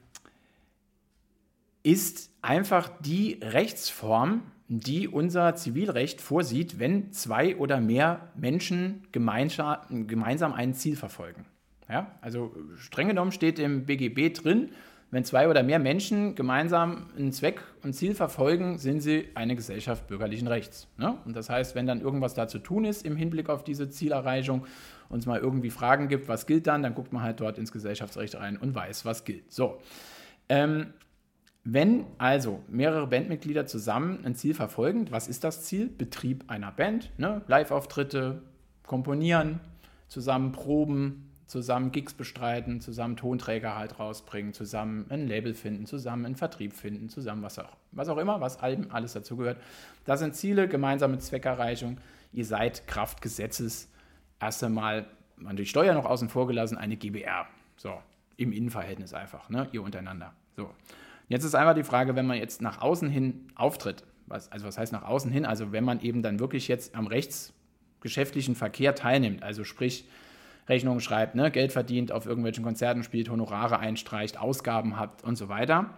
ist 1.83 2.31
einfach 2.41 2.91
die 3.01 3.39
Rechtsform, 3.43 4.41
die 4.69 5.07
unser 5.07 5.55
Zivilrecht 5.55 6.23
vorsieht, 6.23 6.79
wenn 6.79 7.13
zwei 7.13 7.55
oder 7.55 7.83
mehr 7.83 8.31
Menschen 8.35 9.07
gemeinsam 9.13 10.55
ein 10.55 10.73
Ziel 10.73 10.97
verfolgen. 10.97 11.45
Ja, 11.91 12.19
also 12.23 12.57
streng 12.77 13.09
genommen 13.09 13.31
steht 13.31 13.59
im 13.59 13.85
BGB 13.85 14.33
drin, 14.33 14.71
wenn 15.15 15.25
zwei 15.25 15.49
oder 15.49 15.63
mehr 15.63 15.79
Menschen 15.79 16.35
gemeinsam 16.35 17.07
einen 17.17 17.31
Zweck 17.31 17.61
und 17.85 17.93
Ziel 17.93 18.17
verfolgen, 18.17 18.79
sind 18.79 19.01
sie 19.01 19.29
eine 19.37 19.55
Gesellschaft 19.55 20.09
bürgerlichen 20.09 20.49
Rechts. 20.49 20.89
Ne? 20.97 21.17
Und 21.25 21.37
das 21.37 21.49
heißt, 21.49 21.77
wenn 21.77 21.87
dann 21.87 22.01
irgendwas 22.01 22.35
da 22.35 22.49
zu 22.49 22.59
tun 22.59 22.85
ist 22.85 23.07
im 23.07 23.15
Hinblick 23.15 23.49
auf 23.49 23.63
diese 23.63 23.89
Zielerreichung 23.89 24.67
und 25.09 25.21
es 25.21 25.27
mal 25.27 25.39
irgendwie 25.39 25.71
Fragen 25.71 26.09
gibt, 26.09 26.27
was 26.27 26.49
gilt 26.49 26.67
dann, 26.67 26.83
dann 26.83 26.97
guckt 26.97 27.13
man 27.13 27.23
halt 27.23 27.39
dort 27.39 27.59
ins 27.59 27.71
Gesellschaftsrecht 27.71 28.35
rein 28.35 28.57
und 28.57 28.75
weiß, 28.75 29.05
was 29.05 29.25
gilt. 29.25 29.53
So. 29.53 29.79
Ähm, 30.49 30.87
wenn 31.63 32.07
also 32.19 32.59
mehrere 32.67 33.07
Bandmitglieder 33.07 33.67
zusammen 33.67 34.19
ein 34.25 34.35
Ziel 34.35 34.53
verfolgen, 34.53 35.07
was 35.13 35.29
ist 35.29 35.45
das 35.45 35.63
Ziel? 35.63 35.89
Betrieb 35.89 36.43
einer 36.49 36.73
Band, 36.73 37.13
ne? 37.19 37.43
Live-Auftritte, 37.47 38.43
komponieren, 38.85 39.61
zusammen 40.09 40.51
proben, 40.51 41.31
zusammen 41.55 41.93
Gigs 41.93 42.15
bestreiten, 42.15 42.81
zusammen 42.81 43.17
Tonträger 43.17 43.77
halt 43.77 44.01
rausbringen, 44.01 44.53
zusammen 44.53 45.07
ein 45.09 45.29
Label 45.29 45.55
finden, 45.55 45.87
zusammen 45.87 46.27
einen 46.27 46.35
Vertrieb 46.35 46.73
finden, 46.73 47.09
zusammen 47.09 47.45
was 47.45 47.61
auch, 47.61 47.77
was 47.93 48.09
auch 48.09 48.19
immer, 48.19 48.41
was 48.41 48.59
allem 48.59 48.89
alles 48.91 49.13
dazu 49.13 49.37
gehört. 49.37 49.59
Das 50.05 50.19
sind 50.19 50.35
Ziele, 50.35 50.67
gemeinsame 50.67 51.19
Zweckerreichung. 51.19 51.99
Ihr 52.33 52.45
seid 52.45 52.89
Kraft 52.89 53.23
Gesetzes 53.23 53.89
erst 54.41 54.65
einmal, 54.65 55.07
man 55.37 55.55
durch 55.55 55.71
Steuer 55.71 55.95
noch 55.95 56.07
außen 56.07 56.29
vor 56.29 56.49
gelassen, 56.49 56.77
eine 56.77 56.97
GBR. 56.97 57.47
So, 57.77 57.93
im 58.37 58.51
Innenverhältnis 58.51 59.15
einfach, 59.15 59.49
ne, 59.49 59.69
ihr 59.71 59.85
untereinander. 59.85 60.33
So. 60.57 60.69
Jetzt 61.29 61.45
ist 61.45 61.55
einfach 61.55 61.75
die 61.75 61.85
Frage, 61.85 62.17
wenn 62.17 62.27
man 62.27 62.39
jetzt 62.39 62.63
nach 62.63 62.81
außen 62.81 63.09
hin 63.09 63.47
auftritt, 63.55 64.03
was, 64.27 64.51
also 64.51 64.67
was 64.67 64.77
heißt 64.77 64.93
nach 64.93 65.05
außen 65.05 65.31
hin? 65.31 65.47
Also 65.47 65.71
wenn 65.71 65.85
man 65.85 66.01
eben 66.01 66.21
dann 66.21 66.41
wirklich 66.41 66.67
jetzt 66.67 66.97
am 66.97 67.07
rechtsgeschäftlichen 67.07 68.57
Verkehr 68.57 68.97
teilnimmt, 68.97 69.45
also 69.45 69.63
sprich, 69.63 70.09
Rechnungen 70.69 71.01
schreibt, 71.01 71.35
ne, 71.35 71.51
Geld 71.51 71.73
verdient, 71.73 72.13
auf 72.13 72.27
irgendwelchen 72.27 72.65
Konzerten 72.65 73.03
spielt, 73.03 73.31
Honorare 73.31 73.79
einstreicht, 73.79 74.39
Ausgaben 74.39 74.99
hat 74.99 75.23
und 75.23 75.37
so 75.37 75.49
weiter, 75.49 75.91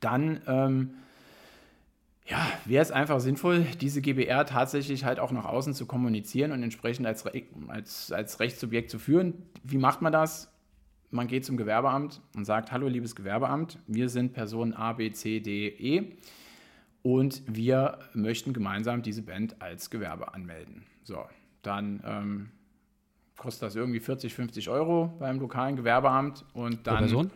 dann 0.00 0.40
ähm, 0.46 0.90
ja, 2.26 2.46
wäre 2.66 2.82
es 2.82 2.90
einfach 2.90 3.20
sinnvoll, 3.20 3.66
diese 3.80 4.02
GBR 4.02 4.44
tatsächlich 4.44 5.04
halt 5.04 5.18
auch 5.18 5.32
nach 5.32 5.46
außen 5.46 5.72
zu 5.74 5.86
kommunizieren 5.86 6.52
und 6.52 6.62
entsprechend 6.62 7.06
als, 7.06 7.24
als, 7.68 8.12
als 8.12 8.40
Rechtssubjekt 8.40 8.90
zu 8.90 8.98
führen. 8.98 9.34
Wie 9.64 9.78
macht 9.78 10.02
man 10.02 10.12
das? 10.12 10.52
Man 11.10 11.26
geht 11.26 11.46
zum 11.46 11.56
Gewerbeamt 11.56 12.20
und 12.36 12.44
sagt, 12.44 12.70
hallo 12.70 12.86
liebes 12.86 13.16
Gewerbeamt, 13.16 13.78
wir 13.86 14.10
sind 14.10 14.34
Person 14.34 14.74
A, 14.74 14.92
B, 14.92 15.10
C, 15.10 15.40
D, 15.40 15.68
E 15.68 16.18
und 17.02 17.42
wir 17.46 17.98
möchten 18.12 18.52
gemeinsam 18.52 19.00
diese 19.00 19.22
Band 19.22 19.62
als 19.62 19.88
Gewerbe 19.88 20.34
anmelden. 20.34 20.84
So, 21.04 21.24
dann 21.62 22.02
ähm, 22.04 22.50
kostet 23.38 23.62
das 23.62 23.76
irgendwie 23.76 24.00
40, 24.00 24.34
50 24.34 24.68
Euro 24.68 25.16
beim 25.18 25.40
lokalen 25.40 25.76
Gewerbeamt 25.76 26.44
und 26.52 26.86
dann. 26.86 26.96
Pro 26.96 27.00
Person? 27.04 27.30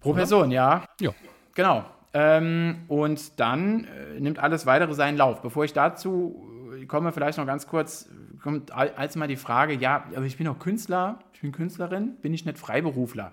Pro 0.00 0.12
Person, 0.12 0.50
ja. 0.52 0.84
Ja. 1.00 1.10
Genau. 1.54 1.84
Ähm, 2.12 2.84
und 2.86 3.40
dann 3.40 3.84
äh, 3.84 4.20
nimmt 4.20 4.38
alles 4.38 4.66
weitere 4.66 4.94
seinen 4.94 5.16
Lauf. 5.16 5.42
Bevor 5.42 5.64
ich 5.64 5.72
dazu 5.72 6.72
äh, 6.80 6.86
komme, 6.86 7.10
vielleicht 7.10 7.38
noch 7.38 7.46
ganz 7.46 7.66
kurz, 7.66 8.08
kommt 8.40 8.70
als 8.72 9.16
mal 9.16 9.26
die 9.26 9.36
Frage, 9.36 9.74
ja, 9.74 10.04
aber 10.14 10.26
ich 10.26 10.36
bin 10.36 10.46
doch 10.46 10.58
Künstler, 10.58 11.18
ich 11.32 11.40
bin 11.40 11.50
Künstlerin, 11.50 12.16
bin 12.20 12.32
ich 12.32 12.44
nicht 12.44 12.58
Freiberufler? 12.58 13.32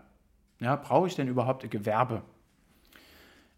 Ja, 0.60 0.78
brauche 0.78 1.08
ich 1.08 1.16
denn 1.16 1.28
überhaupt 1.28 1.64
ein 1.64 1.70
Gewerbe? 1.70 2.24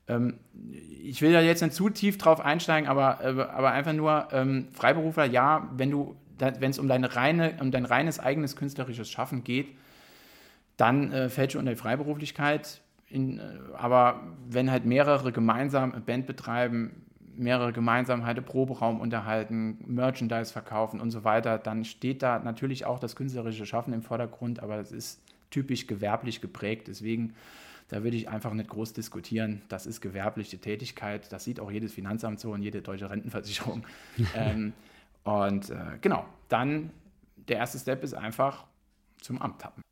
Ähm, 0.07 0.39
ich 0.71 1.21
will 1.21 1.31
da 1.31 1.39
jetzt 1.39 1.61
nicht 1.61 1.75
zu 1.75 1.89
tief 1.89 2.17
drauf 2.17 2.41
einsteigen, 2.41 2.89
aber, 2.89 3.21
äh, 3.21 3.41
aber 3.43 3.71
einfach 3.71 3.93
nur 3.93 4.27
ähm, 4.31 4.67
Freiberufler, 4.73 5.25
ja, 5.25 5.69
wenn 5.73 5.91
du 5.91 6.15
wenn 6.39 6.71
es 6.71 6.79
um, 6.79 6.87
deine 6.87 7.15
reine, 7.15 7.55
um 7.59 7.71
dein 7.71 7.85
reines 7.85 8.19
eigenes 8.19 8.55
künstlerisches 8.55 9.09
Schaffen 9.09 9.43
geht, 9.43 9.67
dann 10.77 11.11
äh, 11.11 11.29
fällt 11.29 11.51
schon 11.51 11.59
unter 11.59 11.73
die 11.73 11.79
Freiberuflichkeit. 11.79 12.81
In, 13.09 13.39
äh, 13.39 13.41
aber 13.77 14.21
wenn 14.49 14.71
halt 14.71 14.85
mehrere 14.85 15.31
gemeinsam 15.31 16.03
Band 16.05 16.25
betreiben, 16.25 17.03
mehrere 17.35 17.73
gemeinsam 17.73 18.25
halt 18.25 18.43
Proberaum 18.45 18.99
unterhalten, 18.99 19.77
Merchandise 19.85 20.51
verkaufen 20.51 20.99
und 20.99 21.11
so 21.11 21.23
weiter, 21.23 21.57
dann 21.57 21.85
steht 21.85 22.21
da 22.21 22.39
natürlich 22.39 22.85
auch 22.85 22.99
das 22.99 23.15
künstlerische 23.15 23.65
Schaffen 23.65 23.93
im 23.93 24.01
Vordergrund, 24.01 24.61
aber 24.61 24.77
das 24.77 24.91
ist 24.91 25.21
typisch 25.49 25.87
gewerblich 25.87 26.41
geprägt. 26.41 26.87
Deswegen, 26.87 27.33
da 27.89 28.03
würde 28.03 28.17
ich 28.17 28.29
einfach 28.29 28.53
nicht 28.53 28.69
groß 28.69 28.93
diskutieren. 28.93 29.61
Das 29.69 29.85
ist 29.85 30.01
gewerbliche 30.01 30.57
Tätigkeit. 30.57 31.31
Das 31.31 31.43
sieht 31.43 31.59
auch 31.59 31.71
jedes 31.71 31.93
Finanzamt 31.93 32.39
so 32.39 32.51
und 32.51 32.63
jede 32.63 32.81
deutsche 32.81 33.09
Rentenversicherung. 33.09 33.85
ähm, 34.35 34.73
und 35.23 35.69
äh, 35.69 35.97
genau, 36.01 36.25
dann 36.49 36.91
der 37.35 37.57
erste 37.57 37.79
Step 37.79 38.03
ist 38.03 38.13
einfach 38.13 38.65
zum 39.21 39.41
Amt 39.41 39.61
tappen. 39.61 39.83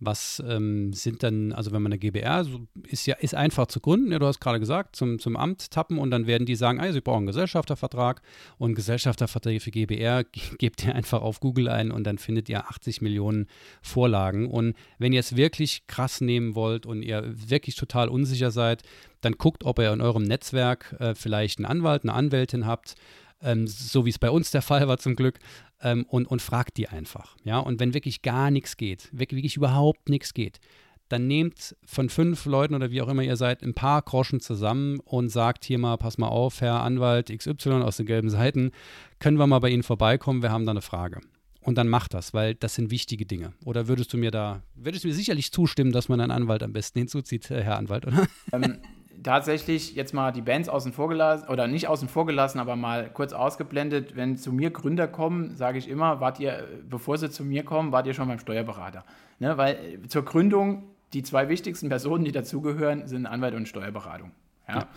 Was 0.00 0.42
ähm, 0.46 0.92
sind 0.92 1.22
dann, 1.22 1.52
also 1.52 1.72
wenn 1.72 1.80
man 1.80 1.92
eine 1.92 1.98
GBR, 1.98 2.44
so 2.44 2.66
ist 2.88 3.06
ja 3.06 3.14
ist 3.14 3.34
einfach 3.34 3.68
zu 3.68 3.80
gründen, 3.80 4.10
ja, 4.10 4.18
du 4.18 4.26
hast 4.26 4.40
gerade 4.40 4.58
gesagt, 4.58 4.96
zum, 4.96 5.18
zum 5.18 5.36
Amt 5.36 5.70
tappen 5.70 5.98
und 5.98 6.10
dann 6.10 6.26
werden 6.26 6.46
die 6.46 6.56
sagen, 6.56 6.80
ah, 6.80 6.92
sie 6.92 7.00
brauchen 7.00 7.18
einen 7.18 7.26
Gesellschaftervertrag 7.28 8.20
und 8.58 8.74
Gesellschafterverträge 8.74 9.60
für 9.60 9.70
GBR 9.70 10.24
gebt 10.58 10.84
ihr 10.84 10.94
einfach 10.94 11.22
auf 11.22 11.38
Google 11.38 11.68
ein 11.68 11.92
und 11.92 12.04
dann 12.04 12.18
findet 12.18 12.48
ihr 12.48 12.68
80 12.68 13.02
Millionen 13.02 13.46
Vorlagen. 13.82 14.50
Und 14.50 14.74
wenn 14.98 15.12
ihr 15.12 15.20
es 15.20 15.36
wirklich 15.36 15.86
krass 15.86 16.20
nehmen 16.20 16.56
wollt 16.56 16.86
und 16.86 17.02
ihr 17.02 17.22
wirklich 17.26 17.76
total 17.76 18.08
unsicher 18.08 18.50
seid, 18.50 18.82
dann 19.20 19.34
guckt, 19.34 19.64
ob 19.64 19.78
ihr 19.78 19.92
in 19.92 20.00
eurem 20.00 20.24
Netzwerk 20.24 20.96
äh, 20.98 21.14
vielleicht 21.14 21.60
einen 21.60 21.66
Anwalt, 21.66 22.02
eine 22.02 22.12
Anwältin 22.12 22.66
habt, 22.66 22.96
ähm, 23.42 23.66
so 23.66 24.04
wie 24.04 24.10
es 24.10 24.18
bei 24.18 24.30
uns 24.30 24.50
der 24.50 24.62
Fall 24.62 24.88
war 24.88 24.98
zum 24.98 25.16
Glück, 25.16 25.38
ähm, 25.80 26.04
und, 26.08 26.26
und 26.26 26.42
fragt 26.42 26.76
die 26.76 26.88
einfach. 26.88 27.36
Ja, 27.44 27.58
und 27.58 27.80
wenn 27.80 27.94
wirklich 27.94 28.22
gar 28.22 28.50
nichts 28.50 28.76
geht, 28.76 29.08
wirklich 29.12 29.56
überhaupt 29.56 30.08
nichts 30.08 30.34
geht, 30.34 30.60
dann 31.08 31.26
nehmt 31.26 31.76
von 31.84 32.08
fünf 32.08 32.46
Leuten 32.46 32.74
oder 32.74 32.90
wie 32.90 33.02
auch 33.02 33.08
immer 33.08 33.22
ihr 33.22 33.36
seid 33.36 33.62
ein 33.62 33.74
paar 33.74 34.00
Groschen 34.02 34.40
zusammen 34.40 35.00
und 35.00 35.28
sagt 35.28 35.64
hier 35.64 35.78
mal, 35.78 35.96
pass 35.98 36.18
mal 36.18 36.28
auf, 36.28 36.60
Herr 36.60 36.80
Anwalt 36.80 37.28
XY 37.36 37.82
aus 37.82 37.98
den 37.98 38.06
gelben 38.06 38.30
Seiten, 38.30 38.70
können 39.18 39.38
wir 39.38 39.46
mal 39.46 39.58
bei 39.58 39.68
Ihnen 39.68 39.82
vorbeikommen, 39.82 40.42
wir 40.42 40.50
haben 40.50 40.64
da 40.64 40.70
eine 40.70 40.82
Frage. 40.82 41.20
Und 41.60 41.78
dann 41.78 41.88
macht 41.88 42.12
das, 42.12 42.34
weil 42.34 42.54
das 42.54 42.74
sind 42.74 42.90
wichtige 42.90 43.24
Dinge. 43.24 43.54
Oder 43.64 43.88
würdest 43.88 44.12
du 44.12 44.18
mir 44.18 44.30
da, 44.30 44.62
würdest 44.74 45.04
du 45.04 45.08
mir 45.08 45.14
sicherlich 45.14 45.50
zustimmen, 45.50 45.92
dass 45.92 46.08
man 46.08 46.20
einen 46.20 46.30
Anwalt 46.30 46.62
am 46.62 46.72
besten 46.72 46.98
hinzuzieht, 46.98 47.48
Herr 47.48 47.78
Anwalt, 47.78 48.06
oder? 48.06 48.26
Ähm, 48.52 48.78
tatsächlich 49.24 49.96
jetzt 49.96 50.14
mal 50.14 50.30
die 50.30 50.42
Bands 50.42 50.68
außen 50.68 50.92
vor 50.92 51.08
gelassen, 51.08 51.48
oder 51.48 51.66
nicht 51.66 51.88
außen 51.88 52.08
vor 52.08 52.26
gelassen, 52.26 52.60
aber 52.60 52.76
mal 52.76 53.10
kurz 53.12 53.32
ausgeblendet, 53.32 54.14
wenn 54.14 54.36
zu 54.36 54.52
mir 54.52 54.70
Gründer 54.70 55.08
kommen, 55.08 55.56
sage 55.56 55.78
ich 55.78 55.88
immer, 55.88 56.20
wart 56.20 56.38
ihr, 56.38 56.68
bevor 56.88 57.18
sie 57.18 57.30
zu 57.30 57.44
mir 57.44 57.64
kommen, 57.64 57.90
wart 57.90 58.06
ihr 58.06 58.14
schon 58.14 58.28
beim 58.28 58.38
Steuerberater. 58.38 59.04
Ne? 59.40 59.56
Weil 59.58 59.74
äh, 59.74 60.08
zur 60.08 60.24
Gründung, 60.24 60.84
die 61.12 61.22
zwei 61.22 61.48
wichtigsten 61.48 61.88
Personen, 61.88 62.24
die 62.24 62.32
dazugehören, 62.32 63.08
sind 63.08 63.26
Anwalt 63.26 63.54
und 63.54 63.66
Steuerberatung. 63.68 64.30
Ja? 64.68 64.74
ja. 64.78 64.88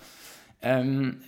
Ähm, 0.62 1.22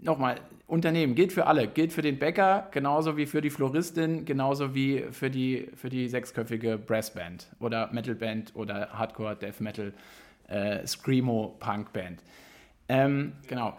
Nochmal, 0.00 0.36
Unternehmen 0.68 1.14
gilt 1.14 1.32
für 1.32 1.46
alle, 1.46 1.66
gilt 1.66 1.92
für 1.92 2.02
den 2.02 2.18
Bäcker 2.18 2.68
genauso 2.70 3.16
wie 3.16 3.26
für 3.26 3.40
die 3.40 3.50
Floristin, 3.50 4.24
genauso 4.24 4.74
wie 4.74 5.04
für 5.10 5.30
die, 5.30 5.68
für 5.74 5.88
die 5.88 6.08
sechsköpfige 6.08 6.78
Brassband 6.78 7.48
oder 7.58 7.90
Metalband 7.92 8.54
oder 8.54 8.90
Hardcore 8.92 9.34
Death 9.34 9.60
Metal 9.60 9.92
äh, 10.48 10.86
Screamo-Punk-Band. 10.86 12.22
Ähm, 12.88 13.34
genau. 13.46 13.76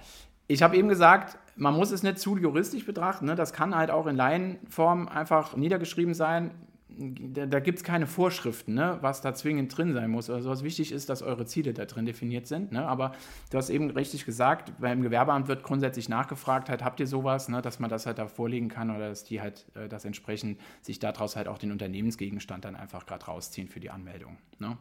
Ich 0.47 0.63
habe 0.63 0.77
eben 0.77 0.87
gesagt, 0.87 1.37
man 1.55 1.75
muss 1.75 1.91
es 1.91 2.03
nicht 2.03 2.19
zu 2.19 2.37
juristisch 2.37 2.85
betrachten. 2.85 3.25
Ne? 3.25 3.35
Das 3.35 3.53
kann 3.53 3.75
halt 3.75 3.91
auch 3.91 4.07
in 4.07 4.15
Laienform 4.15 5.07
einfach 5.07 5.55
niedergeschrieben 5.55 6.13
sein. 6.13 6.51
Da, 6.97 7.45
da 7.45 7.59
gibt 7.59 7.77
es 7.77 7.83
keine 7.83 8.07
Vorschriften, 8.07 8.73
ne? 8.73 8.97
was 9.01 9.21
da 9.21 9.33
zwingend 9.33 9.77
drin 9.77 9.93
sein 9.93 10.09
muss. 10.09 10.29
Also 10.29 10.49
was 10.49 10.63
wichtig 10.63 10.91
ist, 10.91 11.09
dass 11.09 11.21
eure 11.21 11.45
Ziele 11.45 11.73
da 11.73 11.85
drin 11.85 12.05
definiert 12.05 12.47
sind. 12.47 12.71
Ne? 12.71 12.85
Aber 12.85 13.13
du 13.51 13.57
hast 13.57 13.69
eben 13.69 13.89
richtig 13.91 14.25
gesagt, 14.25 14.73
beim 14.79 15.01
Gewerbeamt 15.01 15.47
wird 15.47 15.63
grundsätzlich 15.63 16.09
nachgefragt, 16.09 16.69
halt, 16.69 16.83
habt 16.83 16.99
ihr 16.99 17.07
sowas, 17.07 17.47
ne? 17.47 17.61
dass 17.61 17.79
man 17.79 17.89
das 17.89 18.05
halt 18.05 18.17
da 18.17 18.27
vorlegen 18.27 18.69
kann 18.69 18.89
oder 18.89 19.09
dass 19.09 19.23
die 19.23 19.39
halt 19.39 19.65
äh, 19.75 19.87
das 19.87 20.03
entsprechend 20.03 20.59
sich 20.81 20.99
daraus 20.99 21.35
halt 21.35 21.47
auch 21.47 21.57
den 21.57 21.71
Unternehmensgegenstand 21.71 22.65
dann 22.65 22.75
einfach 22.75 23.05
gerade 23.05 23.25
rausziehen 23.25 23.67
für 23.67 23.79
die 23.79 23.91
Anmeldung. 23.91 24.37
Ne? 24.57 24.77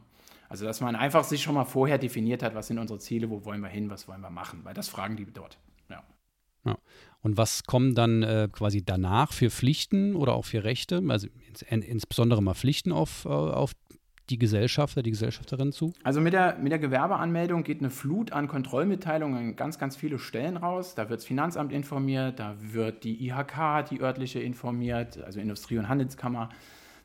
Also, 0.49 0.65
dass 0.65 0.81
man 0.81 0.97
einfach 0.97 1.25
sich 1.25 1.43
schon 1.43 1.55
mal 1.55 1.65
vorher 1.65 1.99
definiert 1.99 2.43
hat, 2.43 2.55
was 2.55 2.69
sind 2.69 2.79
unsere 2.79 2.99
Ziele, 2.99 3.29
wo 3.29 3.45
wollen 3.45 3.61
wir 3.61 3.69
hin, 3.69 3.91
was 3.91 4.09
wollen 4.09 4.21
wir 4.21 4.31
machen, 4.31 4.61
weil 4.65 4.75
das 4.75 4.89
fragen 4.89 5.17
die 5.17 5.27
dort. 5.27 5.59
Ja. 5.91 6.03
ja. 6.65 6.79
Und 7.21 7.37
was 7.37 7.65
kommen 7.65 7.95
dann 7.95 8.23
äh, 8.23 8.49
quasi 8.51 8.85
danach 8.85 9.33
für 9.33 9.51
Pflichten 9.51 10.17
oder 10.17 10.35
auch 10.35 10.45
für 10.45 10.65
Rechte, 10.65 11.03
also 11.09 11.29
ins, 11.69 11.85
insbesondere 11.85 12.43
mal 12.43 12.55
Pflichten 12.55 12.93
auf, 12.93 13.27
äh, 13.27 13.29
auf 13.29 13.73
die 14.31 14.39
Gesellschafter, 14.39 15.03
die 15.03 15.11
Gesellschafterin 15.11 15.73
zu? 15.73 15.93
Also 16.03 16.21
mit 16.21 16.33
der, 16.33 16.57
mit 16.59 16.73
der 16.73 16.79
Gewerbeanmeldung 16.79 17.65
geht 17.65 17.81
eine 17.81 17.91
Flut 17.91 18.33
an 18.33 18.49
Kontrollmitteilungen 18.49 19.39
an 19.39 19.57
ganz, 19.57 19.79
ganz 19.79 19.97
viele 19.97 20.19
Stellen 20.19 20.57
raus. 20.57 20.95
Da 20.95 21.09
wird 21.09 21.21
das 21.21 21.27
Finanzamt 21.27 21.73
informiert, 21.73 22.39
da 22.39 22.57
wird 22.59 23.05
die 23.05 23.27
IHK, 23.27 23.87
die 23.91 24.01
örtliche 24.01 24.41
informiert, 24.41 25.23
also 25.23 25.41
Industrie- 25.41 25.79
und 25.79 25.89
Handelskammer. 25.89 26.51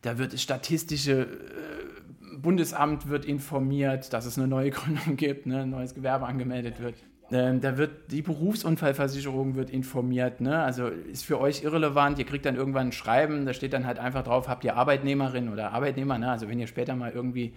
Da 0.01 0.17
wird 0.17 0.34
das 0.34 0.41
statistische 0.41 1.21
äh, 1.21 2.03
Bundesamt 2.43 3.10
wird 3.10 3.25
informiert, 3.25 4.13
dass 4.13 4.27
es 4.27 4.38
eine 4.38 4.47
neue 4.47 4.69
Gründung 4.69 5.15
gibt, 5.15 5.47
ne, 5.47 5.63
ein 5.63 5.71
neues 5.71 5.95
Gewerbe 5.95 6.27
angemeldet 6.27 6.79
wird. 6.79 6.95
Ähm, 7.32 7.62
da 7.62 7.77
wird 7.77 8.12
die 8.12 8.21
Berufsunfallversicherung 8.21 9.56
wird 9.56 9.71
informiert. 9.71 10.39
Ne? 10.39 10.60
Also 10.60 10.88
ist 10.88 11.25
für 11.25 11.39
euch 11.39 11.63
irrelevant. 11.63 12.19
Ihr 12.19 12.25
kriegt 12.25 12.45
dann 12.45 12.56
irgendwann 12.56 12.89
ein 12.89 12.91
Schreiben, 12.91 13.45
da 13.47 13.53
steht 13.53 13.73
dann 13.73 13.88
halt 13.88 13.97
einfach 13.97 14.23
drauf, 14.23 14.47
habt 14.47 14.63
ihr 14.63 14.75
Arbeitnehmerin 14.75 15.49
oder 15.49 15.71
Arbeitnehmer. 15.71 16.19
Ne? 16.19 16.29
Also 16.29 16.47
wenn 16.47 16.60
ihr 16.60 16.67
später 16.67 16.95
mal 16.95 17.12
irgendwie 17.12 17.53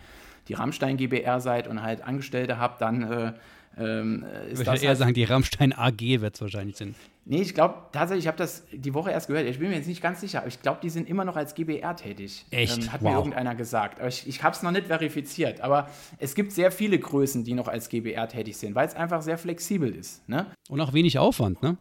die 0.49 0.55
Rammstein 0.55 0.97
GBR 0.97 1.41
seid 1.41 1.69
und 1.69 1.83
halt 1.83 2.03
Angestellte 2.03 2.59
habt, 2.59 2.81
dann 2.81 3.03
äh, 3.03 3.33
ähm, 3.79 4.25
ich 4.51 4.59
würde 4.59 4.81
eher 4.81 4.89
halt 4.89 4.99
sagen, 4.99 5.15
die 5.15 5.25
Rammstein 5.25 5.73
AG 5.73 6.01
wird 6.01 6.35
es 6.35 6.41
wahrscheinlich 6.41 6.77
sein. 6.77 6.95
Nee, 7.29 7.43
ich 7.43 7.55
glaube 7.55 7.75
tatsächlich, 7.91 8.25
ich 8.25 8.29
habe 8.29 8.39
das 8.39 8.63
die 8.73 8.95
Woche 8.95 9.11
erst 9.11 9.27
gehört. 9.27 9.47
Ich 9.47 9.59
bin 9.59 9.69
mir 9.69 9.75
jetzt 9.75 9.89
nicht 9.89 10.01
ganz 10.01 10.21
sicher, 10.21 10.39
aber 10.39 10.49
ich 10.49 10.63
glaube, 10.63 10.79
die 10.81 10.89
sind 10.91 11.09
immer 11.09 11.25
noch 11.25 11.35
als 11.35 11.57
GBR 11.57 11.97
tätig. 11.97 12.47
Echt? 12.53 12.79
Ähm, 12.79 12.93
hat 12.93 13.03
wow. 13.03 13.11
mir 13.11 13.17
irgendeiner 13.19 13.57
gesagt. 13.57 13.99
Aber 13.99 14.09
ich, 14.09 14.29
ich 14.29 14.45
habe 14.45 14.55
es 14.55 14.63
noch 14.63 14.71
nicht 14.71 14.87
verifiziert. 14.87 15.61
Aber 15.61 15.91
es 16.19 16.37
gibt 16.37 16.53
sehr 16.53 16.71
viele 16.71 16.99
Größen, 17.01 17.43
die 17.43 17.55
noch 17.55 17.67
als 17.67 17.89
GBR 17.89 18.29
tätig 18.29 18.57
sind, 18.57 18.77
weil 18.77 18.87
es 18.87 18.95
einfach 18.95 19.23
sehr 19.23 19.39
flexibel 19.39 19.93
ist. 19.93 20.27
Ne? 20.29 20.47
Und 20.69 20.81
auch 20.81 20.93
wenig 20.93 21.19
Aufwand, 21.19 21.63
ne? 21.63 21.77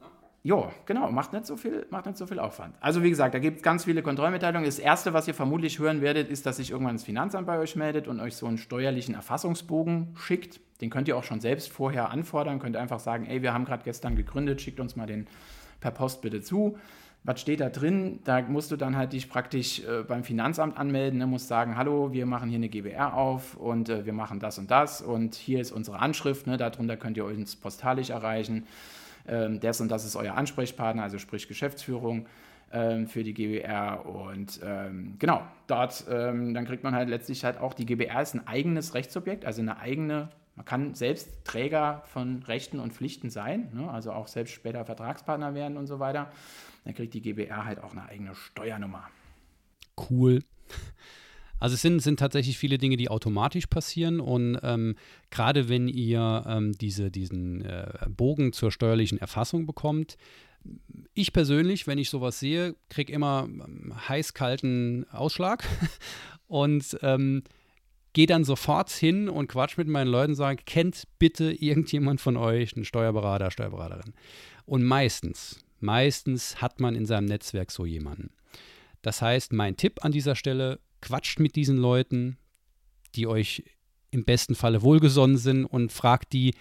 Ja, 0.45 0.71
genau, 0.86 1.12
macht 1.12 1.34
nicht, 1.34 1.47
so 1.47 1.58
viel, 1.58 1.88
macht 1.89 2.05
nicht 2.05 2.19
so 2.19 2.27
viel 2.27 2.38
Aufwand. 2.38 2.75
Also 2.79 3.01
wie 3.01 3.10
gesagt, 3.10 3.34
da 3.34 3.39
gibt 3.39 3.58
es 3.58 3.63
ganz 3.63 3.86
viele 3.86 4.03
Kontrollmitteilungen. 4.03 4.63
Das 4.63 4.77
Erste, 4.77 5.12
was 5.12 5.27
ihr 5.27 5.34
vermutlich 5.34 5.79
hören 5.79 6.01
werdet, 6.01 6.29
ist, 6.29 6.45
dass 6.45 6.58
sich 6.58 6.69
irgendwann 6.69 6.97
das 6.97 7.03
Finanzamt 7.03 7.47
bei 7.47 7.58
euch 7.58 7.75
meldet 7.75 8.08
und 8.08 8.19
euch 8.19 8.36
so 8.36 8.45
einen 8.45 8.60
steuerlichen 8.60 9.15
Erfassungsbogen 9.15 10.15
schickt. 10.15 10.60
Den 10.81 10.91
könnt 10.91 11.08
ihr 11.08 11.17
auch 11.17 11.23
schon 11.23 11.41
selbst 11.41 11.71
vorher 11.71 12.12
anfordern. 12.12 12.60
Könnt 12.60 12.77
einfach 12.77 12.99
sagen, 12.99 13.25
ey, 13.25 13.41
wir 13.41 13.55
haben 13.55 13.65
gerade 13.65 13.84
gestern 13.84 14.15
gegründet, 14.15 14.62
schickt 14.62 14.79
uns 14.79 14.95
mal 14.95 15.08
den 15.08 15.25
per 15.79 15.89
Post 15.89 16.21
bitte 16.21 16.41
zu. 16.41 16.77
Was 17.23 17.41
steht 17.41 17.60
da 17.60 17.69
drin? 17.69 18.19
Da 18.23 18.43
musst 18.43 18.69
du 18.69 18.75
dann 18.75 18.95
halt 18.95 19.13
dich 19.13 19.27
praktisch 19.27 19.79
äh, 19.79 20.03
beim 20.03 20.23
Finanzamt 20.23 20.77
anmelden, 20.77 21.17
ne? 21.17 21.25
musst 21.25 21.47
sagen, 21.47 21.75
hallo, 21.75 22.13
wir 22.13 22.27
machen 22.27 22.49
hier 22.49 22.58
eine 22.58 22.69
GBR 22.69 23.15
auf 23.15 23.58
und 23.58 23.89
äh, 23.89 24.05
wir 24.05 24.13
machen 24.13 24.39
das 24.39 24.60
und 24.60 24.69
das 24.69 25.01
und 25.01 25.34
hier 25.34 25.60
ist 25.60 25.71
unsere 25.71 25.97
Anschrift, 25.97 26.45
ne? 26.45 26.58
darunter 26.58 26.97
könnt 26.97 27.17
ihr 27.17 27.25
uns 27.25 27.55
postalisch 27.55 28.12
erreichen 28.12 28.67
ähm, 29.27 29.59
das 29.59 29.81
und 29.81 29.89
das 29.89 30.05
ist 30.05 30.15
euer 30.15 30.35
Ansprechpartner, 30.35 31.03
also 31.03 31.17
sprich 31.17 31.47
Geschäftsführung 31.47 32.27
ähm, 32.71 33.07
für 33.07 33.23
die 33.23 33.33
GBR. 33.33 34.05
Und 34.05 34.59
ähm, 34.63 35.15
genau, 35.19 35.41
dort, 35.67 36.05
ähm, 36.09 36.53
dann 36.53 36.65
kriegt 36.65 36.83
man 36.83 36.95
halt 36.95 37.09
letztlich 37.09 37.43
halt 37.45 37.57
auch, 37.57 37.73
die 37.73 37.85
GBR 37.85 38.21
ist 38.21 38.33
ein 38.33 38.47
eigenes 38.47 38.93
Rechtsobjekt, 38.93 39.45
also 39.45 39.61
eine 39.61 39.79
eigene, 39.79 40.29
man 40.55 40.65
kann 40.65 40.93
selbst 40.93 41.45
Träger 41.45 42.03
von 42.05 42.43
Rechten 42.43 42.79
und 42.79 42.93
Pflichten 42.93 43.29
sein, 43.29 43.69
ne? 43.73 43.89
also 43.89 44.11
auch 44.11 44.27
selbst 44.27 44.53
später 44.53 44.85
Vertragspartner 44.85 45.53
werden 45.53 45.77
und 45.77 45.88
so 45.88 45.99
weiter. 45.99 46.31
Dann 46.83 46.93
kriegt 46.93 47.13
die 47.13 47.21
GBR 47.21 47.65
halt 47.65 47.83
auch 47.83 47.91
eine 47.91 48.07
eigene 48.07 48.35
Steuernummer. 48.35 49.09
Cool. 50.09 50.41
Also 51.59 51.75
es 51.75 51.81
sind, 51.81 52.01
sind 52.01 52.19
tatsächlich 52.19 52.57
viele 52.57 52.77
Dinge, 52.77 52.97
die 52.97 53.09
automatisch 53.09 53.67
passieren 53.67 54.19
und 54.19 54.59
ähm, 54.61 54.95
gerade 55.29 55.69
wenn 55.69 55.87
ihr 55.87 56.43
ähm, 56.47 56.73
diese, 56.73 57.11
diesen 57.11 57.63
äh, 57.63 57.91
Bogen 58.09 58.53
zur 58.53 58.71
steuerlichen 58.71 59.17
Erfassung 59.17 59.65
bekommt, 59.65 60.17
ich 61.13 61.32
persönlich, 61.32 61.88
wenn 61.88 61.97
ich 61.97 62.09
sowas 62.09 62.39
sehe, 62.39 62.75
kriege 62.89 63.13
immer 63.13 63.47
ähm, 63.47 63.93
heiß-kalten 64.07 65.05
Ausschlag 65.11 65.63
und 66.47 66.97
ähm, 67.01 67.43
gehe 68.13 68.27
dann 68.27 68.43
sofort 68.43 68.89
hin 68.91 69.30
und 69.30 69.47
quatsch 69.47 69.77
mit 69.77 69.88
meinen 69.88 70.07
Leuten 70.07 70.32
und 70.32 70.38
sage, 70.38 70.63
kennt 70.65 71.03
bitte 71.19 71.51
irgendjemand 71.51 72.21
von 72.21 72.38
euch 72.38 72.75
einen 72.75 72.86
Steuerberater, 72.86 73.51
Steuerberaterin? 73.51 74.13
Und 74.65 74.84
meistens, 74.84 75.59
meistens 75.80 76.61
hat 76.61 76.80
man 76.80 76.95
in 76.95 77.05
seinem 77.05 77.25
Netzwerk 77.25 77.71
so 77.71 77.86
jemanden. 77.86 78.32
Das 79.01 79.21
heißt, 79.21 79.53
mein 79.53 79.77
Tipp 79.77 80.03
an 80.03 80.11
dieser 80.11 80.36
Stelle, 80.36 80.80
quatscht 81.06 81.39
mit 81.39 81.56
diesen 81.56 81.78
Leuten, 81.78 82.38
die 83.16 83.28
euch 83.28 83.64
im 84.12 84.26
besten 84.26 84.56
Falle 84.56 84.82
wohlgesonnen 84.82 85.38
sind 85.38 85.66
und 85.66 85.91
fragt 85.91 86.34
die, 86.34 86.53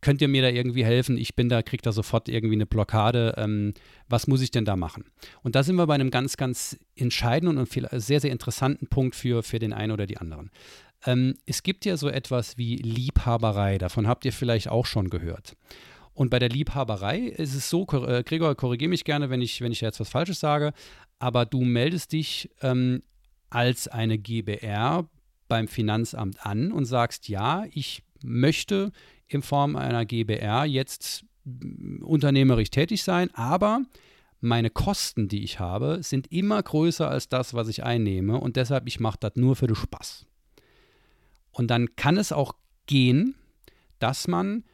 könnt 0.00 0.20
ihr 0.20 0.28
mir 0.28 0.42
da 0.42 0.48
irgendwie 0.48 0.84
helfen? 0.84 1.16
Ich 1.16 1.34
bin 1.34 1.48
da, 1.48 1.62
kriege 1.62 1.82
da 1.82 1.92
sofort 1.92 2.28
irgendwie 2.28 2.54
eine 2.54 2.66
Blockade. 2.66 3.34
Ähm, 3.36 3.72
was 4.08 4.26
muss 4.26 4.42
ich 4.42 4.50
denn 4.50 4.64
da 4.64 4.76
machen? 4.76 5.04
Und 5.42 5.54
da 5.54 5.62
sind 5.62 5.76
wir 5.76 5.86
bei 5.86 5.94
einem 5.94 6.10
ganz, 6.10 6.36
ganz 6.36 6.78
entscheidenden 6.94 7.58
und 7.58 7.66
viel, 7.66 7.88
sehr, 7.92 8.20
sehr 8.20 8.32
interessanten 8.32 8.88
Punkt 8.88 9.16
für, 9.16 9.42
für 9.42 9.58
den 9.58 9.72
einen 9.72 9.92
oder 9.92 10.06
die 10.06 10.18
anderen. 10.18 10.50
Ähm, 11.06 11.34
es 11.46 11.62
gibt 11.62 11.84
ja 11.84 11.96
so 11.96 12.08
etwas 12.08 12.58
wie 12.58 12.76
Liebhaberei, 12.76 13.78
davon 13.78 14.06
habt 14.06 14.24
ihr 14.24 14.32
vielleicht 14.32 14.68
auch 14.68 14.86
schon 14.86 15.10
gehört. 15.10 15.56
Und 16.12 16.30
bei 16.30 16.38
der 16.38 16.48
Liebhaberei 16.48 17.18
ist 17.18 17.54
es 17.54 17.68
so, 17.68 17.86
äh, 17.88 18.22
Gregor, 18.22 18.54
korrigiere 18.54 18.90
mich 18.90 19.04
gerne, 19.04 19.30
wenn 19.30 19.40
ich, 19.40 19.60
wenn 19.60 19.72
ich 19.72 19.80
jetzt 19.80 19.98
was 19.98 20.08
Falsches 20.08 20.38
sage, 20.38 20.72
aber 21.18 21.44
du 21.46 21.62
meldest 21.62 22.12
dich 22.12 22.50
ähm, 22.62 23.02
als 23.54 23.88
eine 23.88 24.18
GBR 24.18 25.08
beim 25.48 25.68
Finanzamt 25.68 26.44
an 26.44 26.72
und 26.72 26.86
sagst, 26.86 27.28
ja, 27.28 27.64
ich 27.70 28.02
möchte 28.22 28.90
in 29.28 29.42
Form 29.42 29.76
einer 29.76 30.04
GBR 30.04 30.64
jetzt 30.64 31.24
mm, 31.44 32.02
unternehmerisch 32.02 32.70
tätig 32.70 33.02
sein, 33.02 33.32
aber 33.34 33.82
meine 34.40 34.70
Kosten, 34.70 35.28
die 35.28 35.44
ich 35.44 35.60
habe, 35.60 36.00
sind 36.02 36.30
immer 36.32 36.62
größer 36.62 37.08
als 37.08 37.28
das, 37.28 37.54
was 37.54 37.68
ich 37.68 37.84
einnehme 37.84 38.40
und 38.40 38.56
deshalb 38.56 38.88
ich 38.88 39.00
mache 39.00 39.18
das 39.20 39.36
nur 39.36 39.56
für 39.56 39.66
den 39.66 39.76
Spaß. 39.76 40.26
Und 41.52 41.68
dann 41.68 41.94
kann 41.96 42.16
es 42.16 42.32
auch 42.32 42.54
gehen, 42.86 43.36
dass 44.00 44.26
man, 44.26 44.64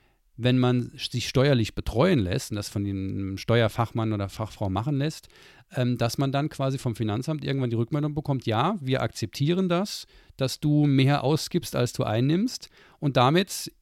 wenn 0.42 0.58
man 0.58 0.92
sich 0.96 1.28
steuerlich 1.28 1.74
betreuen 1.74 2.18
lässt 2.18 2.50
und 2.50 2.56
das 2.56 2.68
von 2.68 2.84
dem 2.84 3.36
Steuerfachmann 3.36 4.12
oder 4.12 4.28
Fachfrau 4.28 4.70
machen 4.70 4.96
lässt, 4.96 5.28
ähm, 5.74 5.98
dass 5.98 6.18
man 6.18 6.32
dann 6.32 6.48
quasi 6.48 6.78
vom 6.78 6.96
Finanzamt 6.96 7.44
irgendwann 7.44 7.70
die 7.70 7.76
Rückmeldung 7.76 8.14
bekommt, 8.14 8.46
ja, 8.46 8.76
wir 8.80 9.02
akzeptieren 9.02 9.68
das, 9.68 10.06
dass 10.36 10.60
du 10.60 10.86
mehr 10.86 11.22
ausgibst, 11.22 11.76
als 11.76 11.92
du 11.92 12.04
einnimmst 12.04 12.70
und 12.98 13.16
damit, 13.16 13.72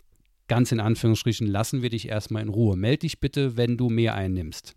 ganz 0.48 0.72
in 0.72 0.80
Anführungsstrichen, 0.80 1.46
lassen 1.46 1.82
wir 1.82 1.90
dich 1.90 2.08
erstmal 2.08 2.42
in 2.42 2.48
Ruhe. 2.48 2.76
Meld 2.76 3.02
dich 3.02 3.20
bitte, 3.20 3.56
wenn 3.56 3.76
du 3.76 3.88
mehr 3.88 4.14
einnimmst. 4.14 4.74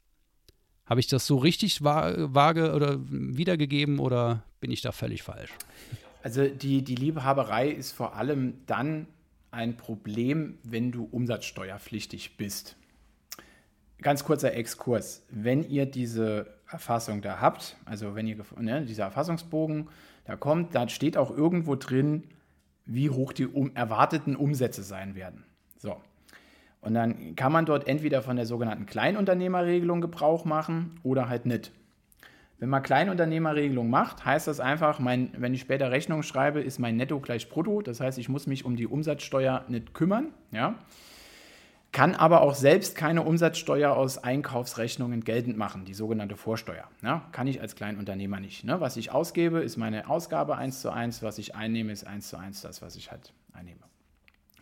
Habe 0.86 1.00
ich 1.00 1.08
das 1.08 1.26
so 1.26 1.38
richtig 1.38 1.84
vage 1.84 2.74
oder 2.74 3.00
wiedergegeben 3.08 4.00
oder 4.00 4.44
bin 4.60 4.72
ich 4.72 4.82
da 4.82 4.92
völlig 4.92 5.24
falsch? 5.24 5.52
Also 6.24 6.48
die, 6.48 6.84
die 6.84 6.96
Liebhaberei 6.96 7.70
ist 7.70 7.94
vor 7.94 8.16
allem 8.16 8.54
dann 8.68 9.08
ein 9.52 9.78
Problem, 9.78 10.58
wenn 10.64 10.92
du 10.92 11.04
umsatzsteuerpflichtig 11.04 12.38
bist. 12.38 12.78
Ganz 14.02 14.24
kurzer 14.24 14.54
Exkurs. 14.54 15.24
Wenn 15.30 15.70
ihr 15.70 15.86
diese 15.86 16.48
Erfassung 16.70 17.22
da 17.22 17.40
habt, 17.40 17.76
also 17.86 18.16
wenn 18.16 18.26
ihr 18.26 18.38
ne, 18.58 18.84
dieser 18.86 19.04
Erfassungsbogen 19.04 19.90
da 20.26 20.36
kommt, 20.36 20.74
da 20.74 20.88
steht 20.88 21.18
auch 21.18 21.30
irgendwo 21.30 21.76
drin, 21.76 22.24
wie 22.86 23.10
hoch 23.10 23.34
die 23.34 23.46
um, 23.46 23.76
erwarteten 23.76 24.36
Umsätze 24.36 24.84
sein 24.84 25.16
werden. 25.16 25.44
So. 25.78 26.02
Und 26.80 26.96
dann 26.96 27.36
kann 27.36 27.52
man 27.52 27.66
dort 27.66 27.88
entweder 27.88 28.24
von 28.24 28.38
der 28.38 28.46
sogenannten 28.46 28.88
Kleinunternehmerregelung 28.88 30.02
Gebrauch 30.02 30.46
machen 30.46 31.00
oder 31.04 31.30
halt 31.30 31.46
nicht. 31.46 31.72
Wenn 32.62 32.70
man 32.70 32.84
Kleinunternehmerregelung 32.84 33.90
macht, 33.90 34.24
heißt 34.24 34.48
das 34.48 34.60
einfach, 34.60 35.00
mein, 35.00 35.32
wenn 35.36 35.52
ich 35.52 35.62
später 35.62 35.90
Rechnung 35.90 36.22
schreibe, 36.22 36.62
ist 36.62 36.78
mein 36.78 36.96
Netto 36.96 37.20
gleich 37.20 37.50
Brutto. 37.50 37.82
Das 37.82 38.00
heißt, 38.00 38.20
ich 38.20 38.30
muss 38.30 38.46
mich 38.46 38.66
um 38.66 38.76
die 38.76 38.86
Umsatzsteuer 38.86 39.66
nicht 39.68 39.96
kümmern. 39.96 40.28
Ja? 40.52 40.76
Kann 41.92 42.14
aber 42.14 42.42
auch 42.42 42.54
selbst 42.54 42.96
keine 42.96 43.24
Umsatzsteuer 43.24 43.98
aus 43.98 44.20
Einkaufsrechnungen 44.20 45.24
geltend 45.24 45.58
machen, 45.58 45.86
die 45.86 45.96
sogenannte 45.96 46.36
Vorsteuer. 46.36 46.88
Ja? 47.02 47.28
Kann 47.32 47.48
ich 47.48 47.62
als 47.62 47.76
Kleinunternehmer 47.76 48.40
nicht. 48.40 48.64
Ne? 48.64 48.80
Was 48.80 48.96
ich 48.96 49.12
ausgebe, 49.12 49.62
ist 49.62 49.78
meine 49.78 50.08
Ausgabe 50.08 50.56
1 50.56 50.82
zu 50.82 50.92
1, 50.92 51.24
was 51.24 51.40
ich 51.40 51.56
einnehme, 51.56 51.92
ist 51.92 52.06
1 52.06 52.30
zu 52.30 52.38
1 52.38 52.62
das, 52.62 52.84
was 52.84 52.96
ich 52.96 53.10
halt 53.10 53.34
einnehme. 53.54 53.82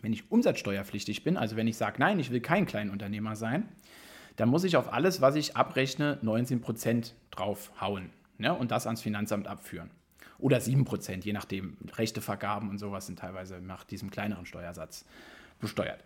Wenn 0.00 0.14
ich 0.14 0.32
umsatzsteuerpflichtig 0.32 1.22
bin, 1.22 1.36
also 1.36 1.54
wenn 1.56 1.68
ich 1.68 1.76
sage, 1.76 1.96
nein, 1.98 2.18
ich 2.18 2.30
will 2.30 2.40
kein 2.40 2.64
Kleinunternehmer 2.64 3.36
sein, 3.36 3.68
dann 4.36 4.48
muss 4.48 4.64
ich 4.64 4.76
auf 4.76 4.92
alles, 4.92 5.20
was 5.20 5.36
ich 5.36 5.56
abrechne, 5.56 6.18
19% 6.22 7.12
draufhauen 7.30 8.10
ne? 8.38 8.54
und 8.54 8.70
das 8.70 8.86
ans 8.86 9.02
Finanzamt 9.02 9.46
abführen. 9.46 9.90
Oder 10.38 10.58
7%, 10.58 11.24
je 11.24 11.32
nachdem. 11.32 11.76
Rechtevergaben 11.96 12.70
und 12.70 12.78
sowas 12.78 13.06
sind 13.06 13.18
teilweise 13.18 13.60
nach 13.60 13.84
diesem 13.84 14.10
kleineren 14.10 14.46
Steuersatz 14.46 15.04
besteuert. 15.60 16.02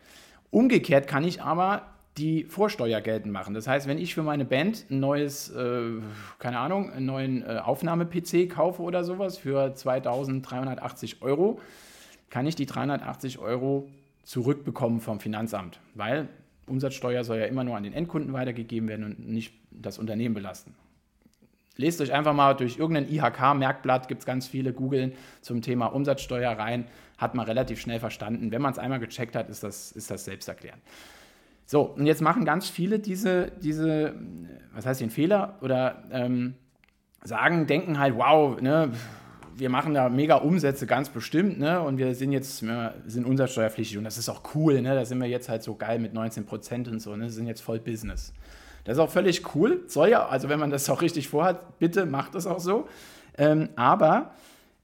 Umgekehrt 0.51 1.07
kann 1.07 1.25
ich 1.25 1.43
aber 1.43 1.83
die 2.17 2.45
Vorsteuer 2.45 3.01
geltend 3.01 3.33
machen. 3.33 3.55
Das 3.55 3.67
heißt, 3.67 3.89
wenn 3.89 3.99
ich 3.99 4.15
für 4.15 4.23
meine 4.23 4.45
Band 4.45 4.87
ein 4.91 5.01
neues, 5.01 5.51
äh, 5.51 6.01
keine 6.39 6.59
Ahnung, 6.59 6.93
einen 6.93 7.07
neuen 7.07 7.43
äh, 7.43 7.59
Aufnahme-PC 7.59 8.49
kaufe 8.49 8.83
oder 8.83 9.03
sowas 9.03 9.39
für 9.39 9.75
2380 9.75 11.23
Euro, 11.23 11.61
kann 12.31 12.47
ich 12.47 12.55
die 12.55 12.67
380 12.67 13.39
Euro 13.39 13.89
zurückbekommen 14.23 15.01
vom 15.01 15.21
Finanzamt, 15.21 15.81
weil 15.95 16.29
Umsatzsteuer 16.67 17.25
soll 17.25 17.39
ja 17.39 17.47
immer 17.47 17.65
nur 17.65 17.77
an 17.77 17.83
den 17.83 17.93
Endkunden 17.93 18.33
weitergegeben 18.33 18.89
werden 18.89 19.05
und 19.05 19.29
nicht 19.29 19.55
das 19.71 19.99
Unternehmen 19.99 20.35
belasten. 20.35 20.75
Lest 21.77 22.01
euch 22.01 22.13
einfach 22.13 22.35
mal 22.35 22.55
durch 22.55 22.79
irgendein 22.79 23.09
IHK-Merkblatt, 23.13 24.07
gibt 24.07 24.21
es 24.21 24.27
ganz 24.27 24.47
viele, 24.47 24.73
googeln 24.73 25.13
zum 25.41 25.61
Thema 25.61 25.87
Umsatzsteuer 25.87 26.53
rein, 26.53 26.87
hat 27.19 27.35
man 27.35 27.47
relativ 27.47 27.81
schnell 27.81 27.99
verstanden. 27.99 28.53
Wenn 28.53 28.63
man 28.63 28.73
es 28.73 28.79
einmal 28.79 29.01
gecheckt 29.01 29.35
hat, 29.35 29.49
ist 29.49 29.65
das, 29.65 29.91
ist 29.91 30.11
das 30.11 30.25
selbsterklärend. 30.25 30.83
So, 31.67 31.83
und 31.83 32.07
jetzt 32.07 32.23
machen 32.23 32.45
ganz 32.45 32.69
viele 32.69 32.99
diese, 32.99 33.51
diese 33.61 34.15
was 34.73 34.87
heißt 34.87 35.01
den 35.01 35.11
Fehler 35.11 35.59
oder 35.63 36.05
ähm, 36.11 36.55
sagen, 37.23 37.67
denken 37.67 37.99
halt, 37.99 38.17
wow, 38.17 38.61
ne, 38.61 38.93
wir 39.57 39.71
machen 39.71 39.95
da 39.95 40.09
mega 40.09 40.37
Umsätze 40.37 40.87
ganz 40.87 41.09
bestimmt, 41.09 41.59
ne? 41.59 41.81
Und 41.81 41.99
wir 41.99 42.15
sind 42.15 42.33
jetzt 42.33 42.63
wir 42.63 42.95
sind 43.07 43.27
umsatzsteuerpflichtig 43.27 43.99
und 43.99 44.05
das 44.05 44.19
ist 44.19 44.29
auch 44.29 44.43
cool, 44.55 44.81
ne? 44.83 44.95
Da 44.95 45.05
sind 45.05 45.21
wir 45.21 45.29
jetzt 45.29 45.49
halt 45.49 45.63
so 45.63 45.75
geil 45.75 45.99
mit 45.99 46.15
19 46.15 46.47
Prozent 46.47 46.89
und 46.89 47.01
so, 47.01 47.15
ne? 47.17 47.31
sind 47.31 47.47
jetzt 47.47 47.61
voll 47.61 47.79
Business. 47.79 48.33
Das 48.85 48.97
ist 48.97 49.01
auch 49.01 49.11
völlig 49.11 49.55
cool. 49.55 49.83
Soll 49.87 50.11
ja, 50.11 50.27
also 50.27 50.49
wenn 50.49 50.61
man 50.61 50.71
das 50.71 50.89
auch 50.91 51.01
richtig 51.01 51.29
vorhat, 51.29 51.79
bitte 51.79 52.07
macht 52.07 52.35
das 52.35 52.47
auch 52.47 52.61
so. 52.61 52.87
Ähm, 53.37 53.71
aber 53.77 54.33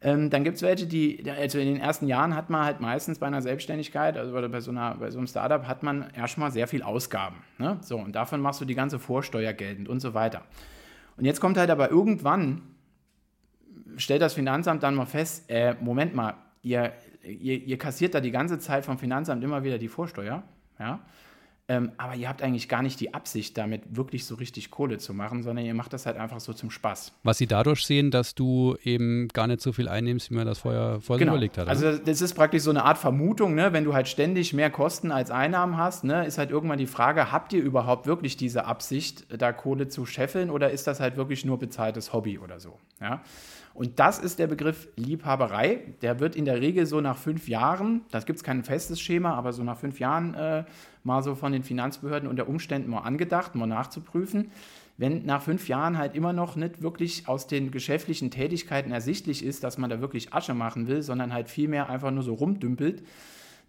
ähm, 0.02 0.30
dann 0.30 0.44
gibt 0.44 0.56
es 0.56 0.62
welche, 0.62 0.86
die, 0.86 1.22
also 1.30 1.58
in 1.58 1.66
den 1.66 1.80
ersten 1.80 2.06
Jahren 2.06 2.34
hat 2.34 2.48
man 2.48 2.64
halt 2.64 2.80
meistens 2.80 3.18
bei 3.18 3.26
einer 3.26 3.42
Selbstständigkeit, 3.42 4.16
also 4.16 4.32
bei 4.32 4.60
so, 4.60 4.70
einer, 4.70 4.94
bei 4.94 5.10
so 5.10 5.18
einem 5.18 5.26
Startup, 5.26 5.66
hat 5.66 5.82
man 5.82 6.10
erstmal 6.16 6.50
sehr 6.50 6.66
viel 6.66 6.82
Ausgaben. 6.82 7.36
Ne? 7.58 7.76
So, 7.82 7.98
und 7.98 8.16
davon 8.16 8.40
machst 8.40 8.60
du 8.62 8.64
die 8.64 8.74
ganze 8.74 8.98
Vorsteuer 8.98 9.52
geltend 9.52 9.88
und 9.88 10.00
so 10.00 10.14
weiter. 10.14 10.42
Und 11.18 11.26
jetzt 11.26 11.40
kommt 11.40 11.58
halt 11.58 11.68
aber 11.68 11.90
irgendwann, 11.90 12.62
stellt 14.01 14.22
das 14.22 14.34
Finanzamt 14.34 14.82
dann 14.82 14.94
mal 14.94 15.07
fest, 15.07 15.48
äh, 15.48 15.74
Moment 15.80 16.14
mal, 16.14 16.34
ihr, 16.62 16.92
ihr, 17.22 17.59
ihr 17.62 17.78
kassiert 17.78 18.14
da 18.14 18.20
die 18.20 18.30
ganze 18.30 18.59
Zeit 18.59 18.84
vom 18.84 18.98
Finanzamt 18.98 19.42
immer 19.44 19.64
wieder 19.64 19.78
die 19.78 19.88
Vorsteuer, 19.88 20.42
ja, 20.78 21.01
ähm, 21.70 21.92
aber 21.98 22.16
ihr 22.16 22.28
habt 22.28 22.42
eigentlich 22.42 22.68
gar 22.68 22.82
nicht 22.82 22.98
die 22.98 23.14
Absicht, 23.14 23.57
damit 23.57 23.94
wirklich 23.94 24.26
so 24.26 24.34
richtig 24.34 24.72
Kohle 24.72 24.98
zu 24.98 25.14
machen, 25.14 25.44
sondern 25.44 25.64
ihr 25.64 25.72
macht 25.72 25.92
das 25.92 26.05
halt 26.05 26.16
einfach 26.16 26.40
so 26.40 26.53
zum 26.53 26.68
Spaß. 26.68 27.12
Was 27.22 27.38
sie 27.38 27.46
dadurch 27.46 27.86
sehen, 27.86 28.11
dass 28.11 28.34
du 28.34 28.76
eben 28.82 29.28
gar 29.28 29.46
nicht 29.46 29.61
so 29.61 29.72
viel 29.72 29.88
einnimmst, 29.88 30.32
wie 30.32 30.34
man 30.34 30.48
das 30.48 30.59
vorher, 30.59 31.01
vorher 31.01 31.20
genau. 31.20 31.34
überlegt 31.34 31.59
hat. 31.59 31.68
Also 31.68 31.96
das 31.96 32.22
ist 32.22 32.34
praktisch 32.34 32.64
so 32.64 32.70
eine 32.70 32.84
Art 32.84 32.98
Vermutung, 32.98 33.55
ne? 33.55 33.72
wenn 33.72 33.84
du 33.84 33.94
halt 33.94 34.09
ständig 34.09 34.53
mehr 34.53 34.68
Kosten 34.68 35.12
als 35.12 35.30
Einnahmen 35.30 35.76
hast, 35.76 36.03
ne? 36.03 36.26
ist 36.26 36.38
halt 36.38 36.51
irgendwann 36.51 36.78
die 36.78 36.88
Frage, 36.88 37.30
habt 37.30 37.53
ihr 37.53 37.62
überhaupt 37.62 38.09
wirklich 38.09 38.36
diese 38.36 38.64
Absicht, 38.64 39.26
da 39.40 39.53
Kohle 39.53 39.86
zu 39.86 40.07
scheffeln 40.07 40.51
oder 40.51 40.72
ist 40.72 40.88
das 40.88 40.98
halt 40.98 41.16
wirklich 41.16 41.44
nur 41.44 41.61
bezahltes 41.61 42.12
Hobby 42.12 42.40
oder 42.40 42.59
so? 42.59 42.80
Ja? 43.01 43.22
Und 43.72 43.98
das 43.98 44.18
ist 44.18 44.38
der 44.38 44.46
Begriff 44.46 44.88
Liebhaberei. 44.96 45.94
Der 46.02 46.20
wird 46.20 46.36
in 46.36 46.44
der 46.44 46.60
Regel 46.60 46.86
so 46.86 47.00
nach 47.00 47.16
fünf 47.16 47.48
Jahren, 47.48 48.02
das 48.10 48.26
gibt 48.26 48.38
es 48.38 48.44
kein 48.44 48.64
festes 48.64 49.00
Schema, 49.00 49.34
aber 49.34 49.52
so 49.52 49.62
nach 49.62 49.78
fünf 49.78 50.00
Jahren 50.00 50.34
äh, 50.34 50.64
mal 51.04 51.22
so 51.22 51.34
von 51.34 51.52
den 51.52 51.62
Finanzbehörden 51.62 52.28
unter 52.28 52.48
Umständen 52.48 52.90
mal 52.90 53.00
angedacht, 53.00 53.54
mal 53.54 53.66
nachzuprüfen. 53.66 54.50
Wenn 54.98 55.24
nach 55.24 55.40
fünf 55.40 55.68
Jahren 55.68 55.96
halt 55.96 56.14
immer 56.14 56.34
noch 56.34 56.56
nicht 56.56 56.82
wirklich 56.82 57.26
aus 57.26 57.46
den 57.46 57.70
geschäftlichen 57.70 58.30
Tätigkeiten 58.30 58.92
ersichtlich 58.92 59.42
ist, 59.42 59.64
dass 59.64 59.78
man 59.78 59.88
da 59.88 60.00
wirklich 60.02 60.34
Asche 60.34 60.52
machen 60.52 60.88
will, 60.88 61.00
sondern 61.00 61.32
halt 61.32 61.48
vielmehr 61.48 61.88
einfach 61.88 62.10
nur 62.10 62.22
so 62.22 62.34
rumdümpelt, 62.34 63.02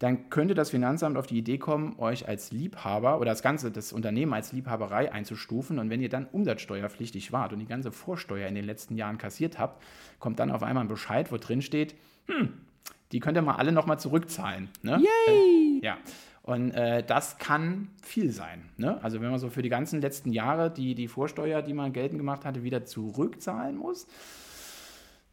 dann 0.01 0.31
könnte 0.31 0.55
das 0.55 0.71
Finanzamt 0.71 1.15
auf 1.15 1.27
die 1.27 1.37
Idee 1.37 1.59
kommen, 1.59 1.93
euch 1.99 2.27
als 2.27 2.51
Liebhaber 2.51 3.19
oder 3.19 3.29
das 3.29 3.43
ganze 3.43 3.69
das 3.69 3.93
Unternehmen 3.93 4.33
als 4.33 4.51
Liebhaberei 4.51 5.11
einzustufen. 5.11 5.77
Und 5.77 5.91
wenn 5.91 6.01
ihr 6.01 6.09
dann 6.09 6.25
umsatzsteuerpflichtig 6.25 7.31
wart 7.31 7.53
und 7.53 7.59
die 7.59 7.67
ganze 7.67 7.91
Vorsteuer 7.91 8.47
in 8.47 8.55
den 8.55 8.65
letzten 8.65 8.95
Jahren 8.95 9.19
kassiert 9.19 9.59
habt, 9.59 9.83
kommt 10.17 10.39
dann 10.39 10.49
auf 10.49 10.63
einmal 10.63 10.85
ein 10.85 10.87
Bescheid, 10.87 11.31
wo 11.31 11.37
drin 11.37 11.61
steht, 11.61 11.93
hm, 12.25 12.49
die 13.11 13.19
könnt 13.19 13.37
ihr 13.37 13.43
mal 13.43 13.57
alle 13.57 13.71
nochmal 13.71 13.99
zurückzahlen. 13.99 14.69
Ne? 14.81 15.03
Yay! 15.27 15.77
Äh, 15.77 15.85
ja. 15.85 15.97
Und 16.41 16.71
äh, 16.71 17.03
das 17.03 17.37
kann 17.37 17.89
viel 18.01 18.31
sein. 18.31 18.71
Ne? 18.77 18.97
Also 19.03 19.21
wenn 19.21 19.29
man 19.29 19.37
so 19.37 19.51
für 19.51 19.61
die 19.61 19.69
ganzen 19.69 20.01
letzten 20.01 20.31
Jahre 20.31 20.71
die, 20.71 20.95
die 20.95 21.07
Vorsteuer, 21.09 21.61
die 21.61 21.75
man 21.75 21.93
geltend 21.93 22.17
gemacht 22.17 22.43
hatte, 22.43 22.63
wieder 22.63 22.85
zurückzahlen 22.85 23.77
muss, 23.77 24.07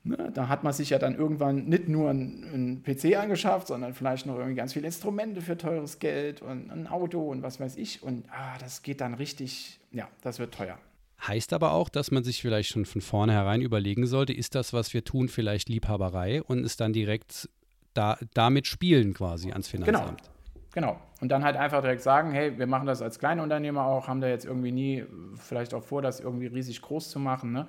Ne, 0.09 0.31
da 0.33 0.49
hat 0.49 0.65
man 0.65 0.73
sich 0.73 0.89
ja 0.89 0.99
dann 0.99 1.15
irgendwann 1.15 1.67
nicht 1.67 1.87
nur 1.87 2.09
einen, 2.09 2.83
PC 2.83 3.17
angeschafft, 3.17 3.67
sondern 3.67 3.93
vielleicht 3.93 4.25
noch 4.25 4.37
irgendwie 4.37 4.55
ganz 4.55 4.73
viele 4.73 4.87
Instrumente 4.87 5.43
für 5.43 5.59
teures 5.59 5.99
Geld 5.99 6.41
und 6.41 6.71
ein 6.71 6.87
Auto 6.87 7.29
und 7.29 7.43
was 7.43 7.61
weiß 7.61 7.77
ich. 7.77 8.03
Und 8.03 8.25
ah, 8.31 8.57
das 8.59 8.83
geht 8.83 9.03
dann 9.03 9.13
richtig, 9.13 9.79
ja, 9.93 10.09
das 10.23 10.39
wird 10.39 10.55
teuer. 10.55 10.79
Heißt 11.27 11.53
aber 11.53 11.73
auch, 11.73 11.91
dass 11.91 12.11
man 12.11 12.25
sich 12.25 12.41
vielleicht 12.41 12.71
schon 12.71 12.87
von 12.87 13.03
vornherein 13.03 13.61
überlegen 13.61 14.07
sollte, 14.07 14.33
ist 14.33 14.55
das, 14.55 14.73
was 14.73 14.95
wir 14.95 15.05
tun, 15.05 15.29
vielleicht 15.29 15.69
Liebhaberei 15.69 16.43
und 16.43 16.65
es 16.65 16.79
dann 16.79 16.95
direkt 16.95 17.51
da, 17.93 18.17
damit 18.33 18.67
spielen 18.67 19.13
quasi 19.13 19.51
ans 19.51 19.69
Finanzamt. 19.69 20.23
Genau. 20.23 20.33
Genau. 20.73 21.01
Und 21.21 21.31
dann 21.31 21.43
halt 21.45 21.57
einfach 21.57 21.81
direkt 21.81 22.03
sagen, 22.03 22.31
hey, 22.31 22.57
wir 22.59 22.67
machen 22.67 22.87
das 22.87 23.03
als 23.03 23.19
Kleinunternehmer 23.19 23.85
auch, 23.85 24.07
haben 24.07 24.21
da 24.21 24.29
jetzt 24.29 24.45
irgendwie 24.45 24.71
nie 24.71 25.05
vielleicht 25.37 25.75
auch 25.75 25.83
vor, 25.83 26.03
das 26.03 26.21
irgendwie 26.21 26.47
riesig 26.47 26.81
groß 26.81 27.11
zu 27.11 27.19
machen. 27.19 27.53
Ne? 27.53 27.67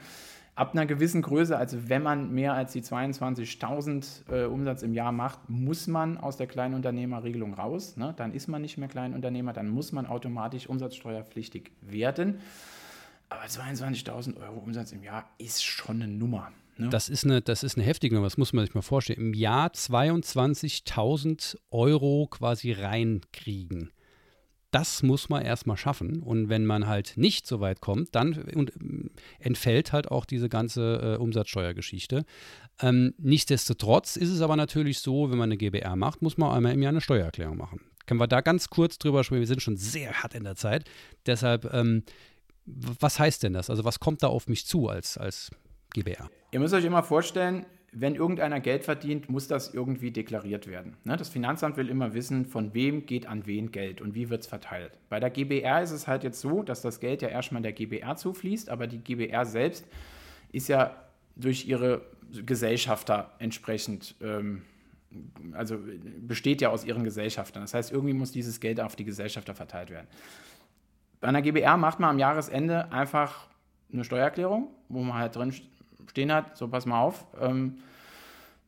Ab 0.55 0.73
einer 0.73 0.85
gewissen 0.85 1.21
Größe, 1.21 1.55
also 1.57 1.89
wenn 1.89 2.03
man 2.03 2.31
mehr 2.31 2.53
als 2.53 2.73
die 2.73 2.81
22.000 2.81 4.31
äh, 4.31 4.45
Umsatz 4.45 4.83
im 4.83 4.93
Jahr 4.93 5.11
macht, 5.11 5.49
muss 5.49 5.87
man 5.87 6.17
aus 6.17 6.35
der 6.37 6.47
Kleinunternehmerregelung 6.47 7.53
raus. 7.53 7.95
Ne? 7.95 8.13
Dann 8.17 8.33
ist 8.33 8.47
man 8.47 8.61
nicht 8.61 8.77
mehr 8.77 8.89
Kleinunternehmer, 8.89 9.53
dann 9.53 9.69
muss 9.69 9.91
man 9.91 10.05
automatisch 10.05 10.67
umsatzsteuerpflichtig 10.67 11.71
werden. 11.81 12.39
Aber 13.29 13.43
22.000 13.43 14.41
Euro 14.41 14.59
Umsatz 14.59 14.91
im 14.91 15.03
Jahr 15.03 15.29
ist 15.37 15.63
schon 15.63 16.01
eine 16.01 16.11
Nummer. 16.11 16.51
Ne? 16.77 16.89
Das, 16.89 17.09
ist 17.09 17.25
eine, 17.25 17.41
das 17.41 17.63
ist 17.63 17.77
eine 17.77 17.85
heftige 17.85 18.15
Nummer, 18.15 18.27
das 18.27 18.37
muss 18.37 18.53
man 18.53 18.65
sich 18.65 18.73
mal 18.73 18.81
vorstellen. 18.81 19.19
Im 19.19 19.33
Jahr 19.33 19.69
22.000 19.69 21.57
Euro 21.71 22.27
quasi 22.29 22.71
reinkriegen 22.71 23.91
das 24.71 25.03
muss 25.03 25.29
man 25.29 25.41
erstmal 25.41 25.77
schaffen. 25.77 26.21
Und 26.21 26.49
wenn 26.49 26.65
man 26.65 26.87
halt 26.87 27.13
nicht 27.15 27.47
so 27.47 27.59
weit 27.59 27.81
kommt, 27.81 28.15
dann 28.15 28.33
äh, 28.33 29.09
entfällt 29.39 29.91
halt 29.93 30.09
auch 30.11 30.25
diese 30.25 30.49
ganze 30.49 31.15
äh, 31.15 31.21
Umsatzsteuergeschichte. 31.21 32.25
Ähm, 32.81 33.13
nichtsdestotrotz 33.17 34.15
ist 34.15 34.29
es 34.29 34.41
aber 34.41 34.55
natürlich 34.55 34.99
so, 34.99 35.31
wenn 35.31 35.37
man 35.37 35.49
eine 35.49 35.57
GBR 35.57 35.95
macht, 35.95 36.21
muss 36.21 36.37
man 36.37 36.51
einmal 36.51 36.73
im 36.73 36.81
Jahr 36.81 36.91
eine 36.91 37.01
Steuererklärung 37.01 37.57
machen. 37.57 37.81
Können 38.05 38.19
wir 38.19 38.27
da 38.27 38.41
ganz 38.41 38.69
kurz 38.69 38.97
drüber 38.97 39.23
sprechen? 39.23 39.41
Wir 39.41 39.47
sind 39.47 39.61
schon 39.61 39.77
sehr 39.77 40.23
hart 40.23 40.33
in 40.33 40.43
der 40.43 40.55
Zeit. 40.55 40.89
Deshalb, 41.25 41.71
ähm, 41.73 42.03
was 42.65 43.19
heißt 43.19 43.43
denn 43.43 43.53
das? 43.53 43.69
Also 43.69 43.83
was 43.83 43.99
kommt 43.99 44.23
da 44.23 44.27
auf 44.27 44.47
mich 44.47 44.65
zu 44.65 44.89
als, 44.89 45.17
als 45.17 45.51
GBR? 45.93 46.29
Ihr 46.51 46.59
müsst 46.59 46.73
euch 46.73 46.85
immer 46.85 47.03
vorstellen, 47.03 47.65
wenn 47.91 48.15
irgendeiner 48.15 48.59
Geld 48.59 48.83
verdient, 48.83 49.29
muss 49.29 49.47
das 49.47 49.73
irgendwie 49.73 50.11
deklariert 50.11 50.67
werden. 50.67 50.97
Ne? 51.03 51.17
Das 51.17 51.29
Finanzamt 51.29 51.77
will 51.77 51.89
immer 51.89 52.13
wissen, 52.13 52.45
von 52.45 52.73
wem 52.73 53.05
geht 53.05 53.27
an 53.27 53.45
wen 53.45 53.71
Geld 53.71 54.01
und 54.01 54.15
wie 54.15 54.29
wird 54.29 54.41
es 54.41 54.47
verteilt. 54.47 54.97
Bei 55.09 55.19
der 55.19 55.29
GBR 55.29 55.81
ist 55.81 55.91
es 55.91 56.07
halt 56.07 56.23
jetzt 56.23 56.39
so, 56.41 56.61
dass 56.61 56.81
das 56.81 56.99
Geld 56.99 57.21
ja 57.21 57.29
erstmal 57.29 57.61
der 57.61 57.73
GBR 57.73 58.15
zufließt, 58.15 58.69
aber 58.69 58.87
die 58.87 58.99
GBR 58.99 59.45
selbst 59.45 59.85
ist 60.51 60.67
ja 60.67 60.95
durch 61.35 61.67
ihre 61.67 62.01
Gesellschafter 62.45 63.31
entsprechend, 63.39 64.15
ähm, 64.21 64.61
also 65.53 65.79
besteht 66.19 66.61
ja 66.61 66.69
aus 66.69 66.85
ihren 66.85 67.03
Gesellschaftern. 67.03 67.63
Das 67.63 67.73
heißt, 67.73 67.91
irgendwie 67.91 68.13
muss 68.13 68.31
dieses 68.31 68.59
Geld 68.59 68.79
auf 68.79 68.95
die 68.95 69.05
Gesellschafter 69.05 69.55
verteilt 69.55 69.89
werden. 69.89 70.07
Bei 71.21 71.27
einer 71.27 71.41
GBR 71.41 71.77
macht 71.77 71.99
man 71.99 72.11
am 72.11 72.19
Jahresende 72.19 72.91
einfach 72.91 73.47
eine 73.91 74.03
Steuererklärung, 74.03 74.67
wo 74.87 75.01
man 75.01 75.17
halt 75.17 75.35
drin 75.35 75.53
stehen 76.09 76.33
hat, 76.33 76.57
so 76.57 76.67
pass 76.67 76.85
mal 76.85 77.01
auf, 77.01 77.25
ähm, 77.39 77.77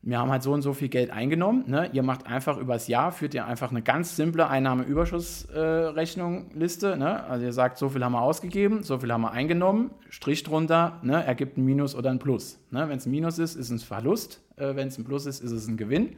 wir 0.04 0.18
haben 0.18 0.32
halt 0.32 0.42
so 0.42 0.52
und 0.52 0.62
so 0.62 0.72
viel 0.72 0.88
Geld 0.88 1.12
eingenommen. 1.12 1.62
Ne? 1.68 1.88
Ihr 1.92 2.02
macht 2.02 2.26
einfach 2.26 2.58
übers 2.58 2.88
Jahr, 2.88 3.12
führt 3.12 3.34
ihr 3.34 3.46
einfach 3.46 3.70
eine 3.70 3.82
ganz 3.82 4.16
simple 4.16 4.48
Einnahmeüberschussrechnung-Liste. 4.48 6.94
Äh, 6.94 6.96
ne? 6.96 7.22
Also 7.24 7.44
ihr 7.44 7.52
sagt, 7.52 7.78
so 7.78 7.88
viel 7.88 8.04
haben 8.04 8.10
wir 8.12 8.20
ausgegeben, 8.20 8.82
so 8.82 8.98
viel 8.98 9.12
haben 9.12 9.20
wir 9.20 9.30
eingenommen, 9.30 9.92
Strich 10.10 10.42
drunter, 10.42 10.98
ne? 11.02 11.24
ergibt 11.24 11.56
ein 11.56 11.64
Minus 11.64 11.94
oder 11.94 12.10
ein 12.10 12.18
Plus. 12.18 12.58
Ne? 12.72 12.88
Wenn 12.88 12.98
es 12.98 13.06
ein 13.06 13.12
Minus 13.12 13.38
ist, 13.38 13.54
ist 13.54 13.66
es 13.66 13.70
ein 13.70 13.78
Verlust. 13.78 14.40
Äh, 14.56 14.74
Wenn 14.74 14.88
es 14.88 14.98
ein 14.98 15.04
Plus 15.04 15.26
ist, 15.26 15.40
ist 15.40 15.52
es 15.52 15.68
ein 15.68 15.76
Gewinn. 15.76 16.16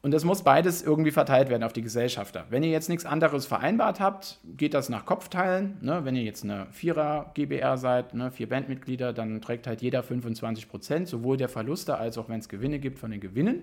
Und 0.00 0.12
das 0.12 0.24
muss 0.24 0.42
beides 0.42 0.80
irgendwie 0.82 1.10
verteilt 1.10 1.48
werden 1.48 1.64
auf 1.64 1.72
die 1.72 1.82
Gesellschafter. 1.82 2.46
Wenn 2.50 2.62
ihr 2.62 2.70
jetzt 2.70 2.88
nichts 2.88 3.04
anderes 3.04 3.46
vereinbart 3.46 3.98
habt, 3.98 4.38
geht 4.56 4.72
das 4.72 4.88
nach 4.88 5.04
Kopfteilen. 5.04 5.76
Ne? 5.80 6.04
Wenn 6.04 6.14
ihr 6.14 6.22
jetzt 6.22 6.44
eine 6.44 6.66
Vierer-GBR 6.70 7.76
seid, 7.78 8.14
ne? 8.14 8.30
vier 8.30 8.48
Bandmitglieder, 8.48 9.12
dann 9.12 9.40
trägt 9.40 9.66
halt 9.66 9.82
jeder 9.82 10.04
25 10.04 10.68
Prozent, 10.68 11.08
sowohl 11.08 11.36
der 11.36 11.48
Verluste 11.48 11.96
als 11.96 12.16
auch 12.16 12.28
wenn 12.28 12.38
es 12.38 12.48
Gewinne 12.48 12.78
gibt 12.78 13.00
von 13.00 13.10
den 13.10 13.20
Gewinnen. 13.20 13.62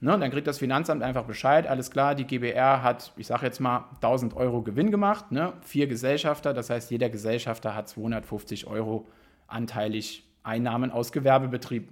Ne? 0.00 0.18
Dann 0.18 0.32
kriegt 0.32 0.48
das 0.48 0.58
Finanzamt 0.58 1.00
einfach 1.00 1.26
Bescheid, 1.26 1.68
alles 1.68 1.92
klar, 1.92 2.16
die 2.16 2.24
GBR 2.24 2.82
hat, 2.82 3.12
ich 3.16 3.28
sage 3.28 3.46
jetzt 3.46 3.60
mal, 3.60 3.88
1000 3.96 4.34
Euro 4.34 4.62
Gewinn 4.62 4.90
gemacht, 4.90 5.30
ne? 5.30 5.52
vier 5.60 5.86
Gesellschafter, 5.86 6.52
das 6.52 6.70
heißt, 6.70 6.90
jeder 6.90 7.08
Gesellschafter 7.08 7.76
hat 7.76 7.88
250 7.88 8.66
Euro 8.66 9.06
anteilig 9.46 10.24
Einnahmen 10.42 10.90
aus 10.90 11.12
Gewerbebetrieb 11.12 11.88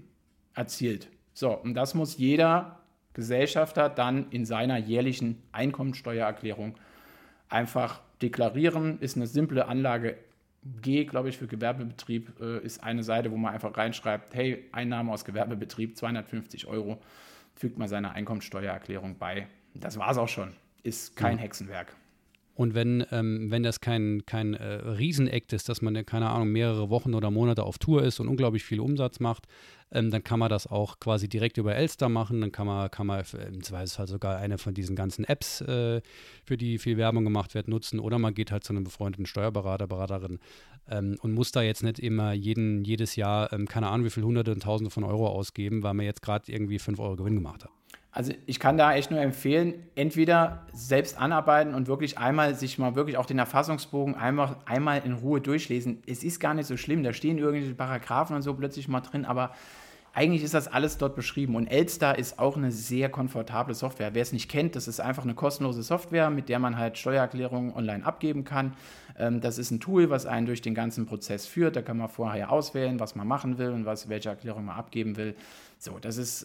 erzielt. 0.55 1.09
So, 1.35 1.53
und 1.57 1.75
das 1.75 1.95
muss 1.95 2.19
jeder 2.19 2.80
Gesellschafter 3.21 3.91
dann 3.91 4.31
in 4.31 4.47
seiner 4.47 4.79
jährlichen 4.79 5.43
Einkommensteuererklärung 5.53 6.75
einfach 7.51 8.01
deklarieren. 8.23 8.99
Ist 9.01 9.17
eine 9.17 9.27
simple 9.27 9.67
Anlage 9.67 10.17
G, 10.81 11.05
glaube 11.05 11.29
ich, 11.29 11.37
für 11.37 11.47
Gewerbebetrieb 11.47 12.33
äh, 12.41 12.65
ist 12.65 12.83
eine 12.83 13.03
Seite, 13.03 13.31
wo 13.31 13.37
man 13.37 13.53
einfach 13.53 13.77
reinschreibt, 13.77 14.35
hey, 14.35 14.65
Einnahme 14.73 15.13
aus 15.13 15.27
Gewerbebetrieb 15.27 15.97
250 15.99 16.67
Euro, 16.67 16.99
fügt 17.55 17.79
man 17.79 17.89
seine 17.89 18.13
Einkommensteuererklärung 18.13 19.19
bei. 19.19 19.49
Das 19.75 19.99
war 19.99 20.11
es 20.11 20.17
auch 20.17 20.29
schon. 20.29 20.55
Ist 20.83 21.15
kein 21.17 21.37
ja. 21.37 21.43
Hexenwerk. 21.43 21.95
Und 22.55 22.75
wenn, 22.75 23.05
ähm, 23.11 23.51
wenn 23.51 23.63
das 23.63 23.81
kein, 23.81 24.27
kein 24.27 24.55
äh, 24.55 24.75
Riesenakt 24.75 25.53
ist, 25.53 25.69
dass 25.69 25.81
man, 25.83 26.05
keine 26.05 26.31
Ahnung, 26.31 26.53
mehrere 26.53 26.91
Wochen 26.91 27.15
oder 27.15 27.31
Monate 27.31 27.63
auf 27.65 27.79
Tour 27.79 28.03
ist 28.03 28.21
und 28.21 28.29
unglaublich 28.29 28.65
viel 28.65 28.81
Umsatz 28.81 29.21
macht, 29.21 29.47
ähm, 29.93 30.11
dann 30.11 30.23
kann 30.23 30.39
man 30.39 30.51
das 30.51 30.67
auch 30.67 31.01
quasi 31.01 31.29
direkt 31.29 31.59
über 31.59 31.75
Elster 31.75 32.09
machen. 32.09 32.41
Dann 32.41 32.53
kann 32.53 32.67
man, 32.67 32.91
kann 32.91 33.07
man 33.07 33.25
im 33.49 33.63
Zweifelsfall 33.63 34.09
sogar 34.09 34.37
eine 34.37 34.59
von 34.59 34.75
diesen 34.75 34.95
ganzen 34.95 35.25
Apps, 35.25 35.61
äh, 35.63 36.03
für 36.45 36.57
die 36.57 36.79
viel 36.79 36.97
Werbung 36.97 37.25
gemacht 37.25 37.55
wird, 37.55 37.69
nutzen. 37.69 37.99
Oder 37.99 38.19
man 38.19 38.35
geht 38.35 38.53
halt 38.53 38.65
zu 38.65 38.73
einem 38.73 38.85
befreundeten 38.85 39.27
Steuerberater, 39.27 39.87
Beraterin 39.87 40.39
ähm, 40.89 41.17
und 41.23 41.33
muss 41.33 41.53
da 41.53 41.63
jetzt 41.63 41.83
nicht 41.83 41.99
immer 41.99 42.33
jeden, 42.33 42.85
jedes 42.85 43.17
Jahr, 43.17 43.53
ähm, 43.53 43.67
keine 43.67 43.89
Ahnung, 43.89 44.07
wie 44.07 44.11
viel 44.11 44.25
Hunderte 44.25 44.53
und 44.53 44.63
Tausende 44.63 44.91
von 44.91 45.05
Euro 45.05 45.29
ausgeben, 45.29 45.83
weil 45.83 45.95
man 45.95 46.07
jetzt 46.07 46.23
gerade 46.23 46.51
irgendwie 46.53 46.79
5 46.79 46.99
Euro 46.99 47.17
Gewinn 47.17 47.37
gemacht 47.37 47.65
hat. 47.65 47.71
Also 48.13 48.33
ich 48.47 48.59
kann 48.59 48.77
da 48.77 48.93
echt 48.95 49.13
nur 49.13 49.21
empfehlen, 49.21 49.75
entweder 49.95 50.67
selbst 50.73 51.17
anarbeiten 51.17 51.75
und 51.75 51.87
wirklich 51.87 52.19
einmal 52.19 52.57
sich 52.57 52.77
mal 52.77 52.97
wirklich 52.97 53.17
auch 53.17 53.27
den 53.27 53.39
Erfassungsbogen 53.39 54.17
einmal, 54.17 54.57
einmal 54.67 55.03
in 55.05 55.13
Ruhe 55.13 55.41
durchlesen. 55.41 56.03
Es 56.07 56.25
ist 56.25 56.41
gar 56.41 56.55
nicht 56.55 56.67
so 56.67 56.77
schlimm, 56.77 57.05
da 57.05 57.13
stehen 57.13 57.39
irgendwelche 57.39 57.75
Paragraphen 57.75 58.35
und 58.35 58.43
so 58.43 58.55
plötzlich 58.55 58.89
mal 58.89 59.01
drin, 59.01 59.25
aber 59.25 59.53
eigentlich 60.13 60.43
ist 60.43 60.55
das 60.55 60.67
alles 60.67 60.99
dort 60.99 61.15
beschrieben. 61.15 61.55
Und 61.55 61.69
Elster 61.69 62.19
ist 62.19 62.41
auch 62.41 62.57
eine 62.57 62.73
sehr 62.73 63.09
komfortable 63.11 63.75
Software. 63.75 64.13
Wer 64.13 64.23
es 64.23 64.33
nicht 64.33 64.51
kennt, 64.51 64.75
das 64.75 64.89
ist 64.89 65.01
einfach 65.01 65.23
eine 65.23 65.35
kostenlose 65.35 65.85
Software, 65.85 66.31
mit 66.31 66.49
der 66.49 66.59
man 66.59 66.77
halt 66.77 66.99
Steuererklärungen 66.99 67.73
online 67.73 68.05
abgeben 68.05 68.43
kann. 68.43 68.73
Ähm, 69.17 69.41
das 69.41 69.57
ist 69.57 69.71
ein 69.71 69.79
Tool, 69.79 70.11
was 70.11 70.27
einen 70.27 70.47
durch 70.47 70.63
den 70.63 70.75
ganzen 70.75 71.07
Prozess 71.07 71.47
führt. 71.47 71.77
Da 71.77 71.83
kann 71.83 71.97
man 71.97 72.09
vorher 72.09 72.51
auswählen, 72.51 72.99
was 72.99 73.15
man 73.15 73.29
machen 73.29 73.59
will 73.59 73.71
und 73.71 73.87
was, 73.87 74.09
welche 74.09 74.31
Erklärung 74.31 74.65
man 74.65 74.77
abgeben 74.77 75.17
will. 75.17 75.37
So, 75.79 75.99
das 76.01 76.17
ist... 76.17 76.45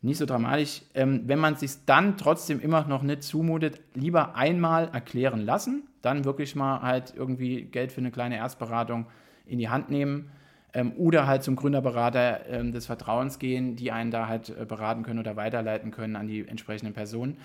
Nicht 0.00 0.18
so 0.18 0.26
dramatisch. 0.26 0.82
Ähm, 0.94 1.22
wenn 1.26 1.38
man 1.38 1.54
es 1.54 1.60
sich 1.60 1.72
dann 1.86 2.16
trotzdem 2.16 2.60
immer 2.60 2.86
noch 2.86 3.02
nicht 3.02 3.22
zumutet, 3.24 3.80
lieber 3.94 4.36
einmal 4.36 4.88
erklären 4.92 5.44
lassen, 5.44 5.88
dann 6.02 6.24
wirklich 6.24 6.54
mal 6.54 6.82
halt 6.82 7.14
irgendwie 7.16 7.62
Geld 7.62 7.90
für 7.90 8.00
eine 8.00 8.12
kleine 8.12 8.36
Erstberatung 8.36 9.06
in 9.46 9.58
die 9.58 9.68
Hand 9.68 9.90
nehmen 9.90 10.30
ähm, 10.72 10.92
oder 10.96 11.26
halt 11.26 11.42
zum 11.42 11.56
Gründerberater 11.56 12.46
ähm, 12.48 12.72
des 12.72 12.86
Vertrauens 12.86 13.38
gehen, 13.38 13.74
die 13.74 13.90
einen 13.90 14.10
da 14.10 14.28
halt 14.28 14.50
äh, 14.50 14.64
beraten 14.64 15.02
können 15.02 15.18
oder 15.18 15.36
weiterleiten 15.36 15.90
können 15.90 16.14
an 16.14 16.28
die 16.28 16.46
entsprechenden 16.46 16.94
Personen. 16.94 17.38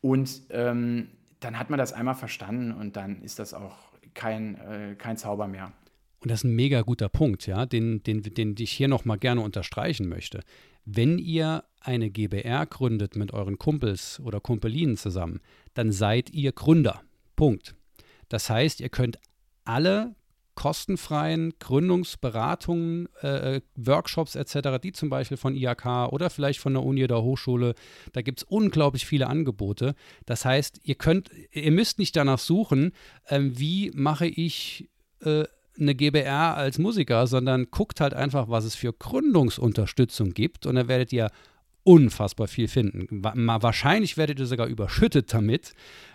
Und 0.00 0.42
ähm, 0.50 1.08
dann 1.40 1.58
hat 1.58 1.68
man 1.68 1.78
das 1.78 1.92
einmal 1.92 2.14
verstanden 2.14 2.72
und 2.72 2.96
dann 2.96 3.22
ist 3.22 3.38
das 3.38 3.52
auch 3.52 3.76
kein, 4.14 4.54
äh, 4.56 4.94
kein 4.96 5.16
Zauber 5.16 5.46
mehr. 5.48 5.72
Und 6.20 6.30
das 6.30 6.40
ist 6.40 6.44
ein 6.44 6.54
mega 6.54 6.82
guter 6.82 7.08
Punkt, 7.08 7.46
ja, 7.46 7.64
den, 7.64 8.02
den, 8.02 8.22
den 8.22 8.54
ich 8.58 8.70
hier 8.70 8.88
nochmal 8.88 9.18
gerne 9.18 9.40
unterstreichen 9.40 10.08
möchte. 10.08 10.40
Wenn 10.92 11.18
ihr 11.18 11.62
eine 11.80 12.10
GBR 12.10 12.66
gründet 12.66 13.14
mit 13.14 13.32
euren 13.32 13.58
Kumpels 13.58 14.18
oder 14.18 14.40
Kumpelinen 14.40 14.96
zusammen, 14.96 15.40
dann 15.74 15.92
seid 15.92 16.30
ihr 16.30 16.50
Gründer. 16.50 17.02
Punkt. 17.36 17.76
Das 18.28 18.50
heißt, 18.50 18.80
ihr 18.80 18.88
könnt 18.88 19.20
alle 19.64 20.16
kostenfreien 20.56 21.54
Gründungsberatungen, 21.60 23.08
äh, 23.20 23.60
Workshops 23.76 24.34
etc., 24.34 24.80
die 24.82 24.90
zum 24.90 25.10
Beispiel 25.10 25.36
von 25.36 25.54
IHK 25.54 26.08
oder 26.10 26.28
vielleicht 26.28 26.58
von 26.58 26.74
der 26.74 26.82
Uni 26.82 27.04
oder 27.04 27.22
Hochschule, 27.22 27.74
da 28.12 28.20
gibt 28.22 28.40
es 28.40 28.44
unglaublich 28.44 29.06
viele 29.06 29.28
Angebote. 29.28 29.94
Das 30.26 30.44
heißt, 30.44 30.80
ihr 30.82 30.96
könnt, 30.96 31.30
ihr 31.52 31.70
müsst 31.70 32.00
nicht 32.00 32.16
danach 32.16 32.40
suchen, 32.40 32.92
äh, 33.26 33.38
wie 33.40 33.92
mache 33.94 34.26
ich 34.26 34.90
äh, 35.20 35.44
eine 35.80 35.94
GBR 35.94 36.56
als 36.56 36.78
Musiker, 36.78 37.26
sondern 37.26 37.70
guckt 37.70 38.00
halt 38.00 38.14
einfach, 38.14 38.48
was 38.48 38.64
es 38.64 38.74
für 38.74 38.92
Gründungsunterstützung 38.92 40.30
gibt 40.30 40.66
und 40.66 40.74
dann 40.74 40.88
werdet 40.88 41.12
ihr 41.12 41.30
unfassbar 41.82 42.48
viel 42.48 42.68
finden. 42.68 43.22
Wahrscheinlich 43.22 44.16
werdet 44.16 44.38
ihr 44.38 44.46
sogar 44.46 44.66
überschüttet 44.66 45.32
damit. 45.32 45.72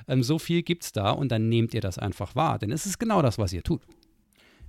Ähm, 0.08 0.24
so 0.24 0.40
viel 0.40 0.62
gibt 0.64 0.84
es 0.84 0.92
da 0.92 1.12
und 1.12 1.32
dann 1.32 1.50
nehmt 1.50 1.74
ihr 1.74 1.82
das 1.82 1.98
einfach 1.98 2.36
wahr, 2.36 2.60
denn 2.60 2.72
es 2.72 2.86
ist 2.86 3.00
genau 3.00 3.22
das, 3.22 3.38
was 3.38 3.52
ihr 3.54 3.64
tut. 3.64 3.82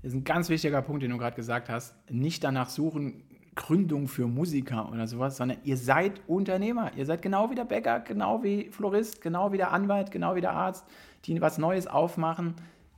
Das 0.02 0.12
ist 0.12 0.18
ein 0.18 0.24
ganz 0.24 0.48
wichtiger 0.48 0.82
Punkt, 0.82 1.02
den 1.02 1.10
du 1.10 1.18
gerade 1.18 1.36
gesagt 1.36 1.68
hast. 1.68 1.94
Nicht 2.10 2.44
danach 2.44 2.70
suchen, 2.70 3.24
Gründung 3.54 4.06
für 4.06 4.26
Musiker 4.26 4.90
oder 4.92 5.06
sowas, 5.06 5.36
sondern 5.36 5.58
ihr 5.64 5.76
seid 5.76 6.20
Unternehmer. 6.26 6.92
Ihr 6.96 7.06
seid 7.06 7.22
genau 7.22 7.50
wie 7.50 7.54
der 7.54 7.64
Bäcker, 7.64 8.00
genau 8.00 8.42
wie 8.42 8.68
Florist, 8.70 9.20
genau 9.22 9.52
wie 9.52 9.56
der 9.56 9.72
Anwalt, 9.72 10.10
genau 10.10 10.34
wie 10.36 10.42
der 10.42 10.52
Arzt, 10.52 10.84
die 11.24 11.40
was 11.40 11.58
Neues 11.58 11.86
aufmachen 11.86 12.54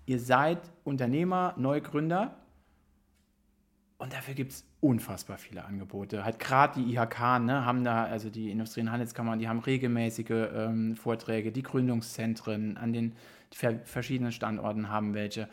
ihr 0.09 0.18
seid 0.18 0.59
Unternehmer, 0.84 1.54
Neugründer 1.59 2.36
Und 3.98 4.12
dafür 4.12 4.34
gibt 4.34 4.52
es 4.52 4.64
unfassbar 4.80 5.38
viele 5.38 5.64
Angebote. 5.64 6.24
Halt 6.24 6.38
gerade 6.38 6.80
die 6.80 6.94
IHK, 6.94 7.40
ne, 7.40 7.64
haben 7.64 7.84
da, 7.84 8.04
also 8.04 8.30
die 8.30 8.50
Industrie- 8.50 8.80
und 8.80 8.92
Handelskammern, 8.92 9.38
die 9.38 9.48
haben 9.48 9.59
regelmäßige 9.59 10.30
ähm, 10.30 10.96
Vorträge, 10.96 11.50
die 11.52 11.62
Gründungszentren 11.62 12.76
an 12.76 12.92
den 12.92 13.14
verschiedenen 13.84 14.32
Standorten 14.32 14.88
haben 14.88 15.14
welche. 15.14 15.48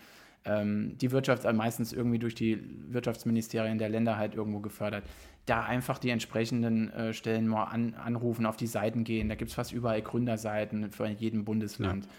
Ähm, 0.45 0.95
die 0.99 1.11
Wirtschaft 1.11 1.51
meistens 1.53 1.91
irgendwie 1.91 2.19
durch 2.19 2.35
die 2.35 2.61
Wirtschaftsministerien 2.91 3.79
der 3.79 3.89
Länder 3.89 4.15
halt 4.15 4.35
irgendwo 4.35 4.59
gefördert. 4.59 5.03
Da 5.47 5.63
einfach 5.63 5.97
die 5.97 6.11
entsprechenden 6.11 6.91
äh, 6.91 7.13
Stellen 7.13 7.47
mal 7.47 7.63
an, 7.65 7.95
anrufen, 7.95 8.45
auf 8.45 8.57
die 8.57 8.67
Seiten 8.67 9.03
gehen. 9.03 9.27
Da 9.27 9.35
gibt 9.35 9.49
es 9.49 9.55
fast 9.55 9.73
überall 9.73 10.03
Gründerseiten 10.03 10.91
für 10.91 11.07
jedem 11.07 11.45
Bundesland. 11.45 12.05
Ja. 12.05 12.11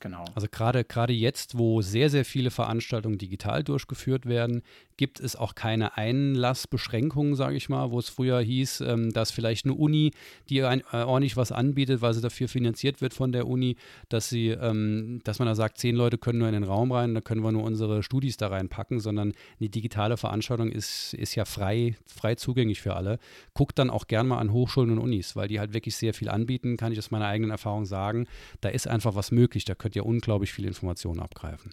Genau. 0.00 0.24
Also 0.34 0.46
gerade 0.50 0.84
gerade 0.84 1.12
jetzt, 1.12 1.56
wo 1.56 1.80
sehr, 1.80 2.10
sehr 2.10 2.24
viele 2.24 2.50
Veranstaltungen 2.50 3.18
digital 3.18 3.64
durchgeführt 3.64 4.26
werden, 4.26 4.62
gibt 4.96 5.20
es 5.20 5.36
auch 5.36 5.54
keine 5.54 5.96
Einlassbeschränkungen, 5.96 7.34
sage 7.34 7.56
ich 7.56 7.68
mal, 7.68 7.90
wo 7.90 7.98
es 7.98 8.08
früher 8.08 8.40
hieß, 8.40 8.80
ähm, 8.82 9.12
dass 9.12 9.30
vielleicht 9.30 9.64
eine 9.64 9.74
Uni, 9.74 10.12
die 10.48 10.62
ein, 10.62 10.80
äh, 10.92 11.02
ordentlich 11.02 11.36
was 11.36 11.52
anbietet, 11.52 12.00
weil 12.00 12.14
sie 12.14 12.20
dafür 12.20 12.48
finanziert 12.48 13.00
wird 13.00 13.14
von 13.14 13.32
der 13.32 13.46
Uni, 13.46 13.76
dass 14.08 14.28
sie, 14.28 14.48
ähm, 14.48 15.20
dass 15.24 15.38
man 15.38 15.46
da 15.46 15.54
sagt, 15.54 15.78
zehn 15.78 15.96
Leute 15.96 16.18
können 16.18 16.38
nur 16.38 16.48
in 16.48 16.54
den 16.54 16.64
Raum 16.64 16.92
rein, 16.92 17.14
da 17.14 17.20
können 17.20 17.42
wir 17.42 17.52
nur 17.52 17.64
unsere 17.64 18.02
Studis 18.02 18.36
da 18.36 18.48
reinpacken, 18.48 19.00
sondern 19.00 19.32
eine 19.60 19.68
digitale 19.68 20.16
Veranstaltung 20.16 20.70
ist, 20.70 21.14
ist 21.14 21.34
ja 21.34 21.44
frei, 21.44 21.96
frei 22.06 22.34
zugänglich 22.34 22.80
für 22.80 22.96
alle. 22.96 23.18
Guckt 23.54 23.78
dann 23.78 23.90
auch 23.90 24.06
gern 24.06 24.26
mal 24.26 24.38
an 24.38 24.52
Hochschulen 24.52 24.90
und 24.90 24.98
Unis, 24.98 25.36
weil 25.36 25.48
die 25.48 25.60
halt 25.60 25.74
wirklich 25.74 25.96
sehr 25.96 26.14
viel 26.14 26.28
anbieten, 26.28 26.76
kann 26.76 26.92
ich 26.92 26.98
aus 26.98 27.10
meiner 27.10 27.26
eigenen 27.26 27.50
Erfahrung 27.50 27.84
sagen. 27.84 28.26
Da 28.60 28.70
ist 28.70 28.88
einfach 28.88 29.14
was 29.14 29.30
möglich, 29.30 29.64
da 29.64 29.74
könnt 29.74 29.96
ihr 29.96 30.06
unglaublich 30.06 30.52
viele 30.52 30.68
Informationen 30.68 31.20
abgreifen. 31.20 31.72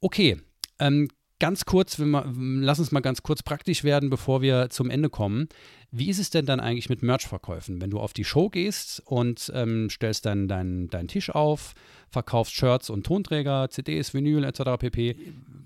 Okay, 0.00 0.38
ähm, 0.78 1.08
ganz 1.40 1.64
kurz, 1.64 1.98
wir, 1.98 2.24
lass 2.36 2.78
uns 2.78 2.92
mal 2.92 3.00
ganz 3.00 3.22
kurz 3.22 3.42
praktisch 3.42 3.84
werden, 3.84 4.10
bevor 4.10 4.42
wir 4.42 4.70
zum 4.70 4.90
Ende 4.90 5.10
kommen. 5.10 5.48
Wie 5.90 6.08
ist 6.08 6.18
es 6.18 6.30
denn 6.30 6.46
dann 6.46 6.60
eigentlich 6.60 6.88
mit 6.88 7.02
Merch-Verkäufen? 7.02 7.80
Wenn 7.80 7.90
du 7.90 8.00
auf 8.00 8.12
die 8.12 8.24
Show 8.24 8.48
gehst 8.48 9.02
und 9.04 9.52
ähm, 9.54 9.90
stellst 9.90 10.26
dann 10.26 10.48
deinen 10.48 10.88
dein 10.88 11.08
Tisch 11.08 11.30
auf, 11.30 11.74
verkaufst 12.08 12.54
Shirts 12.54 12.90
und 12.90 13.04
Tonträger, 13.04 13.68
CDs, 13.70 14.14
Vinyl 14.14 14.44
etc. 14.44 14.78
pp. 14.78 15.16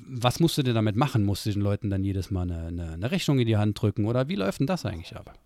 Was 0.06 0.40
musst 0.40 0.58
du 0.58 0.62
denn 0.62 0.74
damit 0.74 0.96
machen? 0.96 1.24
Musst 1.24 1.46
du 1.46 1.50
den 1.50 1.62
Leuten 1.62 1.90
dann 1.90 2.04
jedes 2.04 2.30
Mal 2.30 2.42
eine, 2.42 2.66
eine, 2.66 2.92
eine 2.92 3.10
Rechnung 3.10 3.38
in 3.38 3.46
die 3.46 3.56
Hand 3.56 3.80
drücken 3.80 4.06
oder 4.06 4.28
wie 4.28 4.36
läuft 4.36 4.60
denn 4.60 4.66
das 4.66 4.84
eigentlich 4.84 5.16
ab? 5.16 5.38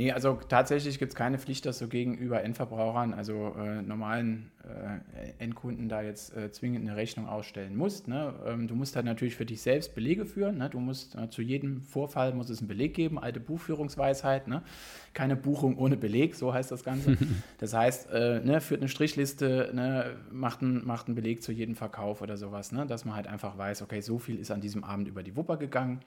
Nee, 0.00 0.12
also 0.12 0.38
tatsächlich 0.48 0.98
gibt 0.98 1.12
es 1.12 1.14
keine 1.14 1.38
Pflicht, 1.38 1.66
dass 1.66 1.78
du 1.78 1.86
gegenüber 1.86 2.42
Endverbrauchern, 2.42 3.12
also 3.12 3.54
äh, 3.58 3.82
normalen 3.82 4.50
äh, 4.64 5.32
Endkunden, 5.44 5.90
da 5.90 6.00
jetzt 6.00 6.34
äh, 6.34 6.50
zwingend 6.50 6.88
eine 6.88 6.96
Rechnung 6.96 7.28
ausstellen 7.28 7.76
musst. 7.76 8.08
Ne? 8.08 8.32
Ähm, 8.46 8.66
du 8.66 8.74
musst 8.74 8.96
halt 8.96 9.04
natürlich 9.04 9.36
für 9.36 9.44
dich 9.44 9.60
selbst 9.60 9.94
Belege 9.94 10.24
führen. 10.24 10.56
Ne? 10.56 10.70
Du 10.70 10.80
musst 10.80 11.16
äh, 11.16 11.28
zu 11.28 11.42
jedem 11.42 11.82
Vorfall 11.82 12.32
muss 12.32 12.48
es 12.48 12.60
einen 12.60 12.68
Beleg 12.68 12.94
geben, 12.94 13.18
alte 13.18 13.40
Buchführungsweisheit. 13.40 14.48
Ne? 14.48 14.62
Keine 15.12 15.36
Buchung 15.36 15.76
ohne 15.76 15.98
Beleg, 15.98 16.34
so 16.34 16.54
heißt 16.54 16.70
das 16.70 16.82
Ganze. 16.82 17.18
das 17.58 17.74
heißt, 17.74 18.08
äh, 18.10 18.40
ne, 18.40 18.62
führt 18.62 18.80
eine 18.80 18.88
Strichliste, 18.88 19.70
ne, 19.74 20.16
macht, 20.30 20.62
ein, 20.62 20.82
macht 20.86 21.08
einen 21.08 21.14
Beleg 21.14 21.42
zu 21.42 21.52
jedem 21.52 21.74
Verkauf 21.74 22.22
oder 22.22 22.38
sowas, 22.38 22.72
ne? 22.72 22.86
dass 22.86 23.04
man 23.04 23.16
halt 23.16 23.26
einfach 23.26 23.58
weiß, 23.58 23.82
okay, 23.82 24.00
so 24.00 24.18
viel 24.18 24.38
ist 24.38 24.50
an 24.50 24.62
diesem 24.62 24.82
Abend 24.82 25.08
über 25.08 25.22
die 25.22 25.36
Wupper 25.36 25.58
gegangen. 25.58 26.00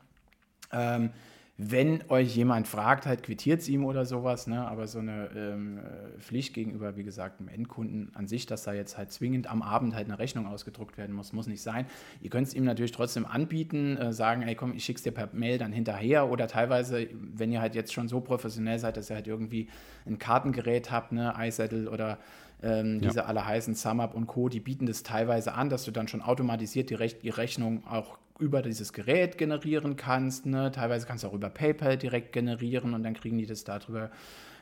Ähm, 0.71 1.11
wenn 1.55 2.03
euch 2.09 2.35
jemand 2.35 2.67
fragt, 2.67 3.05
halt 3.05 3.21
quittiert 3.21 3.61
es 3.61 3.69
ihm 3.69 3.85
oder 3.85 4.05
sowas, 4.05 4.47
ne? 4.47 4.67
aber 4.67 4.87
so 4.87 4.97
eine 4.97 5.29
ähm, 5.35 5.79
Pflicht 6.17 6.55
gegenüber, 6.55 6.95
wie 6.95 7.03
gesagt, 7.03 7.39
dem 7.39 7.47
Endkunden 7.47 8.09
an 8.15 8.27
sich, 8.27 8.47
dass 8.47 8.63
da 8.63 8.73
jetzt 8.73 8.97
halt 8.97 9.11
zwingend 9.11 9.45
am 9.45 9.61
Abend 9.61 9.93
halt 9.93 10.07
eine 10.07 10.17
Rechnung 10.17 10.47
ausgedruckt 10.47 10.97
werden 10.97 11.15
muss, 11.15 11.31
muss 11.31 11.45
nicht 11.45 11.61
sein. 11.61 11.85
Ihr 12.21 12.31
könnt 12.31 12.47
es 12.47 12.55
ihm 12.55 12.63
natürlich 12.63 12.91
trotzdem 12.91 13.27
anbieten, 13.27 13.97
äh, 13.97 14.13
sagen, 14.13 14.41
ey 14.41 14.55
komm, 14.55 14.73
ich 14.73 14.83
schick's 14.83 15.03
dir 15.03 15.11
per 15.11 15.29
Mail 15.31 15.59
dann 15.59 15.71
hinterher 15.71 16.27
oder 16.31 16.47
teilweise, 16.47 17.07
wenn 17.13 17.51
ihr 17.51 17.61
halt 17.61 17.75
jetzt 17.75 17.93
schon 17.93 18.07
so 18.07 18.19
professionell 18.19 18.79
seid, 18.79 18.97
dass 18.97 19.11
ihr 19.11 19.15
halt 19.15 19.27
irgendwie 19.27 19.69
ein 20.07 20.17
Kartengerät 20.17 20.89
habt, 20.89 21.11
ne, 21.11 21.35
iSettle 21.37 21.87
oder 21.87 22.17
ähm, 22.63 22.99
ja. 22.99 23.09
diese 23.09 23.25
alle 23.27 23.45
heißen 23.45 23.75
SumUp 23.75 24.15
und 24.15 24.25
Co., 24.25 24.49
die 24.49 24.59
bieten 24.59 24.87
das 24.87 25.03
teilweise 25.03 25.53
an, 25.53 25.69
dass 25.69 25.83
du 25.83 25.91
dann 25.91 26.07
schon 26.07 26.23
automatisiert 26.23 26.89
die, 26.89 26.95
Rech 26.95 27.19
die 27.19 27.29
Rechnung 27.29 27.85
auch 27.85 28.17
über 28.43 28.61
dieses 28.61 28.93
Gerät 28.93 29.37
generieren 29.37 29.95
kannst. 29.95 30.45
Ne? 30.45 30.71
Teilweise 30.71 31.07
kannst 31.07 31.23
du 31.23 31.29
auch 31.29 31.33
über 31.33 31.49
PayPal 31.49 31.97
direkt 31.97 32.33
generieren 32.33 32.93
und 32.93 33.03
dann 33.03 33.13
kriegen 33.13 33.37
die 33.37 33.45
das 33.45 33.63
darüber 33.63 34.11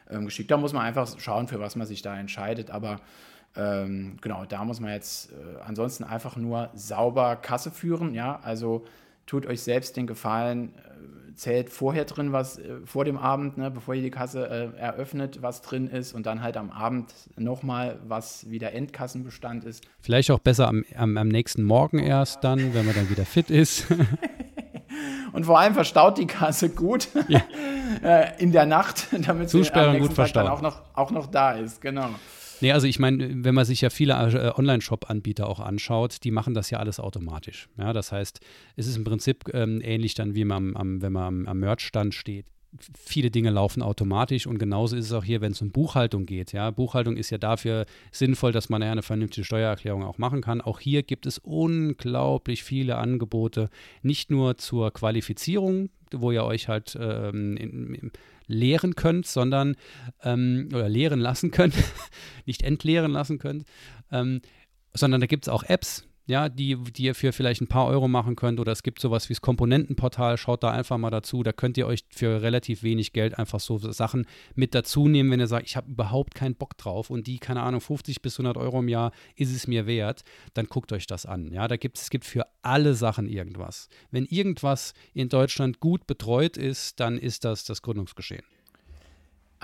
ähm, 0.09 0.25
geschickt. 0.25 0.51
Da 0.51 0.57
muss 0.57 0.73
man 0.73 0.83
einfach 0.83 1.19
schauen, 1.19 1.47
für 1.47 1.59
was 1.59 1.75
man 1.75 1.87
sich 1.87 2.01
da 2.01 2.17
entscheidet. 2.17 2.69
Aber 2.69 3.01
ähm, 3.55 4.17
genau, 4.21 4.45
da 4.45 4.63
muss 4.63 4.79
man 4.79 4.91
jetzt 4.91 5.31
äh, 5.31 5.61
ansonsten 5.65 6.03
einfach 6.03 6.37
nur 6.37 6.69
sauber 6.73 7.35
Kasse 7.35 7.71
führen. 7.71 8.13
Ja, 8.13 8.39
also 8.43 8.85
tut 9.25 9.45
euch 9.45 9.61
selbst 9.61 9.97
den 9.97 10.07
Gefallen, 10.07 10.73
zählt 11.35 11.69
vorher 11.69 12.05
drin, 12.05 12.33
was 12.33 12.59
äh, 12.59 12.85
vor 12.85 13.05
dem 13.05 13.17
Abend, 13.17 13.57
ne, 13.57 13.71
bevor 13.71 13.95
ihr 13.95 14.01
die 14.01 14.11
Kasse 14.11 14.47
äh, 14.47 14.79
eröffnet, 14.79 15.41
was 15.41 15.61
drin 15.61 15.87
ist 15.87 16.13
und 16.13 16.25
dann 16.25 16.43
halt 16.43 16.55
am 16.57 16.69
Abend 16.69 17.13
nochmal, 17.35 17.99
was 18.07 18.49
wieder 18.49 18.73
Endkassenbestand 18.73 19.63
ist. 19.63 19.83
Vielleicht 19.99 20.29
auch 20.31 20.39
besser 20.39 20.67
am, 20.67 20.85
am, 20.95 21.17
am 21.17 21.27
nächsten 21.27 21.63
Morgen 21.63 21.99
erst 21.99 22.43
dann, 22.43 22.73
wenn 22.73 22.85
man 22.85 22.95
dann 22.95 23.09
wieder 23.09 23.25
fit 23.25 23.49
ist. 23.49 23.87
und 25.33 25.45
vor 25.45 25.59
allem 25.59 25.73
verstaut 25.73 26.17
die 26.17 26.27
Kasse 26.27 26.69
gut 26.69 27.07
ja. 27.27 27.41
äh, 28.03 28.41
in 28.41 28.51
der 28.51 28.65
Nacht, 28.65 29.07
damit 29.25 29.49
sie 29.49 29.71
am 29.73 29.93
nächsten 29.93 30.15
Tag 30.15 30.33
dann 30.33 30.47
auch 30.47 30.61
noch, 30.61 30.81
auch 30.93 31.11
noch 31.11 31.27
da 31.27 31.53
ist. 31.53 31.81
Genau. 31.81 32.09
Nee, 32.61 32.71
also 32.71 32.87
ich 32.87 32.99
meine, 32.99 33.43
wenn 33.43 33.55
man 33.55 33.65
sich 33.65 33.81
ja 33.81 33.89
viele 33.89 34.13
äh, 34.13 34.51
Online-Shop-Anbieter 34.55 35.47
auch 35.47 35.59
anschaut, 35.59 36.23
die 36.23 36.31
machen 36.31 36.53
das 36.53 36.69
ja 36.69 36.79
alles 36.79 36.99
automatisch. 36.99 37.69
Ja, 37.77 37.93
das 37.93 38.11
heißt, 38.11 38.39
es 38.75 38.87
ist 38.87 38.97
im 38.97 39.03
Prinzip 39.03 39.45
ähm, 39.53 39.81
ähnlich 39.83 40.13
dann, 40.13 40.35
wie 40.35 40.45
man 40.45 40.75
am, 40.75 41.01
wenn 41.01 41.11
man 41.11 41.23
am, 41.23 41.47
am 41.47 41.59
Merch-Stand 41.59 42.13
steht 42.13 42.45
viele 42.79 43.31
Dinge 43.31 43.49
laufen 43.49 43.81
automatisch 43.81 44.47
und 44.47 44.57
genauso 44.57 44.95
ist 44.95 45.05
es 45.05 45.13
auch 45.13 45.23
hier, 45.23 45.41
wenn 45.41 45.51
es 45.51 45.61
um 45.61 45.71
Buchhaltung 45.71 46.25
geht. 46.25 46.53
Ja, 46.53 46.71
Buchhaltung 46.71 47.17
ist 47.17 47.29
ja 47.29 47.37
dafür 47.37 47.85
sinnvoll, 48.11 48.51
dass 48.51 48.69
man 48.69 48.81
ja 48.81 48.91
eine 48.91 49.01
vernünftige 49.01 49.45
Steuererklärung 49.45 50.03
auch 50.03 50.17
machen 50.17 50.41
kann. 50.41 50.61
Auch 50.61 50.79
hier 50.79 51.03
gibt 51.03 51.25
es 51.25 51.37
unglaublich 51.37 52.63
viele 52.63 52.97
Angebote, 52.97 53.69
nicht 54.03 54.31
nur 54.31 54.57
zur 54.57 54.91
Qualifizierung, 54.91 55.89
wo 56.13 56.31
ihr 56.31 56.43
euch 56.43 56.67
halt 56.67 56.97
ähm, 56.99 57.57
in, 57.57 57.93
in, 57.95 58.11
lehren 58.51 58.95
könnt, 58.95 59.25
sondern 59.25 59.75
ähm, 60.23 60.69
oder 60.73 60.89
lehren 60.89 61.19
lassen 61.19 61.51
könnt, 61.51 61.73
nicht 62.45 62.63
entleeren 62.63 63.11
lassen 63.11 63.39
könnt, 63.39 63.65
ähm, 64.11 64.41
sondern 64.93 65.21
da 65.21 65.27
gibt 65.27 65.45
es 65.45 65.49
auch 65.49 65.63
Apps, 65.63 66.07
ja, 66.31 66.49
die, 66.49 66.75
die 66.75 67.03
ihr 67.03 67.15
für 67.15 67.31
vielleicht 67.33 67.61
ein 67.61 67.67
paar 67.67 67.87
Euro 67.87 68.07
machen 68.07 68.35
könnt. 68.35 68.59
Oder 68.59 68.71
es 68.71 68.83
gibt 68.83 68.99
sowas 68.99 69.29
wie 69.29 69.33
das 69.33 69.41
Komponentenportal, 69.41 70.37
schaut 70.37 70.63
da 70.63 70.71
einfach 70.71 70.97
mal 70.97 71.09
dazu. 71.09 71.43
Da 71.43 71.51
könnt 71.51 71.77
ihr 71.77 71.87
euch 71.87 72.05
für 72.09 72.41
relativ 72.41 72.83
wenig 72.83 73.13
Geld 73.13 73.37
einfach 73.37 73.59
so 73.59 73.77
Sachen 73.77 74.25
mit 74.55 74.73
dazu 74.73 75.07
nehmen, 75.07 75.29
wenn 75.31 75.39
ihr 75.39 75.47
sagt, 75.47 75.67
ich 75.67 75.75
habe 75.75 75.91
überhaupt 75.91 76.33
keinen 76.33 76.55
Bock 76.55 76.77
drauf 76.77 77.09
und 77.09 77.27
die, 77.27 77.37
keine 77.37 77.61
Ahnung, 77.61 77.81
50 77.81 78.21
bis 78.21 78.39
100 78.39 78.57
Euro 78.57 78.79
im 78.79 78.87
Jahr 78.87 79.11
ist 79.35 79.53
es 79.53 79.67
mir 79.67 79.85
wert, 79.85 80.23
dann 80.53 80.65
guckt 80.65 80.91
euch 80.93 81.05
das 81.05 81.25
an. 81.25 81.51
Ja, 81.51 81.67
da 81.67 81.77
gibt 81.77 81.97
es 81.97 82.09
gibt 82.09 82.25
für 82.25 82.47
alle 82.61 82.93
Sachen 82.95 83.27
irgendwas. 83.27 83.89
Wenn 84.09 84.25
irgendwas 84.25 84.93
in 85.13 85.29
Deutschland 85.29 85.79
gut 85.79 86.07
betreut 86.07 86.57
ist, 86.57 86.99
dann 86.99 87.17
ist 87.17 87.45
das 87.45 87.65
das 87.65 87.81
Gründungsgeschehen. 87.81 88.43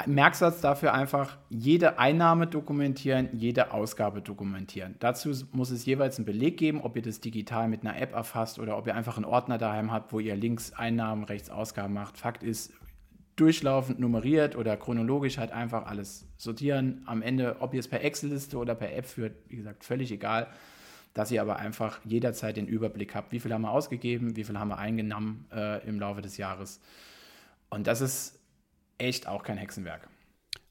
Merksatz 0.05 0.61
dafür 0.61 0.93
einfach, 0.93 1.37
jede 1.49 1.97
Einnahme 1.97 2.45
dokumentieren, 2.45 3.29
jede 3.33 3.71
Ausgabe 3.71 4.21
dokumentieren. 4.21 4.95
Dazu 4.99 5.31
muss 5.51 5.71
es 5.71 5.85
jeweils 5.85 6.17
einen 6.17 6.25
Beleg 6.25 6.57
geben, 6.57 6.81
ob 6.81 6.95
ihr 6.95 7.01
das 7.01 7.19
digital 7.19 7.67
mit 7.67 7.81
einer 7.81 7.99
App 7.99 8.13
erfasst 8.13 8.59
oder 8.59 8.77
ob 8.77 8.85
ihr 8.85 8.95
einfach 8.95 9.17
einen 9.17 9.25
Ordner 9.25 9.57
daheim 9.57 9.91
habt, 9.91 10.13
wo 10.13 10.19
ihr 10.19 10.35
links 10.35 10.71
Einnahmen, 10.73 11.23
rechts 11.23 11.49
Ausgaben 11.49 11.95
macht. 11.95 12.19
Fakt 12.19 12.43
ist, 12.43 12.73
durchlaufend 13.37 13.99
nummeriert 13.99 14.55
oder 14.55 14.77
chronologisch 14.77 15.37
halt 15.37 15.51
einfach 15.51 15.85
alles 15.85 16.27
sortieren. 16.37 17.01
Am 17.05 17.21
Ende, 17.21 17.57
ob 17.59 17.73
ihr 17.73 17.79
es 17.79 17.87
per 17.87 18.03
Excel-Liste 18.03 18.57
oder 18.57 18.75
per 18.75 18.95
App 18.95 19.05
führt, 19.05 19.35
wie 19.47 19.55
gesagt, 19.55 19.83
völlig 19.83 20.11
egal. 20.11 20.47
Dass 21.13 21.31
ihr 21.31 21.41
aber 21.41 21.57
einfach 21.57 21.99
jederzeit 22.05 22.57
den 22.57 22.67
Überblick 22.67 23.15
habt, 23.15 23.31
wie 23.31 23.39
viel 23.39 23.51
haben 23.51 23.63
wir 23.63 23.71
ausgegeben, 23.71 24.35
wie 24.35 24.43
viel 24.43 24.59
haben 24.59 24.67
wir 24.67 24.77
eingenommen 24.77 25.47
äh, 25.51 25.87
im 25.87 25.99
Laufe 25.99 26.21
des 26.21 26.37
Jahres. 26.37 26.79
Und 27.69 27.87
das 27.87 28.01
ist 28.01 28.36
echt 28.97 29.27
auch 29.27 29.43
kein 29.43 29.57
Hexenwerk. 29.57 30.07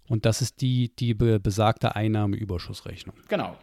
Und 0.09 0.25
das 0.25 0.43
ist 0.43 0.61
die, 0.61 0.95
die 0.95 1.15
besagte 1.15 1.97
Einnahmeüberschussrechnung. 1.97 3.17
Genau. 3.29 3.57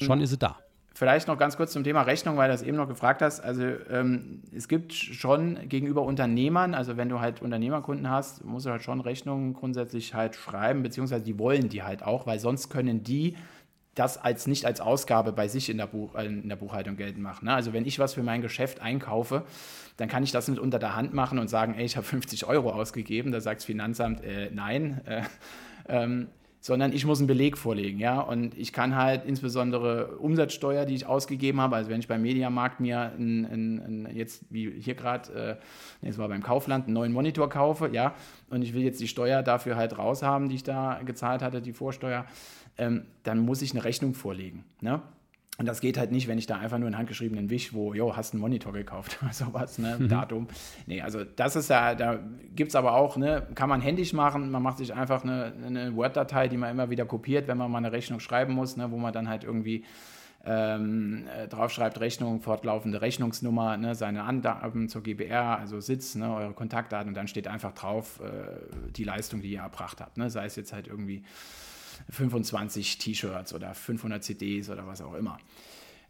Schon 0.00 0.20
ist 0.20 0.30
sie 0.30 0.38
da. 0.38 0.58
Vielleicht 0.94 1.26
noch 1.26 1.38
ganz 1.38 1.56
kurz 1.56 1.72
zum 1.72 1.84
Thema 1.84 2.02
Rechnung, 2.02 2.36
weil 2.36 2.48
du 2.48 2.54
das 2.54 2.62
eben 2.62 2.76
noch 2.76 2.88
gefragt 2.88 3.22
hast. 3.22 3.40
Also 3.40 3.62
ähm, 3.90 4.42
es 4.54 4.68
gibt 4.68 4.92
schon 4.92 5.68
gegenüber 5.68 6.02
Unternehmern, 6.02 6.74
also 6.74 6.98
wenn 6.98 7.08
du 7.08 7.18
halt 7.18 7.40
Unternehmerkunden 7.40 8.10
hast, 8.10 8.44
musst 8.44 8.66
du 8.66 8.70
halt 8.70 8.82
schon 8.82 9.00
Rechnungen 9.00 9.54
grundsätzlich 9.54 10.12
halt 10.12 10.36
schreiben, 10.36 10.82
beziehungsweise 10.82 11.24
die 11.24 11.38
wollen 11.38 11.70
die 11.70 11.82
halt 11.82 12.02
auch, 12.02 12.26
weil 12.26 12.38
sonst 12.40 12.68
können 12.68 13.02
die 13.02 13.36
das 13.94 14.16
als 14.16 14.46
nicht 14.46 14.64
als 14.64 14.80
Ausgabe 14.80 15.32
bei 15.32 15.48
sich 15.48 15.68
in 15.68 15.76
der, 15.76 15.86
Buch, 15.86 16.14
äh, 16.14 16.26
in 16.26 16.48
der 16.48 16.56
Buchhaltung 16.56 16.96
geltend 16.96 17.22
machen. 17.22 17.46
Ne? 17.46 17.54
Also 17.54 17.72
wenn 17.72 17.84
ich 17.84 17.98
was 17.98 18.14
für 18.14 18.22
mein 18.22 18.40
Geschäft 18.40 18.80
einkaufe, 18.80 19.44
dann 19.96 20.08
kann 20.08 20.22
ich 20.22 20.32
das 20.32 20.48
nicht 20.48 20.58
unter 20.58 20.78
der 20.78 20.96
Hand 20.96 21.12
machen 21.12 21.38
und 21.38 21.48
sagen, 21.48 21.74
ey, 21.74 21.84
ich 21.84 21.96
habe 21.96 22.06
50 22.06 22.46
Euro 22.46 22.70
ausgegeben. 22.70 23.32
Da 23.32 23.40
sagt 23.40 23.60
das 23.60 23.64
Finanzamt, 23.66 24.22
äh, 24.24 24.50
nein. 24.52 25.00
Äh, 25.04 25.22
ähm, 25.88 26.28
sondern 26.62 26.92
ich 26.92 27.04
muss 27.04 27.18
einen 27.18 27.26
Beleg 27.26 27.58
vorlegen, 27.58 27.98
ja. 27.98 28.20
Und 28.20 28.56
ich 28.56 28.72
kann 28.72 28.94
halt 28.94 29.24
insbesondere 29.24 30.16
Umsatzsteuer, 30.18 30.86
die 30.86 30.94
ich 30.94 31.06
ausgegeben 31.06 31.60
habe, 31.60 31.74
also 31.74 31.90
wenn 31.90 31.98
ich 31.98 32.06
beim 32.06 32.22
Mediamarkt 32.22 32.78
mir 32.78 33.12
ein, 33.18 33.44
ein, 33.44 34.06
ein, 34.06 34.16
jetzt 34.16 34.44
wie 34.48 34.70
hier 34.80 34.94
gerade, 34.94 35.58
äh, 36.00 36.06
jetzt 36.06 36.18
war 36.18 36.28
beim 36.28 36.42
Kaufland, 36.42 36.84
einen 36.84 36.94
neuen 36.94 37.12
Monitor 37.12 37.48
kaufe, 37.48 37.90
ja, 37.92 38.14
und 38.48 38.62
ich 38.62 38.74
will 38.74 38.82
jetzt 38.82 39.00
die 39.00 39.08
Steuer 39.08 39.42
dafür 39.42 39.74
halt 39.74 39.98
raushaben, 39.98 40.48
die 40.48 40.54
ich 40.54 40.62
da 40.62 41.00
gezahlt 41.04 41.42
hatte, 41.42 41.60
die 41.62 41.72
Vorsteuer, 41.72 42.26
ähm, 42.78 43.06
dann 43.22 43.38
muss 43.40 43.62
ich 43.62 43.72
eine 43.72 43.84
Rechnung 43.84 44.14
vorlegen, 44.14 44.64
ne? 44.80 45.02
Und 45.58 45.66
das 45.66 45.82
geht 45.82 45.98
halt 45.98 46.10
nicht, 46.12 46.28
wenn 46.28 46.38
ich 46.38 46.46
da 46.46 46.56
einfach 46.56 46.78
nur 46.78 46.86
einen 46.86 46.96
handgeschriebenen 46.96 47.50
Wisch, 47.50 47.74
wo, 47.74 47.92
jo, 47.92 48.16
hast 48.16 48.32
einen 48.32 48.40
Monitor 48.40 48.72
gekauft, 48.72 49.18
sowas, 49.32 49.78
ne, 49.78 49.96
mhm. 49.98 50.08
Datum. 50.08 50.48
Nee, 50.86 51.02
also 51.02 51.24
das 51.24 51.56
ist 51.56 51.68
ja, 51.68 51.94
da 51.94 52.20
gibt 52.56 52.70
es 52.70 52.74
aber 52.74 52.94
auch, 52.94 53.18
ne, 53.18 53.46
kann 53.54 53.68
man 53.68 53.82
händisch 53.82 54.14
machen, 54.14 54.50
man 54.50 54.62
macht 54.62 54.78
sich 54.78 54.94
einfach 54.94 55.22
eine, 55.22 55.52
eine 55.64 55.94
Word-Datei, 55.94 56.48
die 56.48 56.56
man 56.56 56.70
immer 56.70 56.88
wieder 56.88 57.04
kopiert, 57.04 57.48
wenn 57.48 57.58
man 57.58 57.70
mal 57.70 57.78
eine 57.78 57.92
Rechnung 57.92 58.18
schreiben 58.18 58.54
muss, 58.54 58.78
ne, 58.78 58.90
wo 58.90 58.96
man 58.96 59.12
dann 59.12 59.28
halt 59.28 59.44
irgendwie 59.44 59.84
ähm, 60.44 61.26
äh, 61.38 61.46
draufschreibt, 61.48 62.00
Rechnung, 62.00 62.40
fortlaufende 62.40 63.02
Rechnungsnummer, 63.02 63.76
ne, 63.76 63.94
seine 63.94 64.24
Angaben 64.24 64.88
zur 64.88 65.02
GBR, 65.02 65.58
also 65.58 65.80
Sitz, 65.80 66.14
ne, 66.14 66.34
eure 66.34 66.54
Kontaktdaten 66.54 67.08
und 67.08 67.14
dann 67.14 67.28
steht 67.28 67.46
einfach 67.46 67.72
drauf 67.72 68.20
äh, 68.20 68.90
die 68.96 69.04
Leistung, 69.04 69.42
die 69.42 69.52
ihr 69.52 69.60
erbracht 69.60 70.00
habt. 70.00 70.16
Ne, 70.16 70.30
sei 70.30 70.46
es 70.46 70.56
jetzt 70.56 70.72
halt 70.72 70.88
irgendwie 70.88 71.22
25 72.10 72.98
T-Shirts 72.98 73.54
oder 73.54 73.74
500 73.74 74.22
CDs 74.22 74.70
oder 74.70 74.86
was 74.86 75.00
auch 75.02 75.14
immer. 75.14 75.38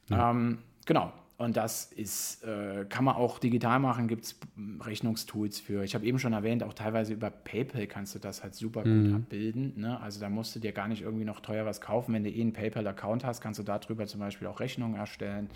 Ja. 0.08 0.30
Ähm, 0.30 0.58
genau. 0.86 1.12
Und 1.38 1.56
das 1.56 1.90
ist, 1.90 2.44
äh, 2.44 2.84
kann 2.88 3.04
man 3.04 3.16
auch 3.16 3.40
digital 3.40 3.80
machen, 3.80 4.06
gibt 4.06 4.24
es 4.24 4.38
Rechnungstools 4.80 5.58
für. 5.58 5.82
Ich 5.82 5.96
habe 5.96 6.06
eben 6.06 6.20
schon 6.20 6.32
erwähnt, 6.34 6.62
auch 6.62 6.72
teilweise 6.72 7.12
über 7.14 7.30
PayPal 7.30 7.88
kannst 7.88 8.14
du 8.14 8.20
das 8.20 8.44
halt 8.44 8.54
super 8.54 8.84
gut 8.84 8.92
mhm. 8.92 9.14
abbilden. 9.16 9.72
Ne? 9.76 10.00
Also 10.00 10.20
da 10.20 10.28
musst 10.28 10.54
du 10.54 10.60
dir 10.60 10.70
gar 10.70 10.86
nicht 10.86 11.02
irgendwie 11.02 11.24
noch 11.24 11.40
teuer 11.40 11.66
was 11.66 11.80
kaufen. 11.80 12.14
Wenn 12.14 12.22
du 12.22 12.30
eh 12.30 12.40
einen 12.40 12.52
PayPal-Account 12.52 13.24
hast, 13.24 13.40
kannst 13.40 13.58
du 13.58 13.64
darüber 13.64 14.06
zum 14.06 14.20
Beispiel 14.20 14.46
auch 14.46 14.60
Rechnungen 14.60 14.94
erstellen. 14.94 15.50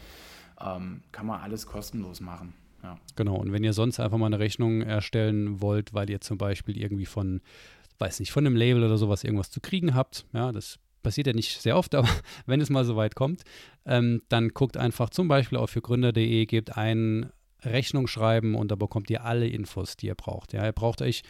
Ähm, 0.61 1.03
kann 1.13 1.27
man 1.27 1.41
alles 1.41 1.67
kostenlos 1.67 2.21
machen. 2.21 2.55
Ja. 2.83 2.99
Genau, 3.15 3.37
und 3.37 3.53
wenn 3.53 3.63
ihr 3.63 3.73
sonst 3.73 4.01
einfach 4.01 4.19
mal 4.19 4.27
eine 4.27 4.41
Rechnung 4.41 4.83
erstellen 4.83 5.61
wollt, 5.61 5.95
weil 5.95 6.11
ihr 6.11 6.21
zum 6.21 6.37
Beispiel 6.37 6.77
irgendwie 6.77 7.07
von 7.07 7.41
weiß 7.99 8.21
nicht, 8.21 8.33
von 8.33 8.47
einem 8.47 8.57
Label 8.57 8.85
oder 8.85 8.99
sowas 8.99 9.25
irgendwas 9.25 9.51
zu 9.51 9.61
kriegen 9.61 9.95
habt, 9.95 10.27
ja, 10.33 10.53
das 10.53 10.79
passiert 11.03 11.29
ja 11.29 11.33
nicht 11.33 11.61
sehr 11.61 11.77
oft, 11.77 11.95
aber 11.95 12.09
wenn 12.47 12.61
es 12.61 12.71
mal 12.71 12.85
so 12.85 12.97
weit 12.97 13.15
kommt, 13.15 13.43
ähm, 13.85 14.23
dann 14.29 14.51
guckt 14.51 14.77
einfach 14.77 15.11
zum 15.11 15.29
Beispiel 15.29 15.59
auf 15.59 15.71
fürgründer.de, 15.71 16.47
gebt 16.47 16.77
ein 16.77 17.31
Rechnung 17.63 18.07
schreiben 18.07 18.55
und 18.55 18.71
da 18.71 18.77
bekommt 18.77 19.11
ihr 19.11 19.25
alle 19.25 19.49
Infos, 19.49 19.97
die 19.97 20.07
ihr 20.07 20.15
braucht. 20.15 20.53
Ja, 20.53 20.65
ihr 20.65 20.73
braucht 20.73 21.03
euch, 21.03 21.23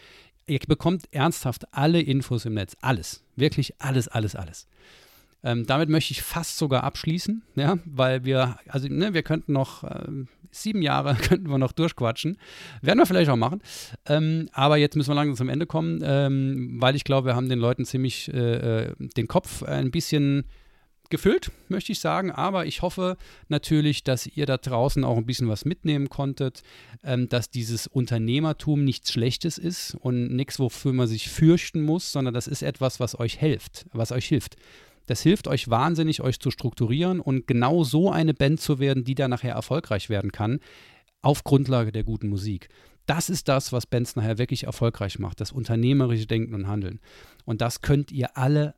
ihr 0.47 0.59
bekommt 0.67 1.13
ernsthaft 1.13 1.73
alle 1.73 2.01
Infos 2.01 2.45
im 2.45 2.55
Netz. 2.55 2.77
Alles. 2.81 3.25
Wirklich 3.37 3.81
alles, 3.81 4.09
alles, 4.09 4.35
alles. 4.35 4.67
Ähm, 5.43 5.67
damit 5.67 5.89
möchte 5.89 6.13
ich 6.13 6.23
fast 6.23 6.59
sogar 6.59 6.85
abschließen, 6.85 7.43
ja, 7.55 7.79
weil 7.85 8.25
wir, 8.25 8.59
also 8.69 8.89
ne, 8.89 9.15
wir 9.15 9.23
könnten 9.23 9.53
noch 9.53 9.85
ähm, 9.85 10.29
sieben 10.51 10.83
Jahre 10.83 11.15
könnten 11.23 11.49
wir 11.49 11.59
noch 11.59 11.73
durchquatschen. 11.73 12.39
Werden 12.83 12.99
wir 12.99 13.07
vielleicht 13.07 13.31
auch 13.31 13.37
machen. 13.37 13.63
Ähm, 14.07 14.49
aber 14.53 14.77
jetzt 14.77 14.97
müssen 14.97 15.11
wir 15.11 15.15
langsam 15.15 15.37
zum 15.37 15.49
Ende 15.49 15.67
kommen, 15.67 16.01
ähm, 16.03 16.77
weil 16.81 16.97
ich 16.97 17.05
glaube, 17.05 17.29
wir 17.29 17.37
haben 17.37 17.49
den 17.49 17.59
Leuten 17.59 17.85
ziemlich 17.85 18.33
äh, 18.33 18.87
äh, 18.87 18.95
den 18.99 19.29
Kopf 19.29 19.63
ein 19.63 19.91
bisschen 19.91 20.45
gefüllt, 21.11 21.53
möchte 21.69 21.93
ich 21.93 22.01
sagen. 22.01 22.31
Aber 22.31 22.67
ich 22.67 22.83
hoffe 22.83 23.17
natürlich, 23.49 24.05
dass 24.05 24.27
ihr 24.27 24.47
da 24.47 24.57
draußen 24.57 25.05
auch 25.05 25.17
ein 25.17 25.27
bisschen 25.27 25.49
was 25.49 25.65
mitnehmen 25.65 26.09
konntet, 26.09 26.63
ähm, 27.05 27.29
dass 27.29 27.51
dieses 27.51 27.87
Unternehmertum 27.87 28.85
nichts 28.85 29.13
Schlechtes 29.13 29.59
ist 29.59 29.95
und 29.95 30.35
nichts, 30.35 30.59
wofür 30.59 30.93
man 30.93 31.07
sich 31.07 31.29
fürchten 31.29 31.83
muss, 31.83 32.13
sondern 32.13 32.35
das 32.35 32.47
ist 32.47 32.63
etwas, 32.63 33.01
was 33.01 33.19
euch 33.19 33.39
hilft, 33.39 33.87
was 33.93 34.13
euch 34.13 34.27
hilft. 34.27 34.57
Das 35.07 35.23
hilft 35.23 35.49
euch 35.49 35.69
wahnsinnig, 35.69 36.21
euch 36.21 36.41
zu 36.41 36.51
strukturieren 36.51 37.21
und 37.21 37.47
genau 37.47 37.85
so 37.85 38.11
eine 38.11 38.35
Band 38.35 38.61
zu 38.61 38.79
werden, 38.79 39.05
die 39.05 39.15
dann 39.15 39.31
nachher 39.31 39.55
erfolgreich 39.55 40.09
werden 40.09 40.33
kann, 40.33 40.61
auf 41.23 41.45
Grundlage 41.45 41.93
der 41.93 42.05
guten 42.05 42.29
Musik. 42.29 42.69
Das 43.07 43.31
ist 43.31 43.49
das, 43.49 43.73
was 43.73 43.87
Bands 43.87 44.17
nachher 44.17 44.39
wirklich 44.39 44.65
erfolgreich 44.65 45.19
macht, 45.19 45.41
das 45.41 45.53
unternehmerische 45.53 46.27
Denken 46.27 46.55
und 46.55 46.67
Handeln. 46.67 47.01
Und 47.45 47.61
das 47.61 47.81
könnt 47.81 48.11
ihr 48.11 48.37
alle 48.37 48.75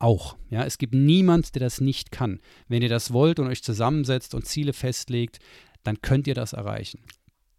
auch. 0.00 0.36
Ja, 0.50 0.64
es 0.64 0.78
gibt 0.78 0.94
niemand, 0.94 1.54
der 1.54 1.60
das 1.60 1.80
nicht 1.80 2.10
kann. 2.10 2.40
Wenn 2.66 2.82
ihr 2.82 2.88
das 2.88 3.12
wollt 3.12 3.38
und 3.38 3.46
euch 3.46 3.62
zusammensetzt 3.62 4.34
und 4.34 4.46
Ziele 4.46 4.72
festlegt, 4.72 5.38
dann 5.84 6.02
könnt 6.02 6.26
ihr 6.26 6.34
das 6.34 6.52
erreichen 6.52 7.00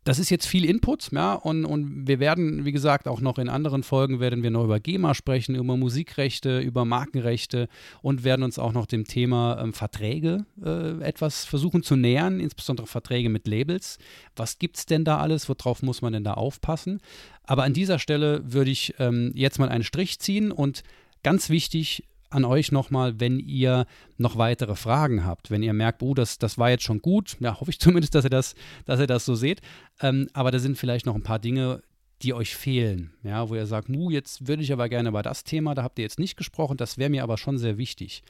das 0.09 0.17
ist 0.17 0.31
jetzt 0.31 0.47
viel 0.47 0.65
Input, 0.65 1.11
ja, 1.11 1.35
und, 1.35 1.65
und 1.65 2.07
wir 2.07 2.19
werden, 2.19 2.65
wie 2.65 2.71
gesagt, 2.71 3.07
auch 3.07 3.21
noch 3.21 3.37
in 3.37 3.47
anderen 3.47 3.83
Folgen 3.83 4.19
werden 4.19 4.41
wir 4.41 4.49
noch 4.49 4.63
über 4.63 4.79
GEMA 4.79 5.13
sprechen, 5.13 5.53
über 5.53 5.77
Musikrechte, 5.77 6.61
über 6.61 6.83
Markenrechte 6.83 7.67
und 8.01 8.23
werden 8.23 8.41
uns 8.41 8.57
auch 8.57 8.73
noch 8.73 8.87
dem 8.87 9.05
Thema 9.05 9.61
ähm, 9.61 9.71
Verträge 9.71 10.47
äh, 10.65 10.99
etwas 11.03 11.45
versuchen 11.45 11.83
zu 11.83 11.95
nähern, 11.95 12.39
insbesondere 12.39 12.87
Verträge 12.87 13.29
mit 13.29 13.47
Labels. 13.47 13.99
Was 14.35 14.57
gibt 14.57 14.77
es 14.77 14.87
denn 14.87 15.03
da 15.05 15.19
alles? 15.19 15.47
Worauf 15.47 15.83
muss 15.83 16.01
man 16.01 16.13
denn 16.13 16.23
da 16.23 16.33
aufpassen? 16.33 17.01
Aber 17.43 17.61
an 17.61 17.73
dieser 17.73 17.99
Stelle 17.99 18.41
würde 18.51 18.71
ich 18.71 18.95
ähm, 18.97 19.31
jetzt 19.35 19.59
mal 19.59 19.69
einen 19.69 19.83
Strich 19.83 20.17
ziehen 20.17 20.51
und 20.51 20.81
ganz 21.21 21.51
wichtig, 21.51 22.08
an 22.29 22.45
euch 22.45 22.71
nochmal, 22.71 23.19
wenn 23.19 23.39
ihr 23.39 23.85
noch 24.17 24.37
weitere 24.37 24.75
Fragen 24.75 25.25
habt, 25.25 25.51
wenn 25.51 25.63
ihr 25.63 25.73
merkt, 25.73 26.03
oh, 26.03 26.13
das, 26.13 26.37
das 26.37 26.57
war 26.57 26.69
jetzt 26.69 26.83
schon 26.83 27.01
gut, 27.01 27.37
ja, 27.39 27.59
hoffe 27.59 27.71
ich 27.71 27.79
zumindest, 27.79 28.15
dass 28.15 28.25
ihr 28.25 28.29
das, 28.29 28.55
dass 28.85 28.99
ihr 28.99 29.07
das 29.07 29.25
so 29.25 29.35
seht. 29.35 29.61
Ähm, 30.01 30.29
aber 30.33 30.51
da 30.51 30.59
sind 30.59 30.77
vielleicht 30.77 31.05
noch 31.05 31.15
ein 31.15 31.23
paar 31.23 31.39
Dinge, 31.39 31.81
die 32.21 32.33
euch 32.33 32.55
fehlen, 32.55 33.13
ja, 33.23 33.49
wo 33.49 33.55
ihr 33.55 33.65
sagt, 33.65 33.87
mu, 33.87 34.11
jetzt 34.11 34.47
würde 34.47 34.61
ich 34.61 34.73
aber 34.73 34.89
gerne 34.89 35.09
über 35.09 35.23
das 35.23 35.45
Thema, 35.45 35.73
da 35.73 35.83
habt 35.83 35.99
ihr 35.99 36.03
jetzt 36.03 36.19
nicht 36.19 36.35
gesprochen, 36.35 36.75
das 36.75 36.97
wäre 36.97 37.09
mir 37.09 37.23
aber 37.23 37.37
schon 37.37 37.57
sehr 37.57 37.77
wichtig. 37.77 38.23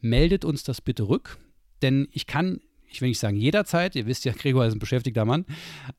Meldet 0.00 0.44
uns 0.44 0.64
das 0.64 0.80
bitte 0.80 1.08
rück, 1.08 1.38
denn 1.80 2.08
ich 2.10 2.26
kann 2.26 2.60
ich 2.88 3.00
will 3.00 3.08
nicht 3.08 3.18
sagen 3.18 3.36
jederzeit, 3.36 3.94
ihr 3.96 4.06
wisst 4.06 4.24
ja, 4.24 4.32
Gregor 4.32 4.64
ist 4.64 4.74
ein 4.74 4.78
beschäftigter 4.78 5.24
Mann, 5.24 5.44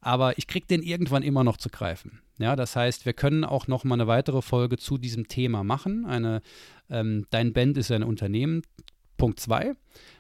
aber 0.01 0.38
ich 0.38 0.47
kriege 0.47 0.66
den 0.66 0.82
irgendwann 0.82 1.24
immer 1.24 1.43
noch 1.43 1.58
zu 1.58 1.70
greifen. 1.70 2.22
Ja, 2.40 2.56
das 2.56 2.76
heißt, 2.76 3.06
wir 3.06 3.14
können 3.14 3.44
auch 3.44 3.68
noch 3.68 3.84
mal 3.84 3.96
eine 3.96 4.08
weitere 4.08 4.42
Folge 4.42 4.78
zu 4.78 4.98
diesem 4.98 5.28
Thema 5.28 5.64
machen. 5.64 6.06
Eine, 6.06 6.42
ähm, 6.90 7.26
dein 7.30 7.54
Band 7.54 7.78
ist 7.78 7.92
ein 7.92 8.04
Unternehmen. 8.04 8.62
Punkt 9.18 9.40
2. 9.40 9.74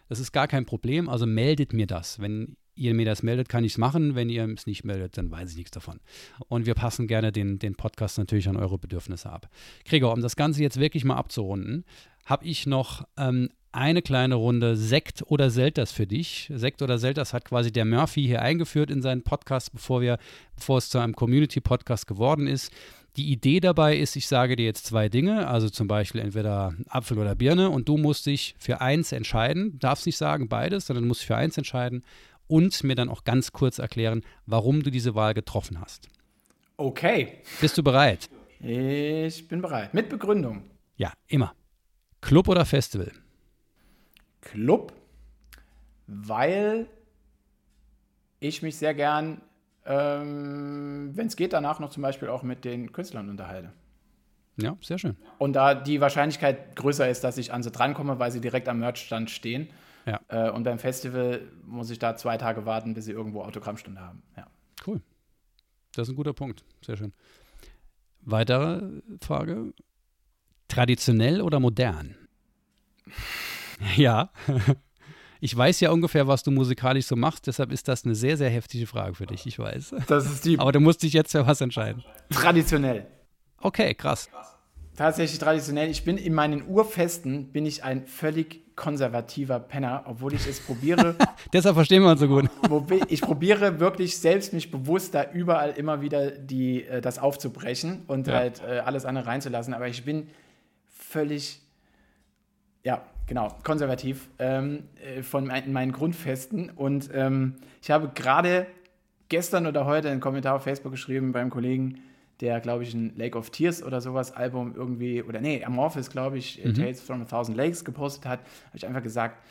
Das 0.09 0.19
ist 0.19 0.31
gar 0.31 0.47
kein 0.47 0.65
Problem, 0.65 1.09
also 1.09 1.25
meldet 1.25 1.73
mir 1.73 1.85
das. 1.85 2.19
Wenn 2.19 2.57
ihr 2.77 2.93
mir 2.93 3.05
das 3.05 3.23
meldet, 3.23 3.49
kann 3.49 3.63
ich 3.63 3.73
es 3.73 3.77
machen. 3.77 4.15
Wenn 4.15 4.29
ihr 4.29 4.47
es 4.47 4.67
nicht 4.67 4.83
meldet, 4.83 5.17
dann 5.17 5.31
weiß 5.31 5.51
ich 5.51 5.57
nichts 5.57 5.71
davon. 5.71 5.99
Und 6.47 6.65
wir 6.65 6.75
passen 6.75 7.07
gerne 7.07 7.31
den, 7.31 7.59
den 7.59 7.75
Podcast 7.75 8.17
natürlich 8.17 8.47
an 8.47 8.55
eure 8.55 8.77
Bedürfnisse 8.77 9.31
ab. 9.31 9.49
Gregor, 9.85 10.13
um 10.13 10.21
das 10.21 10.35
Ganze 10.35 10.61
jetzt 10.61 10.79
wirklich 10.79 11.03
mal 11.03 11.15
abzurunden, 11.15 11.85
habe 12.27 12.45
ich 12.45 12.67
noch 12.67 13.07
ähm, 13.17 13.49
eine 13.71 14.01
kleine 14.01 14.35
Runde 14.35 14.75
Sekt 14.75 15.23
oder 15.27 15.49
Selters 15.49 15.91
für 15.91 16.05
dich. 16.05 16.51
Sekt 16.53 16.81
oder 16.81 16.97
Selters 16.97 17.33
hat 17.33 17.45
quasi 17.45 17.71
der 17.71 17.85
Murphy 17.85 18.23
hier 18.23 18.41
eingeführt 18.41 18.91
in 18.91 19.01
seinen 19.01 19.23
Podcast, 19.23 19.71
bevor, 19.71 20.01
wir, 20.01 20.17
bevor 20.55 20.77
es 20.77 20.89
zu 20.89 20.99
einem 20.99 21.15
Community-Podcast 21.15 22.05
geworden 22.05 22.47
ist. 22.47 22.71
Die 23.15 23.31
Idee 23.31 23.59
dabei 23.59 23.97
ist, 23.97 24.15
ich 24.15 24.27
sage 24.27 24.55
dir 24.55 24.65
jetzt 24.65 24.85
zwei 24.85 25.09
Dinge, 25.09 25.47
also 25.47 25.69
zum 25.69 25.87
Beispiel 25.87 26.21
entweder 26.21 26.75
Apfel 26.89 27.17
oder 27.17 27.33
Birne 27.33 27.69
und 27.69 27.87
du 27.89 27.97
musst 27.97 28.25
dich 28.25 28.55
für 28.59 28.81
eins 28.81 29.11
entscheiden, 29.11 29.79
darfst 29.79 30.05
nicht 30.05 30.17
sagen 30.17 30.49
beides, 30.49 30.85
sondern 30.85 31.03
du 31.03 31.07
musst 31.07 31.23
für 31.23 31.35
eins 31.35 31.57
entscheiden 31.57 32.03
und 32.47 32.83
mir 32.83 32.95
dann 32.95 33.09
auch 33.09 33.23
ganz 33.23 33.53
kurz 33.53 33.79
erklären, 33.79 34.21
warum 34.45 34.83
du 34.83 34.91
diese 34.91 35.15
Wahl 35.15 35.33
getroffen 35.33 35.79
hast. 35.79 36.09
Okay. 36.75 37.39
Bist 37.61 37.77
du 37.77 37.83
bereit? 37.83 38.29
Ich 38.59 39.47
bin 39.47 39.61
bereit. 39.61 39.93
Mit 39.93 40.09
Begründung. 40.09 40.63
Ja, 40.95 41.13
immer. 41.27 41.53
Club 42.21 42.47
oder 42.47 42.65
Festival? 42.65 43.11
Club, 44.41 44.93
weil 46.07 46.87
ich 48.39 48.61
mich 48.61 48.77
sehr 48.77 48.93
gern, 48.93 49.41
ähm, 49.85 51.11
wenn 51.13 51.27
es 51.27 51.35
geht, 51.35 51.53
danach 51.53 51.79
noch 51.79 51.89
zum 51.89 52.03
Beispiel 52.03 52.29
auch 52.29 52.43
mit 52.43 52.65
den 52.65 52.91
Künstlern 52.91 53.29
unterhalte. 53.29 53.71
Ja, 54.57 54.75
sehr 54.81 54.97
schön. 54.97 55.15
Und 55.37 55.53
da 55.53 55.75
die 55.75 56.01
Wahrscheinlichkeit 56.01 56.75
größer 56.75 57.07
ist, 57.09 57.23
dass 57.23 57.37
ich 57.37 57.53
an 57.53 57.61
sie 57.61 57.71
drankomme, 57.71 58.17
weil 58.19 58.31
sie 58.31 58.41
direkt 58.41 58.67
am 58.67 58.79
Merchstand 58.79 59.29
stehen. 59.29 59.69
Ja. 60.05 60.19
Äh, 60.29 60.49
und 60.49 60.63
beim 60.63 60.79
Festival 60.79 61.41
muss 61.65 61.89
ich 61.89 61.99
da 61.99 62.15
zwei 62.15 62.37
Tage 62.37 62.65
warten, 62.65 62.93
bis 62.93 63.05
sie 63.05 63.11
irgendwo 63.11 63.43
Autogrammstunde 63.43 64.01
haben. 64.01 64.23
Ja. 64.35 64.47
Cool. 64.85 65.01
Das 65.93 66.07
ist 66.07 66.13
ein 66.13 66.15
guter 66.15 66.33
Punkt. 66.33 66.63
Sehr 66.83 66.97
schön. 66.97 67.13
Weitere 68.21 69.01
Frage. 69.21 69.73
Traditionell 70.67 71.41
oder 71.41 71.59
modern? 71.59 72.15
Ja. 73.95 74.31
Ich 75.39 75.55
weiß 75.55 75.81
ja 75.81 75.91
ungefähr, 75.91 76.27
was 76.27 76.41
du 76.41 76.49
musikalisch 76.49 77.05
so 77.05 77.15
machst, 77.15 77.45
deshalb 77.45 77.71
ist 77.71 77.87
das 77.87 78.03
eine 78.05 78.15
sehr, 78.15 78.37
sehr 78.37 78.49
heftige 78.49 78.87
Frage 78.87 79.13
für 79.13 79.27
dich, 79.27 79.45
ich 79.45 79.59
weiß. 79.59 79.93
Das 80.07 80.25
ist 80.25 80.45
die. 80.45 80.57
Aber 80.57 80.71
du 80.71 80.79
musst 80.79 81.03
dich 81.03 81.13
jetzt 81.13 81.31
für 81.31 81.45
was 81.45 81.61
entscheiden. 81.61 82.03
Traditionell. 82.31 83.05
Okay, 83.61 83.93
krass. 83.93 84.29
Tatsächlich 84.95 85.37
traditionell. 85.37 85.89
Ich 85.91 86.03
bin 86.03 86.17
in 86.17 86.33
meinen 86.33 86.67
Urfesten 86.67 87.51
bin 87.51 87.67
ich 87.67 87.83
ein 87.83 88.07
völlig 88.07 88.75
konservativer 88.75 89.59
Penner, 89.59 90.03
obwohl 90.07 90.33
ich 90.33 90.47
es 90.47 90.59
probiere. 90.59 91.15
Deshalb 91.53 91.75
verstehen 91.75 92.01
wir 92.01 92.11
uns 92.11 92.19
so 92.19 92.27
gut. 92.27 92.49
ich 93.07 93.21
probiere 93.21 93.79
wirklich 93.79 94.17
selbst 94.17 94.53
mich 94.53 94.71
bewusst 94.71 95.13
da 95.13 95.29
überall 95.31 95.71
immer 95.71 96.01
wieder 96.01 96.31
die, 96.31 96.83
äh, 96.83 96.99
das 96.99 97.19
aufzubrechen 97.19 98.03
und 98.07 98.25
ja. 98.25 98.33
halt 98.33 98.61
äh, 98.63 98.79
alles 98.79 99.05
andere 99.05 99.27
reinzulassen. 99.27 99.75
Aber 99.75 99.87
ich 99.87 100.03
bin 100.03 100.29
völlig 101.07 101.61
Ja, 102.83 103.01
genau, 103.25 103.55
konservativ 103.63 104.29
ähm, 104.39 104.83
äh, 105.03 105.23
von 105.23 105.45
mein, 105.45 105.71
meinen 105.71 105.91
Grundfesten. 105.91 106.69
Und 106.69 107.09
ähm, 107.13 107.55
ich 107.81 107.91
habe 107.91 108.11
gerade 108.13 108.67
gestern 109.29 109.67
oder 109.67 109.85
heute 109.85 110.09
einen 110.09 110.21
Kommentar 110.21 110.55
auf 110.55 110.63
Facebook 110.63 110.91
geschrieben 110.91 111.31
beim 111.31 111.49
Kollegen, 111.49 111.99
der, 112.39 112.59
glaube 112.59 112.83
ich, 112.83 112.93
ein 112.93 113.15
Lake 113.15 113.37
of 113.37 113.49
Tears 113.49 113.81
oder 113.81 113.99
sowas 113.99 114.31
Album 114.31 114.75
irgendwie, 114.75 115.23
oder 115.23 115.41
nee, 115.41 115.63
Amorphis, 115.63 116.09
glaube 116.09 116.37
ich, 116.37 116.63
mhm. 116.63 116.75
Tales 116.75 117.01
from 117.01 117.21
a 117.21 117.25
Thousand 117.25 117.57
Lakes 117.57 117.83
gepostet 117.83 118.25
hat, 118.25 118.39
habe 118.39 118.77
ich 118.77 118.85
einfach 118.85 119.01
gesagt, 119.01 119.43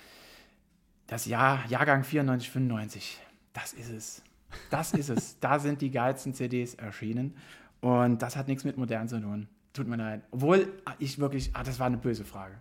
das 1.08 1.26
Jahr, 1.26 1.64
Jahrgang 1.68 2.04
94, 2.04 2.50
95, 2.50 3.18
das 3.52 3.72
ist 3.72 3.90
es. 3.90 4.22
Das 4.70 4.92
ist 4.92 5.08
es. 5.08 5.38
da 5.40 5.58
sind 5.58 5.80
die 5.80 5.90
geilsten 5.90 6.32
CDs 6.32 6.74
erschienen. 6.74 7.36
Und 7.80 8.22
das 8.22 8.36
hat 8.36 8.48
nichts 8.48 8.64
mit 8.64 8.76
modern 8.76 9.08
zu 9.08 9.20
tun. 9.20 9.48
Tut 9.76 9.86
mir 9.86 9.96
leid. 9.96 10.22
Obwohl 10.30 10.72
ich 10.98 11.18
wirklich, 11.18 11.50
ah, 11.52 11.62
das 11.62 11.78
war 11.78 11.86
eine 11.86 11.98
böse 11.98 12.24
Frage. 12.24 12.54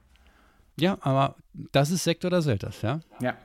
Ja, 0.78 0.98
aber 1.00 1.38
das 1.72 1.90
ist 1.90 2.04
Sekt 2.04 2.26
oder 2.26 2.42
Selters, 2.42 2.82
ja? 2.82 3.00
Ja. 3.22 3.38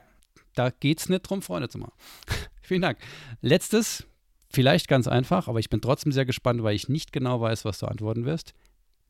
Da 0.55 0.71
geht 0.71 0.99
es 0.99 1.07
nicht 1.07 1.21
drum, 1.21 1.41
Freunde 1.41 1.69
zu 1.69 1.77
machen. 1.77 1.93
Vielen 2.61 2.81
Dank. 2.81 2.97
Letztes, 3.39 4.05
vielleicht 4.49 4.89
ganz 4.89 5.07
einfach, 5.07 5.47
aber 5.47 5.59
ich 5.59 5.69
bin 5.69 5.79
trotzdem 5.79 6.11
sehr 6.11 6.25
gespannt, 6.25 6.63
weil 6.63 6.75
ich 6.75 6.89
nicht 6.89 7.13
genau 7.13 7.39
weiß, 7.39 7.63
was 7.63 7.79
du 7.79 7.85
antworten 7.85 8.25
wirst. 8.25 8.53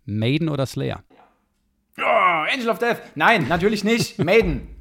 Maiden 0.06 0.48
oder 0.48 0.68
Slayer? 0.68 1.04
Oh, 1.98 2.04
Angel 2.54 2.70
of 2.70 2.78
Death. 2.78 3.00
Nein, 3.16 3.48
natürlich 3.48 3.84
nicht. 3.84 4.20
Maiden. 4.24 4.76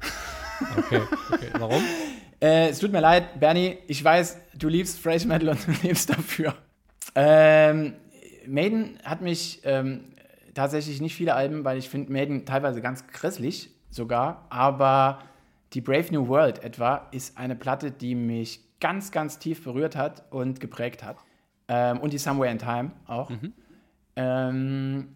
Okay, 0.77 1.01
okay. 1.31 1.49
Warum? 1.57 1.83
Äh, 2.43 2.69
es 2.69 2.79
tut 2.79 2.91
mir 2.91 3.01
leid, 3.01 3.39
Bernie. 3.39 3.77
Ich 3.85 4.03
weiß, 4.03 4.35
du 4.55 4.67
liebst 4.67 4.97
Fresh 4.97 5.25
Metal 5.25 5.49
und 5.49 5.59
du 5.67 5.73
lebst 5.83 6.09
dafür. 6.09 6.55
Ähm, 7.13 7.93
Maiden 8.51 8.99
hat 9.03 9.21
mich 9.21 9.61
ähm, 9.63 10.01
tatsächlich 10.53 11.01
nicht 11.01 11.15
viele 11.15 11.35
Alben, 11.35 11.63
weil 11.63 11.77
ich 11.77 11.89
finde 11.89 12.11
Maiden 12.11 12.45
teilweise 12.45 12.81
ganz 12.81 13.07
grässlich 13.07 13.69
sogar, 13.89 14.45
aber 14.49 15.19
die 15.73 15.81
Brave 15.81 16.07
New 16.11 16.27
World 16.27 16.63
etwa 16.63 17.07
ist 17.11 17.37
eine 17.37 17.55
Platte, 17.55 17.91
die 17.91 18.13
mich 18.13 18.59
ganz, 18.81 19.11
ganz 19.11 19.39
tief 19.39 19.63
berührt 19.63 19.95
hat 19.95 20.23
und 20.31 20.59
geprägt 20.59 21.03
hat. 21.03 21.17
Ähm, 21.69 21.99
und 21.99 22.11
die 22.11 22.17
Somewhere 22.17 22.51
in 22.51 22.59
Time 22.59 22.91
auch. 23.07 23.29
Mhm. 23.29 23.53
Ähm, 24.17 25.07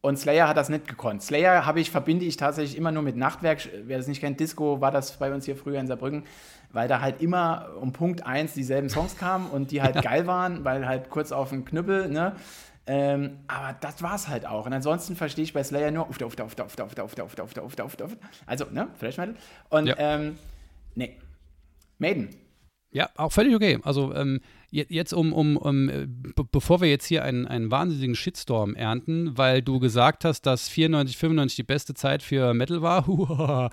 und 0.00 0.18
Slayer 0.18 0.48
hat 0.48 0.56
das 0.56 0.70
nicht 0.70 0.88
gekonnt. 0.88 1.22
Slayer 1.22 1.66
habe 1.66 1.78
ich, 1.78 1.90
verbinde 1.90 2.24
ich 2.24 2.36
tatsächlich 2.36 2.76
immer 2.76 2.90
nur 2.90 3.02
mit 3.02 3.16
Nachtwerk. 3.16 3.68
Wer 3.84 3.98
das 3.98 4.08
nicht 4.08 4.20
kennt, 4.20 4.40
Disco 4.40 4.80
war 4.80 4.90
das 4.90 5.18
bei 5.18 5.32
uns 5.32 5.44
hier 5.44 5.56
früher 5.56 5.78
in 5.78 5.86
Saarbrücken, 5.86 6.24
weil 6.72 6.88
da 6.88 7.00
halt 7.00 7.20
immer 7.20 7.68
um 7.80 7.92
Punkt 7.92 8.26
1 8.26 8.54
dieselben 8.54 8.88
Songs 8.88 9.16
kamen 9.18 9.48
und 9.50 9.70
die 9.70 9.82
halt 9.82 9.96
ja. 9.96 10.00
geil 10.10 10.26
waren, 10.26 10.64
weil 10.64 10.88
halt 10.88 11.10
kurz 11.10 11.32
auf 11.32 11.50
den 11.50 11.64
Knüppel, 11.64 12.08
ne? 12.08 12.34
Ähm, 12.86 13.38
aber 13.46 13.76
das 13.80 14.02
war 14.02 14.14
es 14.14 14.28
halt 14.28 14.46
auch. 14.46 14.66
Und 14.66 14.72
ansonsten 14.72 15.14
verstehe 15.14 15.44
ich 15.44 15.52
bei 15.52 15.62
Slayer 15.62 15.90
nur 15.90 16.08
auf 16.08 16.18
der, 16.18 16.26
auf 16.26 16.34
der, 16.34 16.46
auf 16.46 16.54
der, 16.54 16.64
auf 16.64 16.74
der, 16.74 16.84
auf 16.84 16.94
der, 16.94 17.04
auf 17.24 17.34
der, 17.34 17.44
auf 17.44 17.54
der, 17.54 17.64
auf 17.64 17.74
der, 17.76 17.84
auf 17.84 17.96
der, 17.96 18.06
auf 18.06 18.16
der, 18.16 18.28
also, 18.46 18.64
ne, 18.70 18.88
Flash 18.98 19.18
Metal. 19.18 19.34
Und, 19.68 19.86
ja. 19.86 19.94
ähm, 19.98 20.38
nee. 20.94 21.16
Maiden. 21.98 22.30
Ja, 22.92 23.08
auch 23.16 23.30
völlig 23.30 23.54
okay. 23.54 23.78
Also, 23.84 24.12
ähm, 24.14 24.40
jetzt 24.70 25.12
um, 25.12 25.32
um, 25.32 25.56
um 25.56 25.90
bevor 26.50 26.80
wir 26.80 26.88
jetzt 26.88 27.06
hier 27.06 27.24
einen, 27.24 27.46
einen 27.46 27.70
wahnsinnigen 27.70 28.16
Shitstorm 28.16 28.74
ernten, 28.74 29.36
weil 29.36 29.62
du 29.62 29.78
gesagt 29.78 30.24
hast, 30.24 30.42
dass 30.42 30.68
94, 30.68 31.16
95 31.16 31.56
die 31.56 31.62
beste 31.62 31.94
Zeit 31.94 32.22
für 32.22 32.54
Metal 32.54 32.82
war. 32.82 33.70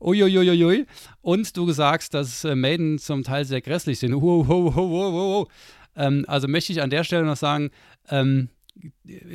Uiuiuiui. 0.00 0.86
Und 1.20 1.56
du 1.56 1.70
sagst, 1.72 2.14
dass 2.14 2.44
Maiden 2.44 2.98
zum 2.98 3.22
Teil 3.22 3.44
sehr 3.44 3.60
grässlich 3.60 3.98
sind. 3.98 4.14
Ähm, 5.96 6.24
also 6.28 6.48
möchte 6.48 6.72
ich 6.72 6.82
an 6.82 6.90
der 6.90 7.04
Stelle 7.04 7.24
noch 7.24 7.36
sagen, 7.36 7.70
ähm, 8.08 8.48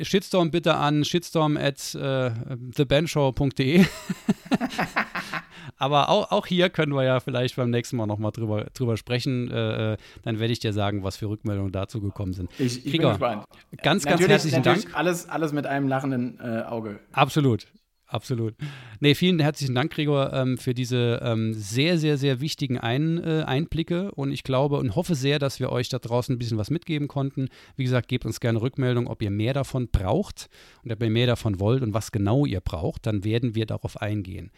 Shitstorm 0.02 0.50
bitte 0.50 0.74
an 0.74 1.04
shitstorm 1.04 1.56
at 1.56 1.94
äh, 1.94 2.30
thebandshow.de. 2.74 3.84
Aber 5.78 6.08
auch, 6.08 6.30
auch 6.30 6.46
hier 6.46 6.70
können 6.70 6.92
wir 6.94 7.04
ja 7.04 7.20
vielleicht 7.20 7.56
beim 7.56 7.70
nächsten 7.70 7.96
Mal 7.96 8.06
nochmal 8.06 8.32
drüber, 8.32 8.66
drüber 8.72 8.96
sprechen. 8.96 9.50
Äh, 9.50 9.92
äh, 9.92 9.96
dann 10.22 10.38
werde 10.38 10.52
ich 10.52 10.58
dir 10.58 10.72
sagen, 10.72 11.02
was 11.02 11.16
für 11.16 11.28
Rückmeldungen 11.28 11.72
dazu 11.72 12.00
gekommen 12.00 12.32
sind. 12.32 12.50
Ich, 12.58 12.86
ich 12.86 12.92
bin 12.92 13.02
gespannt. 13.02 13.44
Ganz, 13.82 14.04
ganz 14.04 14.04
natürlich, 14.04 14.30
herzlichen 14.30 14.56
natürlich 14.58 14.84
Dank. 14.84 14.96
Alles, 14.96 15.28
alles 15.28 15.52
mit 15.52 15.66
einem 15.66 15.88
lachenden 15.88 16.40
äh, 16.40 16.62
Auge. 16.62 17.00
Absolut. 17.12 17.66
Absolut. 18.08 18.54
Nee, 19.00 19.16
vielen 19.16 19.40
herzlichen 19.40 19.74
Dank, 19.74 19.92
Gregor, 19.92 20.32
ähm, 20.32 20.58
für 20.58 20.74
diese 20.74 21.20
ähm, 21.24 21.52
sehr, 21.54 21.98
sehr, 21.98 22.16
sehr 22.18 22.40
wichtigen 22.40 22.78
Ein, 22.78 23.22
äh, 23.22 23.42
Einblicke. 23.44 24.12
Und 24.12 24.30
ich 24.30 24.44
glaube 24.44 24.76
und 24.78 24.94
hoffe 24.94 25.16
sehr, 25.16 25.40
dass 25.40 25.58
wir 25.58 25.72
euch 25.72 25.88
da 25.88 25.98
draußen 25.98 26.34
ein 26.34 26.38
bisschen 26.38 26.58
was 26.58 26.70
mitgeben 26.70 27.08
konnten. 27.08 27.48
Wie 27.74 27.82
gesagt, 27.82 28.06
gebt 28.06 28.24
uns 28.24 28.38
gerne 28.38 28.60
Rückmeldung, 28.60 29.08
ob 29.08 29.22
ihr 29.22 29.30
mehr 29.30 29.54
davon 29.54 29.88
braucht 29.88 30.48
und 30.84 30.92
ob 30.92 31.02
ihr 31.02 31.10
mehr 31.10 31.26
davon 31.26 31.58
wollt 31.58 31.82
und 31.82 31.94
was 31.94 32.12
genau 32.12 32.46
ihr 32.46 32.60
braucht. 32.60 33.06
Dann 33.06 33.24
werden 33.24 33.56
wir 33.56 33.66
darauf 33.66 34.00
eingehen. 34.00 34.52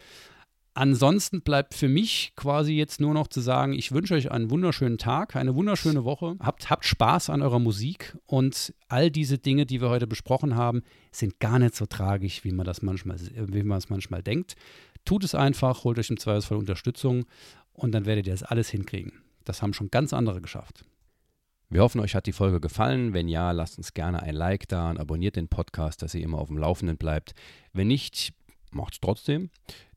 Ansonsten 0.79 1.41
bleibt 1.41 1.73
für 1.73 1.89
mich 1.89 2.31
quasi 2.37 2.71
jetzt 2.71 3.01
nur 3.01 3.13
noch 3.13 3.27
zu 3.27 3.41
sagen, 3.41 3.73
ich 3.73 3.91
wünsche 3.91 4.13
euch 4.13 4.31
einen 4.31 4.49
wunderschönen 4.49 4.97
Tag, 4.97 5.35
eine 5.35 5.53
wunderschöne 5.53 6.05
Woche. 6.05 6.37
Habt, 6.39 6.69
habt 6.69 6.85
Spaß 6.85 7.29
an 7.29 7.41
eurer 7.41 7.59
Musik 7.59 8.17
und 8.27 8.73
all 8.87 9.11
diese 9.11 9.39
Dinge, 9.39 9.65
die 9.65 9.81
wir 9.81 9.89
heute 9.89 10.07
besprochen 10.07 10.55
haben, 10.55 10.83
sind 11.11 11.41
gar 11.41 11.59
nicht 11.59 11.75
so 11.75 11.85
tragisch, 11.85 12.45
wie 12.45 12.53
man 12.53 12.65
das 12.65 12.81
manchmal, 12.81 13.17
wie 13.19 13.63
man 13.63 13.77
es 13.77 13.89
manchmal 13.89 14.23
denkt. 14.23 14.55
Tut 15.03 15.25
es 15.25 15.35
einfach, 15.35 15.83
holt 15.83 15.99
euch 15.99 16.11
im 16.11 16.17
Zweifelsfall 16.17 16.57
Unterstützung 16.57 17.25
und 17.73 17.91
dann 17.91 18.05
werdet 18.05 18.27
ihr 18.27 18.33
das 18.33 18.43
alles 18.43 18.69
hinkriegen. 18.69 19.11
Das 19.43 19.61
haben 19.61 19.73
schon 19.73 19.91
ganz 19.91 20.13
andere 20.13 20.39
geschafft. 20.39 20.85
Wir 21.67 21.81
hoffen, 21.81 21.99
euch 21.99 22.15
hat 22.15 22.25
die 22.25 22.31
Folge 22.31 22.61
gefallen. 22.61 23.13
Wenn 23.13 23.27
ja, 23.27 23.51
lasst 23.51 23.77
uns 23.77 23.93
gerne 23.93 24.23
ein 24.23 24.33
Like 24.33 24.69
da 24.69 24.91
und 24.91 24.97
abonniert 24.97 25.35
den 25.35 25.49
Podcast, 25.49 26.03
dass 26.03 26.15
ihr 26.15 26.23
immer 26.23 26.37
auf 26.37 26.47
dem 26.47 26.57
Laufenden 26.57 26.95
bleibt. 26.95 27.33
Wenn 27.73 27.89
nicht, 27.89 28.31
macht 28.71 28.93
es 28.93 29.01
trotzdem 29.01 29.49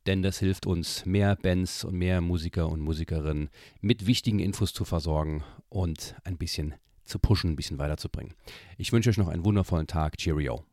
denn 0.07 0.22
das 0.22 0.38
hilft 0.38 0.66
uns, 0.66 1.07
mehr 1.07 1.36
Bands 1.36 1.84
und 1.84 1.94
mehr 1.94 2.20
Musiker 2.20 2.68
und 2.68 2.80
Musikerinnen 2.80 3.50
mit 3.80 4.07
wichtigen 4.07 4.38
Infos 4.38 4.72
zu 4.72 4.84
versorgen 4.84 5.44
und 5.68 6.16
ein 6.24 6.38
bisschen 6.38 6.74
zu 7.05 7.18
pushen, 7.18 7.50
ein 7.50 7.57
bisschen 7.57 7.78
weiterzubringen. 7.78 8.34
Ich 8.78 8.92
wünsche 8.92 9.11
euch 9.11 9.18
noch 9.18 9.28
einen 9.28 9.44
wundervollen 9.44 9.86
Tag. 9.86 10.16
Cheerio. 10.16 10.64